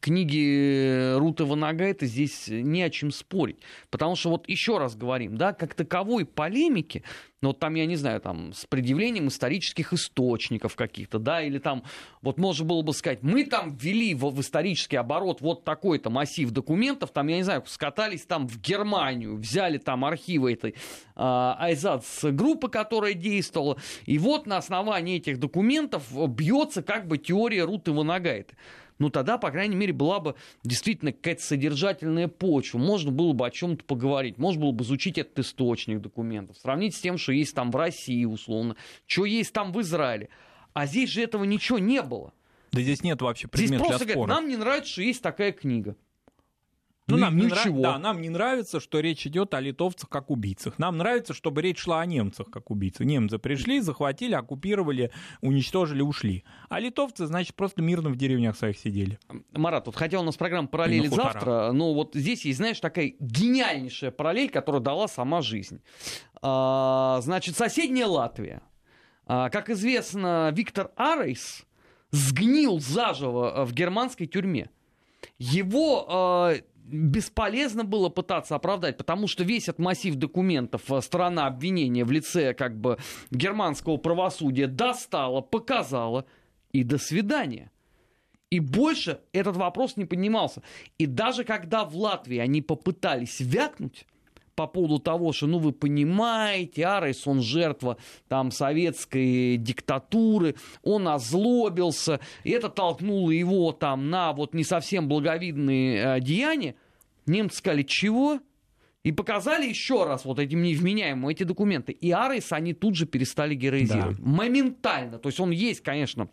книги 0.00 1.16
Рута 1.16 1.44
Ванагайта 1.44 2.06
здесь 2.06 2.48
не 2.48 2.82
о 2.82 2.90
чем 2.90 3.10
спорить. 3.10 3.58
Потому 3.90 4.16
что 4.16 4.30
вот 4.30 4.48
еще 4.48 4.78
раз 4.78 4.96
говорим, 4.96 5.36
да, 5.36 5.52
как 5.52 5.74
таковой 5.74 6.24
полемики, 6.24 7.02
ну 7.40 7.50
вот 7.50 7.60
там, 7.60 7.74
я 7.74 7.86
не 7.86 7.96
знаю, 7.96 8.20
там 8.20 8.52
с 8.52 8.66
предъявлением 8.66 9.28
исторических 9.28 9.92
источников 9.92 10.74
каких-то, 10.74 11.18
да, 11.18 11.42
или 11.42 11.58
там, 11.58 11.84
вот 12.20 12.38
можно 12.38 12.64
было 12.64 12.82
бы 12.82 12.92
сказать, 12.92 13.22
мы 13.22 13.44
там 13.44 13.76
ввели 13.76 14.14
в, 14.14 14.30
в 14.30 14.40
исторический 14.40 14.96
оборот 14.96 15.40
вот 15.40 15.64
такой-то 15.64 16.10
массив 16.10 16.50
документов, 16.50 17.10
там, 17.10 17.28
я 17.28 17.36
не 17.36 17.44
знаю, 17.44 17.62
скатались 17.66 18.22
там 18.22 18.48
в 18.48 18.60
Германию, 18.60 19.36
взяли 19.36 19.78
там 19.78 20.04
архивы 20.04 20.52
этой 20.52 20.74
а, 21.14 21.56
Айзац-группы, 21.60 22.68
которая 22.68 23.14
действовала, 23.14 23.78
и 24.04 24.18
вот 24.18 24.46
на 24.46 24.56
основании 24.56 25.18
этих 25.18 25.38
документов 25.38 26.04
бьется 26.28 26.82
как 26.82 27.06
бы 27.06 27.18
теория 27.18 27.64
Руты 27.64 27.92
Ванагайта 27.92 28.54
ну 28.98 29.10
тогда, 29.10 29.38
по 29.38 29.50
крайней 29.50 29.76
мере, 29.76 29.92
была 29.92 30.20
бы 30.20 30.34
действительно 30.64 31.12
какая-то 31.12 31.42
содержательная 31.42 32.28
почва. 32.28 32.78
Можно 32.78 33.12
было 33.12 33.32
бы 33.32 33.46
о 33.46 33.50
чем-то 33.50 33.84
поговорить, 33.84 34.38
можно 34.38 34.62
было 34.62 34.72
бы 34.72 34.84
изучить 34.84 35.18
этот 35.18 35.38
источник 35.38 36.00
документов, 36.00 36.56
сравнить 36.58 36.94
с 36.94 37.00
тем, 37.00 37.18
что 37.18 37.32
есть 37.32 37.54
там 37.54 37.70
в 37.70 37.76
России, 37.76 38.24
условно, 38.24 38.76
что 39.06 39.24
есть 39.24 39.52
там 39.52 39.72
в 39.72 39.80
Израиле. 39.80 40.28
А 40.72 40.86
здесь 40.86 41.10
же 41.10 41.22
этого 41.22 41.44
ничего 41.44 41.78
не 41.78 42.02
было. 42.02 42.32
Да 42.72 42.80
здесь 42.80 43.02
нет 43.02 43.20
вообще 43.22 43.48
Здесь 43.52 43.68
предмета 43.70 43.84
просто 43.84 44.04
для 44.04 44.14
говорят, 44.14 44.30
спора. 44.30 44.40
нам 44.40 44.48
не 44.50 44.56
нравится, 44.56 44.90
что 44.92 45.02
есть 45.02 45.22
такая 45.22 45.52
книга. 45.52 45.96
Ну, 47.08 47.16
нам, 47.16 47.36
не 47.36 47.46
нрав... 47.46 47.66
да, 47.80 47.98
нам 47.98 48.20
не 48.20 48.28
нравится, 48.28 48.80
что 48.80 49.00
речь 49.00 49.26
идет 49.26 49.54
о 49.54 49.60
литовцах 49.60 50.10
как 50.10 50.30
убийцах. 50.30 50.78
Нам 50.78 50.98
нравится, 50.98 51.32
чтобы 51.32 51.62
речь 51.62 51.78
шла 51.78 52.02
о 52.02 52.06
немцах 52.06 52.50
как 52.50 52.70
убийцах. 52.70 53.06
Немцы 53.06 53.38
пришли, 53.38 53.80
захватили, 53.80 54.34
оккупировали, 54.34 55.10
уничтожили, 55.40 56.02
ушли. 56.02 56.44
А 56.68 56.78
литовцы, 56.78 57.26
значит, 57.26 57.56
просто 57.56 57.80
мирно 57.80 58.10
в 58.10 58.16
деревнях 58.16 58.56
своих 58.56 58.78
сидели. 58.78 59.18
Марат, 59.52 59.86
вот 59.86 59.96
хотя 59.96 60.20
у 60.20 60.22
нас 60.22 60.36
программа 60.36 60.68
«Параллели 60.68 61.06
завтра», 61.06 61.72
но 61.72 61.94
вот 61.94 62.14
здесь 62.14 62.44
есть, 62.44 62.58
знаешь, 62.58 62.78
такая 62.78 63.14
гениальнейшая 63.18 64.10
параллель, 64.10 64.50
которую 64.50 64.82
дала 64.82 65.08
сама 65.08 65.40
жизнь. 65.40 65.80
А, 66.42 67.20
значит, 67.22 67.56
соседняя 67.56 68.06
Латвия. 68.06 68.62
А, 69.26 69.48
как 69.48 69.70
известно, 69.70 70.52
Виктор 70.54 70.90
Арейс 70.96 71.64
сгнил 72.10 72.80
заживо 72.80 73.64
в 73.64 73.72
германской 73.72 74.26
тюрьме. 74.26 74.70
Его 75.38 76.06
а, 76.08 76.54
бесполезно 76.88 77.84
было 77.84 78.08
пытаться 78.08 78.54
оправдать, 78.54 78.96
потому 78.96 79.28
что 79.28 79.44
весь 79.44 79.64
этот 79.64 79.78
массив 79.78 80.14
документов 80.14 80.90
э, 80.90 81.00
сторона 81.00 81.46
обвинения 81.46 82.04
в 82.04 82.10
лице 82.10 82.54
как 82.54 82.78
бы 82.78 82.98
германского 83.30 83.96
правосудия 83.96 84.66
достала, 84.66 85.40
показала, 85.40 86.24
и 86.72 86.82
до 86.84 86.98
свидания. 86.98 87.70
И 88.50 88.60
больше 88.60 89.20
этот 89.32 89.56
вопрос 89.56 89.96
не 89.96 90.06
поднимался. 90.06 90.62
И 90.96 91.06
даже 91.06 91.44
когда 91.44 91.84
в 91.84 91.94
Латвии 91.96 92.38
они 92.38 92.62
попытались 92.62 93.40
вякнуть, 93.40 94.06
по 94.58 94.66
поводу 94.66 94.98
того, 94.98 95.32
что, 95.32 95.46
ну, 95.46 95.60
вы 95.60 95.70
понимаете, 95.70 96.84
Арес, 96.84 97.28
он 97.28 97.42
жертва 97.42 97.96
там 98.26 98.50
советской 98.50 99.56
диктатуры, 99.56 100.56
он 100.82 101.06
озлобился, 101.06 102.18
и 102.42 102.50
это 102.50 102.68
толкнуло 102.68 103.30
его 103.30 103.70
там 103.70 104.10
на 104.10 104.32
вот 104.32 104.54
не 104.54 104.64
совсем 104.64 105.06
благовидные 105.06 106.16
э, 106.16 106.20
деяния. 106.20 106.74
Немцы 107.26 107.58
сказали, 107.58 107.84
чего? 107.84 108.40
И 109.04 109.12
показали 109.12 109.68
еще 109.68 110.04
раз 110.04 110.24
вот 110.24 110.40
этим 110.40 110.60
невменяемым 110.62 111.28
эти 111.28 111.44
документы. 111.44 111.92
И 111.92 112.10
Арес 112.10 112.50
они 112.50 112.74
тут 112.74 112.96
же 112.96 113.06
перестали 113.06 113.54
героизировать. 113.54 114.16
Да. 114.16 114.28
Моментально. 114.28 115.20
То 115.20 115.28
есть 115.28 115.38
он 115.38 115.52
есть, 115.52 115.84
конечно, 115.84 116.28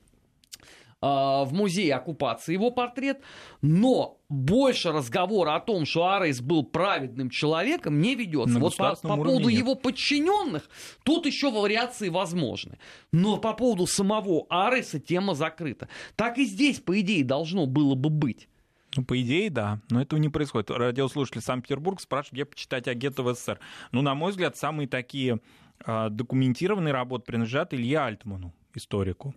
в 1.06 1.50
музее 1.52 1.96
оккупации 1.96 2.54
его 2.54 2.72
портрет, 2.72 3.22
но 3.62 4.20
больше 4.30 4.92
разговора 4.92 5.56
о 5.56 5.60
том, 5.60 5.86
что 5.86 6.08
Арейс 6.08 6.42
был 6.42 6.64
праведным 6.64 7.30
человеком, 7.30 8.00
не 8.02 8.16
ведется. 8.16 8.60
вот 8.60 8.76
по, 8.76 8.96
по 8.96 9.16
поводу 9.16 9.50
нет. 9.50 9.60
его 9.60 9.76
подчиненных, 9.76 10.70
тут 11.04 11.26
еще 11.26 11.52
вариации 11.52 12.10
возможны. 12.10 12.78
Но 13.12 13.38
по 13.38 13.54
поводу 13.54 13.88
самого 13.88 14.46
Арейса 14.50 15.00
тема 15.00 15.36
закрыта. 15.36 15.88
Так 16.16 16.38
и 16.38 16.46
здесь, 16.46 16.80
по 16.80 17.00
идее, 17.00 17.24
должно 17.24 17.66
было 17.66 17.96
бы 17.96 18.10
быть. 18.10 18.48
Ну, 18.96 19.04
по 19.04 19.22
идее, 19.22 19.50
да, 19.50 19.82
но 19.90 20.02
этого 20.02 20.20
не 20.20 20.30
происходит. 20.30 20.72
Радиослушатель 20.72 21.42
Санкт-Петербург 21.42 22.00
спрашивает, 22.00 22.34
где 22.34 22.46
почитать 22.46 22.88
агента 22.88 23.24
в 23.24 23.34
СССР. 23.34 23.60
Ну, 23.92 24.02
на 24.02 24.16
мой 24.16 24.32
взгляд, 24.32 24.56
самые 24.56 24.88
такие 24.88 25.40
э, 25.86 26.10
документированные 26.10 26.94
работы 26.94 27.26
принадлежат 27.26 27.74
Илье 27.74 28.00
Альтману, 28.00 28.54
историку. 28.74 29.36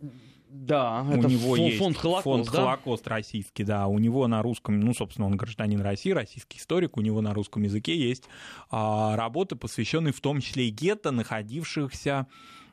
Да, 0.50 1.02
у 1.02 1.12
это 1.12 1.28
него 1.28 1.56
фон, 1.56 1.60
есть 1.60 1.78
фонд 1.78 1.96
Холокост, 1.96 2.24
фонд 2.24 2.46
да? 2.46 2.58
Холокост 2.58 3.06
российский, 3.06 3.64
да. 3.64 3.86
У 3.86 3.98
него 3.98 4.26
на 4.26 4.42
русском, 4.42 4.80
ну, 4.80 4.94
собственно, 4.94 5.26
он 5.26 5.36
гражданин 5.36 5.80
России, 5.80 6.10
российский 6.10 6.58
историк, 6.58 6.96
у 6.96 7.00
него 7.00 7.20
на 7.20 7.34
русском 7.34 7.62
языке 7.62 7.96
есть 7.96 8.24
а, 8.70 9.16
работы, 9.16 9.56
посвященные 9.56 10.12
в 10.12 10.20
том 10.20 10.40
числе 10.40 10.68
и 10.68 10.70
гетто, 10.70 11.10
находившихся 11.10 12.26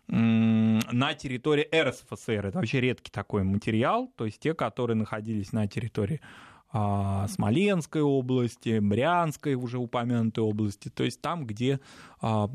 на 0.07 1.13
территории 1.15 1.67
РСФСР. 1.73 2.47
Это 2.47 2.57
вообще 2.59 2.80
редкий 2.80 3.11
такой 3.11 3.43
материал, 3.43 4.11
то 4.15 4.26
есть 4.26 4.39
те, 4.39 4.53
которые 4.53 4.95
находились 4.95 5.51
на 5.51 5.67
территории 5.67 6.21
Смоленской 7.30 8.01
области, 8.01 8.80
Брянской 8.80 9.55
уже 9.55 9.78
упомянутой 9.78 10.43
области, 10.43 10.89
то 10.89 11.03
есть 11.03 11.21
там, 11.21 11.45
где 11.45 11.80
а, 12.21 12.49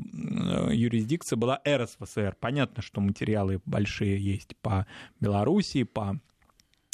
юрисдикция 0.71 1.37
была 1.37 1.59
РСФСР. 1.67 2.35
Понятно, 2.39 2.83
что 2.83 3.01
материалы 3.01 3.61
большие 3.65 4.19
есть 4.23 4.55
по 4.57 4.85
Белоруссии, 5.19 5.83
по 5.83 6.19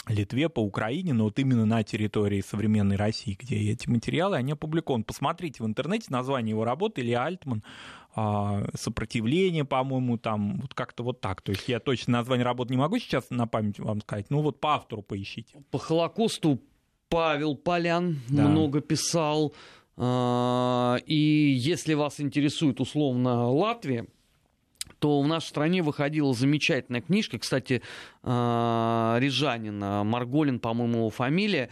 Литве, 0.07 0.47
по 0.47 0.61
Украине, 0.61 1.13
но 1.13 1.25
вот 1.25 1.37
именно 1.39 1.65
на 1.65 1.83
территории 1.83 2.41
современной 2.41 2.95
России, 2.95 3.37
где 3.37 3.71
эти 3.71 3.89
материалы, 3.89 4.37
они 4.37 4.53
опубликованы. 4.53 5.03
Посмотрите 5.03 5.63
в 5.63 5.67
интернете 5.67 6.07
название 6.09 6.51
его 6.51 6.63
работы, 6.63 7.01
Илья 7.01 7.25
Альтман, 7.25 7.63
а, 8.15 8.65
сопротивление, 8.73 9.65
по-моему, 9.65 10.17
там 10.17 10.61
вот 10.61 10.73
как-то 10.73 11.03
вот 11.03 11.19
так. 11.19 11.41
То 11.41 11.51
есть 11.51 11.67
я 11.67 11.79
точно 11.79 12.13
название 12.13 12.45
работы 12.45 12.73
не 12.73 12.79
могу 12.79 12.99
сейчас 12.99 13.29
на 13.29 13.47
память 13.47 13.79
вам 13.79 14.01
сказать, 14.01 14.27
ну 14.29 14.41
вот 14.41 14.59
по 14.61 14.75
автору 14.75 15.01
поищите. 15.01 15.61
По 15.71 15.77
Холокосту 15.77 16.61
Павел 17.09 17.55
Полян 17.55 18.19
да. 18.29 18.47
много 18.47 18.81
писал. 18.81 19.53
А, 19.95 20.97
и 21.05 21.15
если 21.15 21.93
вас 21.93 22.19
интересует 22.19 22.79
условно 22.79 23.49
Латвия, 23.49 24.05
то 24.99 25.21
в 25.21 25.27
нашей 25.27 25.47
стране 25.47 25.83
выходила 25.83 26.33
замечательная 26.33 27.01
книжка, 27.01 27.39
кстати, 27.39 27.81
а, 28.23 29.17
Рижанина, 29.19 30.03
Марголин, 30.03 30.59
по-моему, 30.59 30.97
его 30.99 31.09
фамилия, 31.09 31.69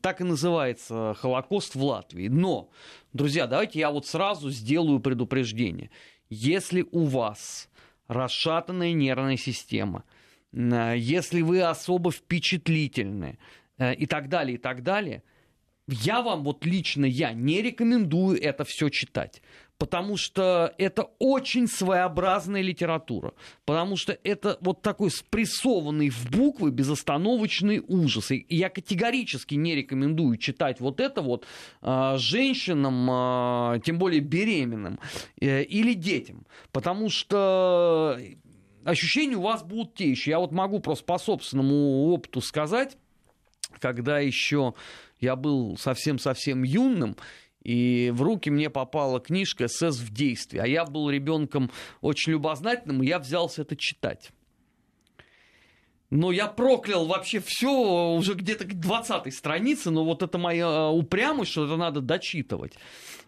так 0.00 0.20
и 0.20 0.24
называется 0.24 1.14
«Холокост 1.18 1.74
в 1.74 1.84
Латвии». 1.84 2.28
Но, 2.28 2.70
друзья, 3.12 3.46
давайте 3.46 3.78
я 3.80 3.90
вот 3.90 4.06
сразу 4.06 4.50
сделаю 4.50 5.00
предупреждение. 5.00 5.90
Если 6.30 6.86
у 6.90 7.04
вас 7.04 7.68
расшатанная 8.08 8.92
нервная 8.92 9.36
система, 9.36 10.04
если 10.52 11.42
вы 11.42 11.62
особо 11.62 12.10
впечатлительны, 12.10 13.38
и 13.78 14.06
так 14.06 14.28
далее, 14.28 14.56
и 14.56 14.58
так 14.58 14.82
далее. 14.82 15.22
Я 15.86 16.22
вам, 16.22 16.44
вот 16.44 16.64
лично 16.64 17.04
я, 17.04 17.32
не 17.32 17.60
рекомендую 17.60 18.40
это 18.40 18.64
все 18.64 18.88
читать. 18.88 19.42
Потому 19.76 20.16
что 20.16 20.72
это 20.78 21.10
очень 21.18 21.66
своеобразная 21.66 22.62
литература. 22.62 23.34
Потому 23.64 23.96
что 23.96 24.16
это 24.22 24.56
вот 24.60 24.82
такой 24.82 25.10
спрессованный 25.10 26.10
в 26.10 26.30
буквы 26.30 26.70
безостановочный 26.70 27.82
ужас. 27.86 28.30
И 28.30 28.46
я 28.48 28.70
категорически 28.70 29.56
не 29.56 29.74
рекомендую 29.74 30.36
читать 30.38 30.80
вот 30.80 31.00
это 31.00 31.22
вот 31.22 31.44
э, 31.82 32.14
женщинам, 32.18 33.74
э, 33.74 33.80
тем 33.84 33.98
более 33.98 34.20
беременным 34.20 35.00
э, 35.40 35.64
или 35.64 35.92
детям. 35.94 36.46
Потому 36.70 37.10
что 37.10 38.18
ощущения 38.84 39.36
у 39.36 39.42
вас 39.42 39.64
будут 39.64 39.96
те 39.96 40.08
еще. 40.08 40.30
Я 40.30 40.38
вот 40.38 40.52
могу 40.52 40.78
просто 40.78 41.04
по 41.04 41.18
собственному 41.18 42.12
опыту 42.12 42.40
сказать 42.40 42.96
когда 43.78 44.18
еще 44.18 44.74
я 45.20 45.36
был 45.36 45.76
совсем-совсем 45.76 46.62
юным, 46.62 47.16
и 47.62 48.12
в 48.14 48.22
руки 48.22 48.50
мне 48.50 48.68
попала 48.68 49.20
книжка 49.20 49.68
«СС 49.68 49.98
в 49.98 50.12
действии». 50.12 50.58
А 50.58 50.66
я 50.66 50.84
был 50.84 51.08
ребенком 51.10 51.70
очень 52.02 52.32
любознательным, 52.32 53.02
и 53.02 53.06
я 53.06 53.18
взялся 53.18 53.62
это 53.62 53.74
читать. 53.74 54.30
Но 56.10 56.30
я 56.30 56.46
проклял 56.46 57.06
вообще 57.06 57.42
все 57.44 58.12
уже 58.12 58.34
где-то 58.34 58.66
к 58.66 58.72
20-й 58.72 59.32
странице, 59.32 59.90
но 59.90 60.04
вот 60.04 60.22
это 60.22 60.38
моя 60.38 60.88
упрямость, 60.90 61.52
что 61.52 61.64
это 61.64 61.76
надо 61.76 62.00
дочитывать. 62.00 62.74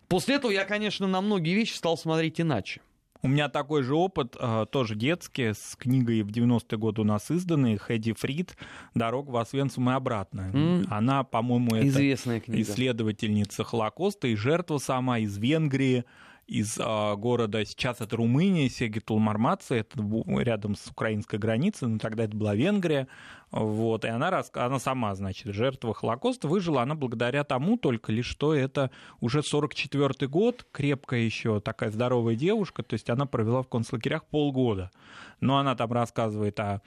После 0.07 0.37
этого 0.37 0.53
я, 0.53 0.65
конечно, 0.65 1.09
на 1.09 1.21
многие 1.21 1.55
вещи 1.55 1.73
стал 1.73 1.97
смотреть 1.97 2.41
иначе. 2.41 2.81
У 3.27 3.29
меня 3.29 3.49
такой 3.49 3.83
же 3.83 3.97
опыт, 3.97 4.37
э, 4.39 4.67
тоже 4.71 4.95
детский, 4.95 5.53
с 5.53 5.75
книгой 5.77 6.23
в 6.23 6.29
90-е 6.29 6.79
годы 6.79 7.01
у 7.01 7.05
нас 7.05 7.29
изданной, 7.29 7.77
Хэдди 7.77 8.13
Фрид 8.13 8.57
«Дорога 8.95 9.31
в 9.31 9.37
Освенцим 9.37 9.91
и 9.91 9.95
обратно». 9.95 10.53
Mm. 10.55 10.87
Она, 10.91 11.25
по-моему, 11.25 11.75
это 11.75 11.89
Известная 11.89 12.39
книга. 12.39 12.63
исследовательница 12.63 13.65
Холокоста 13.65 14.29
и 14.29 14.37
жертва 14.37 14.79
сама 14.79 15.19
из 15.19 15.37
Венгрии 15.39 16.05
из 16.47 16.79
а, 16.81 17.17
города, 17.17 17.65
сейчас 17.65 18.01
это 18.01 18.17
Румыния, 18.17 18.69
Сегитул-Мармаца, 18.69 19.75
это 19.75 19.99
рядом 20.41 20.77
с 20.77 20.87
украинской 20.87 21.39
границей, 21.39 21.89
но 21.89 21.99
тогда 21.99 22.25
это 22.25 22.37
была 22.37 22.55
Венгрия, 22.55 23.09
вот, 23.51 24.05
и 24.05 24.09
она, 24.09 24.43
она 24.53 24.79
сама, 24.79 25.15
значит, 25.15 25.53
жертва 25.53 25.93
Холокоста, 25.93 26.47
выжила 26.47 26.83
она 26.83 26.95
благодаря 26.95 27.43
тому 27.43 27.77
только 27.77 28.13
лишь, 28.13 28.27
что 28.27 28.55
это 28.55 28.91
уже 29.21 29.41
44-й 29.41 30.29
год, 30.29 30.65
крепкая 30.71 31.21
еще 31.21 31.61
такая 31.61 31.91
здоровая 31.91 32.37
девушка, 32.37 32.85
то 32.85 32.95
есть 32.95 33.11
она 33.11 33.27
провела 33.27 33.63
в 33.63 33.69
концлагерях 33.69 34.25
полгода, 34.27 34.93
но 35.41 35.59
она 35.59 35.75
там 35.75 35.93
рассказывает 35.93 36.61
о 36.61 36.81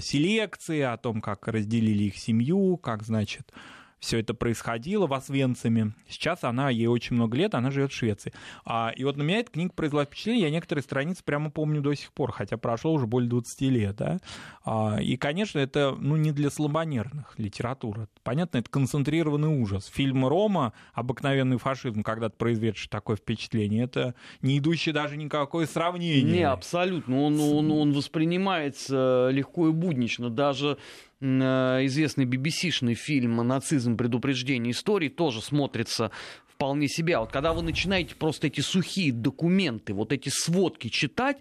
селекции, 0.00 0.80
о 0.80 0.98
том, 0.98 1.22
как 1.22 1.48
разделили 1.48 2.04
их 2.04 2.18
семью, 2.18 2.76
как, 2.76 3.04
значит, 3.04 3.52
все 4.00 4.20
это 4.20 4.34
происходило 4.34 5.06
в 5.06 5.14
Освенциме. 5.14 5.92
Сейчас 6.08 6.44
она, 6.44 6.70
ей 6.70 6.86
очень 6.86 7.16
много 7.16 7.36
лет, 7.36 7.54
она 7.54 7.70
живет 7.70 7.92
в 7.92 7.94
Швеции. 7.94 8.32
А, 8.64 8.92
и 8.94 9.04
вот 9.04 9.16
на 9.16 9.22
меня 9.22 9.40
эта 9.40 9.50
книга 9.50 9.72
произвела 9.72 10.04
впечатление, 10.04 10.44
я 10.44 10.50
некоторые 10.50 10.82
страницы 10.82 11.22
прямо 11.24 11.50
помню 11.50 11.80
до 11.80 11.94
сих 11.94 12.12
пор, 12.12 12.32
хотя 12.32 12.56
прошло 12.56 12.92
уже 12.92 13.06
более 13.06 13.28
20 13.28 13.60
лет. 13.62 13.96
Да? 13.96 14.18
А, 14.64 14.98
и, 15.00 15.16
конечно, 15.16 15.58
это 15.58 15.96
ну, 15.98 16.16
не 16.16 16.32
для 16.32 16.50
слабонервных 16.50 17.38
литература. 17.38 18.08
Понятно, 18.22 18.58
это 18.58 18.70
концентрированный 18.70 19.48
ужас. 19.48 19.86
Фильм 19.86 20.26
«Рома», 20.26 20.72
обыкновенный 20.92 21.58
фашизм, 21.58 22.02
когда-то 22.02 22.36
произведший 22.36 22.88
такое 22.88 23.16
впечатление, 23.16 23.84
это 23.84 24.14
не 24.42 24.58
идущий 24.58 24.92
даже 24.92 25.16
никакое 25.16 25.66
сравнение. 25.66 26.22
Не, 26.22 26.42
абсолютно. 26.42 27.22
Он, 27.22 27.40
он, 27.40 27.70
он 27.70 27.92
воспринимается 27.92 29.28
легко 29.32 29.68
и 29.68 29.72
буднично. 29.72 30.30
Даже 30.30 30.78
известный 31.20 32.24
BBC-шный 32.24 32.94
фильм 32.94 33.36
«Нацизм. 33.36 33.96
Предупреждение 33.96 34.72
истории» 34.72 35.08
тоже 35.08 35.42
смотрится 35.42 36.10
вполне 36.58 36.88
себя. 36.88 37.20
Вот 37.20 37.30
когда 37.30 37.52
вы 37.52 37.62
начинаете 37.62 38.16
просто 38.16 38.48
эти 38.48 38.60
сухие 38.60 39.12
документы, 39.12 39.94
вот 39.94 40.12
эти 40.12 40.28
сводки 40.28 40.88
читать, 40.88 41.36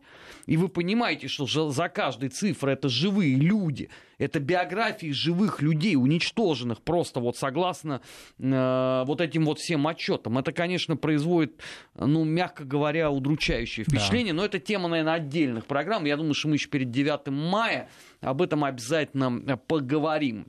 и 0.46 0.58
вы 0.58 0.70
понимаете, 0.70 1.28
что 1.28 1.48
за 1.48 1.90
каждой 1.90 2.30
цифрой 2.30 2.74
это 2.74 2.88
живые 2.88 3.36
люди, 3.36 3.90
это 4.20 4.40
биографии 4.40 5.10
живых 5.10 5.64
людей, 5.64 5.96
уничтоженных 5.96 6.84
просто 6.84 7.20
вот 7.20 7.36
согласно 7.36 8.02
э, 8.38 9.04
вот 9.08 9.20
этим 9.20 9.46
вот 9.46 9.58
всем 9.58 9.88
отчетам. 9.88 10.38
Это, 10.38 10.52
конечно, 10.52 10.96
производит, 10.96 11.62
ну, 11.96 12.24
мягко 12.24 12.64
говоря, 12.64 13.10
удручающее 13.10 13.86
впечатление, 13.86 14.34
да. 14.34 14.38
но 14.38 14.46
это 14.46 14.60
тема, 14.60 14.88
наверное, 14.88 15.16
отдельных 15.16 15.66
программ. 15.66 16.06
Я 16.06 16.18
думаю, 16.18 16.36
что 16.36 16.50
мы 16.50 16.58
еще 16.58 16.70
перед 16.70 16.92
9 16.92 17.30
мая 17.30 17.90
об 18.22 18.44
этом 18.44 18.64
обязательно 18.64 19.58
поговорим. 19.58 20.46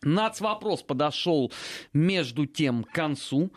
Нацвопрос 0.00 0.82
подошел 0.82 1.52
между 1.92 2.46
тем 2.46 2.84
к 2.84 2.92
концу. 2.92 3.52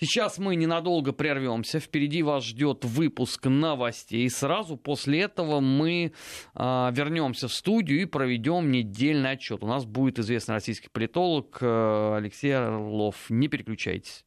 Сейчас 0.00 0.38
мы 0.38 0.56
ненадолго 0.56 1.12
прервемся. 1.12 1.78
Впереди 1.78 2.22
вас 2.22 2.44
ждет 2.44 2.84
выпуск 2.84 3.46
новостей. 3.46 4.28
Сразу 4.28 4.76
после 4.76 5.22
этого 5.22 5.60
мы 5.60 6.12
э, 6.54 6.60
вернемся 6.92 7.46
в 7.46 7.52
студию 7.52 8.02
и 8.02 8.04
проведем 8.04 8.72
недельный 8.72 9.32
отчет. 9.32 9.62
У 9.62 9.66
нас 9.66 9.84
будет 9.84 10.18
известный 10.18 10.56
российский 10.56 10.88
политолог 10.88 11.58
э, 11.60 12.16
Алексей 12.16 12.56
Орлов. 12.56 13.16
Не 13.28 13.46
переключайтесь. 13.48 14.24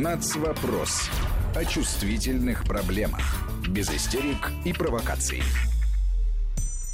Нацвопрос 0.00 1.10
о 1.56 1.64
чувствительных 1.64 2.64
проблемах. 2.64 3.22
Без 3.68 3.90
истерик 3.90 4.52
и 4.64 4.72
провокаций. 4.72 5.42